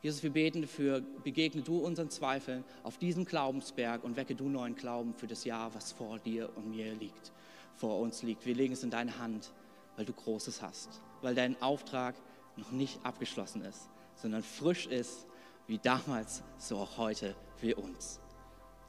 Jesus, 0.00 0.22
wir 0.22 0.30
beten 0.30 0.62
dafür, 0.62 1.00
begegne 1.24 1.62
du 1.62 1.78
unseren 1.78 2.08
Zweifeln 2.08 2.62
auf 2.84 2.98
diesem 2.98 3.24
Glaubensberg 3.24 4.04
und 4.04 4.14
wecke 4.16 4.36
du 4.36 4.48
neuen 4.48 4.76
Glauben 4.76 5.14
für 5.14 5.26
das 5.26 5.44
Jahr, 5.44 5.74
was 5.74 5.90
vor 5.90 6.20
dir 6.20 6.48
und 6.54 6.70
mir 6.70 6.94
liegt, 6.94 7.32
vor 7.74 7.98
uns 7.98 8.22
liegt. 8.22 8.46
Wir 8.46 8.54
legen 8.54 8.74
es 8.74 8.84
in 8.84 8.90
deine 8.90 9.18
Hand, 9.18 9.52
weil 9.96 10.04
du 10.04 10.12
Großes 10.12 10.62
hast, 10.62 11.00
weil 11.20 11.34
dein 11.34 11.60
Auftrag 11.60 12.14
noch 12.56 12.70
nicht 12.70 13.04
abgeschlossen 13.04 13.62
ist, 13.62 13.88
sondern 14.14 14.44
frisch 14.44 14.86
ist, 14.86 15.26
wie 15.66 15.78
damals, 15.78 16.44
so 16.58 16.78
auch 16.78 16.96
heute 16.96 17.34
für 17.60 17.74
uns. 17.76 18.20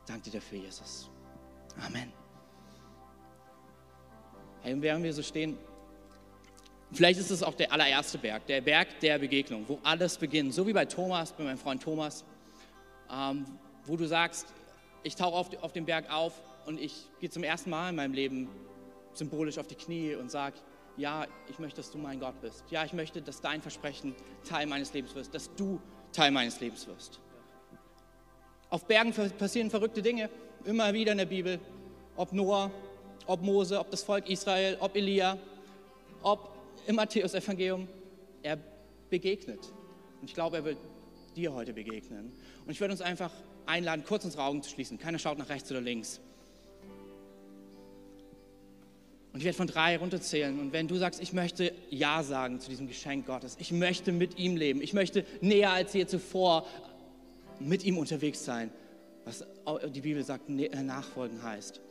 Danke 0.06 0.30
dir 0.30 0.40
dafür, 0.40 0.60
Jesus. 0.60 1.10
Amen. 1.86 2.12
Hey, 4.62 4.76
während 4.82 5.04
wir 5.04 5.14
so 5.14 5.22
stehen, 5.22 5.58
vielleicht 6.92 7.20
ist 7.20 7.30
es 7.30 7.44
auch 7.44 7.54
der 7.54 7.72
allererste 7.72 8.18
Berg, 8.18 8.46
der 8.48 8.62
Berg 8.62 9.00
der 9.00 9.20
Begegnung, 9.20 9.66
wo 9.68 9.80
alles 9.84 10.18
beginnt. 10.18 10.54
So 10.54 10.66
wie 10.66 10.74
bei 10.74 10.86
Thomas, 10.86 11.32
bei 11.32 11.44
meinem 11.44 11.58
Freund 11.58 11.82
Thomas, 11.82 12.26
ähm, 13.12 13.46
wo 13.86 13.96
du 13.96 14.08
sagst, 14.08 14.48
ich 15.04 15.16
tauche 15.16 15.36
auf, 15.36 15.64
auf 15.64 15.72
den 15.72 15.86
Berg 15.86 16.12
auf 16.12 16.34
und 16.66 16.80
ich 16.80 17.08
gehe 17.20 17.30
zum 17.30 17.44
ersten 17.44 17.70
Mal 17.70 17.90
in 17.90 17.96
meinem 17.96 18.14
Leben 18.14 18.50
symbolisch 19.14 19.58
auf 19.58 19.68
die 19.68 19.76
Knie 19.76 20.16
und 20.16 20.30
sage, 20.30 20.58
ja, 20.98 21.26
ich 21.48 21.60
möchte, 21.60 21.78
dass 21.78 21.92
du 21.92 21.98
mein 21.98 22.20
Gott 22.20 22.40
bist. 22.42 22.64
Ja, 22.72 22.84
ich 22.84 22.94
möchte, 22.94 23.22
dass 23.22 23.40
dein 23.40 23.62
Versprechen 23.62 24.16
Teil 24.44 24.66
meines 24.66 24.94
Lebens 24.94 25.14
wirst, 25.16 25.34
dass 25.34 25.54
du 25.56 25.80
Teil 26.12 26.32
meines 26.32 26.60
Lebens 26.60 26.88
wirst. 26.88 27.22
Auf 28.70 28.86
Bergen 28.86 29.14
passieren 29.38 29.70
verrückte 29.70 30.02
Dinge, 30.02 30.30
immer 30.66 30.94
wieder 30.94 31.14
in 31.14 31.20
der 31.20 31.26
Bibel. 31.26 31.60
Ob 32.18 32.34
Noah, 32.34 32.72
ob 33.26 33.42
Mose, 33.42 33.80
ob 33.80 33.90
das 33.92 34.04
Volk 34.04 34.30
Israel, 34.30 34.78
ob 34.80 34.96
Elia, 34.96 35.38
ob 36.22 36.50
im 36.86 36.96
Matthäus-Evangelium, 36.96 37.88
er 38.44 38.58
begegnet. 39.10 39.60
Und 40.22 40.28
ich 40.28 40.34
glaube, 40.34 40.58
er 40.58 40.66
wird 40.66 40.78
dir 41.36 41.54
heute 41.54 41.74
begegnen. 41.74 42.34
Und 42.66 42.72
ich 42.72 42.80
würde 42.82 42.92
uns 42.92 43.02
einfach 43.02 43.32
einladen, 43.66 44.04
kurz 44.06 44.26
unsere 44.26 44.44
Augen 44.44 44.62
zu 44.64 44.70
schließen. 44.70 44.98
Keiner 44.98 45.20
schaut 45.20 45.38
nach 45.38 45.50
rechts 45.50 45.72
oder 45.72 45.82
links. 45.82 46.20
Und 49.32 49.42
ich 49.42 49.46
werde 49.46 49.58
von 49.58 49.68
drei 49.68 49.98
runterzählen. 49.98 50.60
Und 50.60 50.74
wenn 50.74 50.88
du 50.88 50.96
sagst, 50.96 51.22
ich 51.22 51.32
möchte 51.32 51.72
Ja 51.90 52.24
sagen 52.24 52.60
zu 52.60 52.70
diesem 52.70 52.88
Geschenk 52.88 53.28
Gottes, 53.28 53.56
ich 53.60 53.72
möchte 53.72 54.12
mit 54.12 54.40
ihm 54.40 54.58
leben, 54.58 54.82
ich 54.82 54.94
möchte 54.94 55.26
näher 55.42 55.72
als 55.72 55.94
je 55.94 56.08
zuvor 56.08 56.66
mit 57.60 57.84
ihm 57.84 57.98
unterwegs 57.98 58.44
sein, 58.44 58.72
was 59.26 59.46
die 59.94 60.02
Bibel 60.02 60.24
sagt, 60.24 60.50
äh, 60.50 60.84
nachfolgen 60.84 61.42
heißt, 61.44 61.82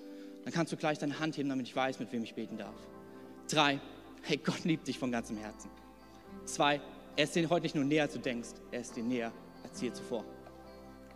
dann 0.44 0.52
kannst 0.52 0.72
du 0.72 0.76
gleich 0.76 0.98
deine 0.98 1.18
Hand 1.18 1.36
heben, 1.36 1.48
damit 1.48 1.66
ich 1.66 1.76
weiß, 1.76 1.98
mit 1.98 2.12
wem 2.12 2.22
ich 2.22 2.34
beten 2.34 2.56
darf. 2.56 2.76
Drei, 3.48 3.80
hey, 4.22 4.36
Gott 4.44 4.64
liebt 4.64 4.88
dich 4.88 4.98
von 4.98 5.10
ganzem 5.10 5.36
Herzen. 5.36 5.70
Zwei, 6.44 6.80
er 7.16 7.24
ist 7.24 7.34
dir 7.34 7.48
heute 7.50 7.64
nicht 7.64 7.74
nur 7.74 7.84
näher, 7.84 8.04
als 8.04 8.12
du 8.12 8.18
denkst, 8.18 8.50
er 8.70 8.80
ist 8.80 8.96
dir 8.96 9.02
näher 9.02 9.32
als 9.64 9.80
je 9.80 9.92
zuvor. 9.92 10.24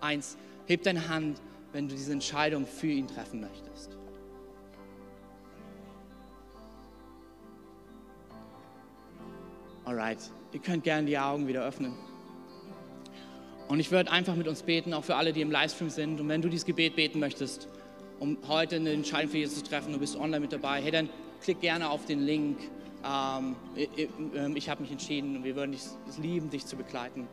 Eins, 0.00 0.36
heb 0.66 0.82
deine 0.82 1.08
Hand, 1.08 1.40
wenn 1.72 1.88
du 1.88 1.94
diese 1.94 2.12
Entscheidung 2.12 2.66
für 2.66 2.88
ihn 2.88 3.06
treffen 3.06 3.40
möchtest. 3.40 3.96
Alright, 9.84 10.18
ihr 10.52 10.60
könnt 10.60 10.84
gerne 10.84 11.06
die 11.06 11.18
Augen 11.18 11.48
wieder 11.48 11.64
öffnen. 11.64 11.94
Und 13.70 13.78
ich 13.78 13.92
würde 13.92 14.10
einfach 14.10 14.34
mit 14.34 14.48
uns 14.48 14.64
beten, 14.64 14.92
auch 14.92 15.04
für 15.04 15.14
alle, 15.14 15.32
die 15.32 15.42
im 15.42 15.52
Livestream 15.52 15.90
sind. 15.90 16.20
Und 16.20 16.28
wenn 16.28 16.42
du 16.42 16.48
dieses 16.48 16.66
Gebet 16.66 16.96
beten 16.96 17.20
möchtest, 17.20 17.68
um 18.18 18.36
heute 18.48 18.74
eine 18.74 18.90
Entscheidung 18.90 19.30
für 19.30 19.38
Jesus 19.38 19.58
zu 19.58 19.62
treffen, 19.62 19.92
du 19.92 20.00
bist 20.00 20.16
online 20.16 20.40
mit 20.40 20.52
dabei, 20.52 20.82
hey, 20.82 20.90
dann 20.90 21.08
klick 21.40 21.60
gerne 21.60 21.88
auf 21.88 22.04
den 22.04 22.26
Link. 22.26 22.58
Ähm, 23.06 23.54
ich, 23.76 24.08
ähm, 24.34 24.56
ich 24.56 24.68
habe 24.68 24.82
mich 24.82 24.90
entschieden 24.90 25.36
und 25.36 25.44
wir 25.44 25.54
würden 25.54 25.72
es 25.72 25.96
lieben, 26.20 26.50
dich 26.50 26.66
zu 26.66 26.74
begleiten. 26.74 27.28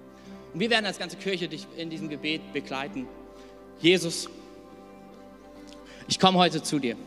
Und 0.54 0.60
wir 0.60 0.70
werden 0.70 0.86
als 0.86 1.00
ganze 1.00 1.18
Kirche 1.18 1.48
dich 1.48 1.66
in 1.76 1.90
diesem 1.90 2.08
Gebet 2.08 2.54
begleiten. 2.54 3.08
Jesus, 3.80 4.30
ich 6.08 6.20
komme 6.20 6.38
heute 6.38 6.62
zu 6.62 6.78
dir 6.78 6.98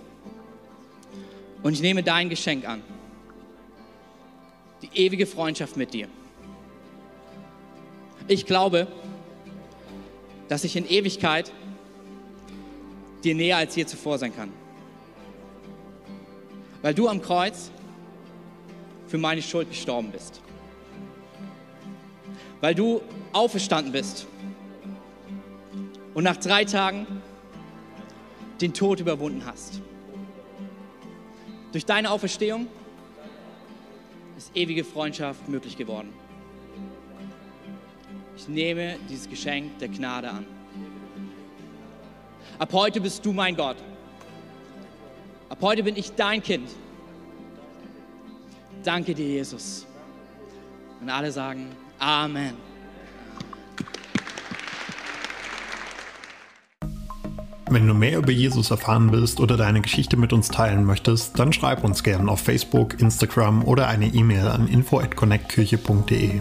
und 1.62 1.72
ich 1.72 1.82
nehme 1.82 2.02
dein 2.02 2.30
Geschenk 2.30 2.66
an 2.66 2.82
die 4.82 4.90
ewige 5.04 5.26
Freundschaft 5.26 5.76
mit 5.76 5.94
dir. 5.94 6.08
Ich 8.26 8.44
glaube, 8.44 8.88
dass 10.50 10.64
ich 10.64 10.74
in 10.74 10.84
Ewigkeit 10.84 11.52
dir 13.22 13.36
näher 13.36 13.58
als 13.58 13.76
je 13.76 13.86
zuvor 13.86 14.18
sein 14.18 14.34
kann. 14.34 14.52
Weil 16.82 16.92
du 16.92 17.08
am 17.08 17.22
Kreuz 17.22 17.70
für 19.06 19.16
meine 19.16 19.42
Schuld 19.42 19.70
gestorben 19.70 20.10
bist. 20.10 20.42
Weil 22.60 22.74
du 22.74 23.00
auferstanden 23.32 23.92
bist 23.92 24.26
und 26.14 26.24
nach 26.24 26.36
drei 26.36 26.64
Tagen 26.64 27.06
den 28.60 28.74
Tod 28.74 28.98
überwunden 28.98 29.46
hast. 29.46 29.80
Durch 31.70 31.86
deine 31.86 32.10
Auferstehung 32.10 32.66
ist 34.36 34.50
ewige 34.56 34.82
Freundschaft 34.82 35.48
möglich 35.48 35.76
geworden. 35.76 36.12
Ich 38.40 38.48
nehme 38.48 38.96
dieses 39.06 39.28
Geschenk 39.28 39.78
der 39.80 39.88
Gnade 39.88 40.30
an. 40.30 40.46
Ab 42.58 42.72
heute 42.72 42.98
bist 42.98 43.24
du 43.26 43.34
mein 43.34 43.54
Gott. 43.54 43.76
Ab 45.50 45.58
heute 45.60 45.82
bin 45.82 45.94
ich 45.94 46.12
dein 46.12 46.42
Kind. 46.42 46.70
Danke 48.82 49.14
dir, 49.14 49.26
Jesus. 49.26 49.86
Und 51.02 51.10
alle 51.10 51.30
sagen 51.30 51.66
Amen. 51.98 52.54
Wenn 57.68 57.86
du 57.86 57.92
mehr 57.92 58.16
über 58.16 58.32
Jesus 58.32 58.70
erfahren 58.70 59.12
willst 59.12 59.38
oder 59.38 59.58
deine 59.58 59.82
Geschichte 59.82 60.16
mit 60.16 60.32
uns 60.32 60.48
teilen 60.48 60.84
möchtest, 60.84 61.38
dann 61.38 61.52
schreib 61.52 61.84
uns 61.84 62.02
gerne 62.02 62.30
auf 62.30 62.40
Facebook, 62.40 62.98
Instagram 63.00 63.64
oder 63.64 63.88
eine 63.88 64.06
E-Mail 64.06 64.48
an 64.48 64.66
info@connectkirche.de. 64.66 66.40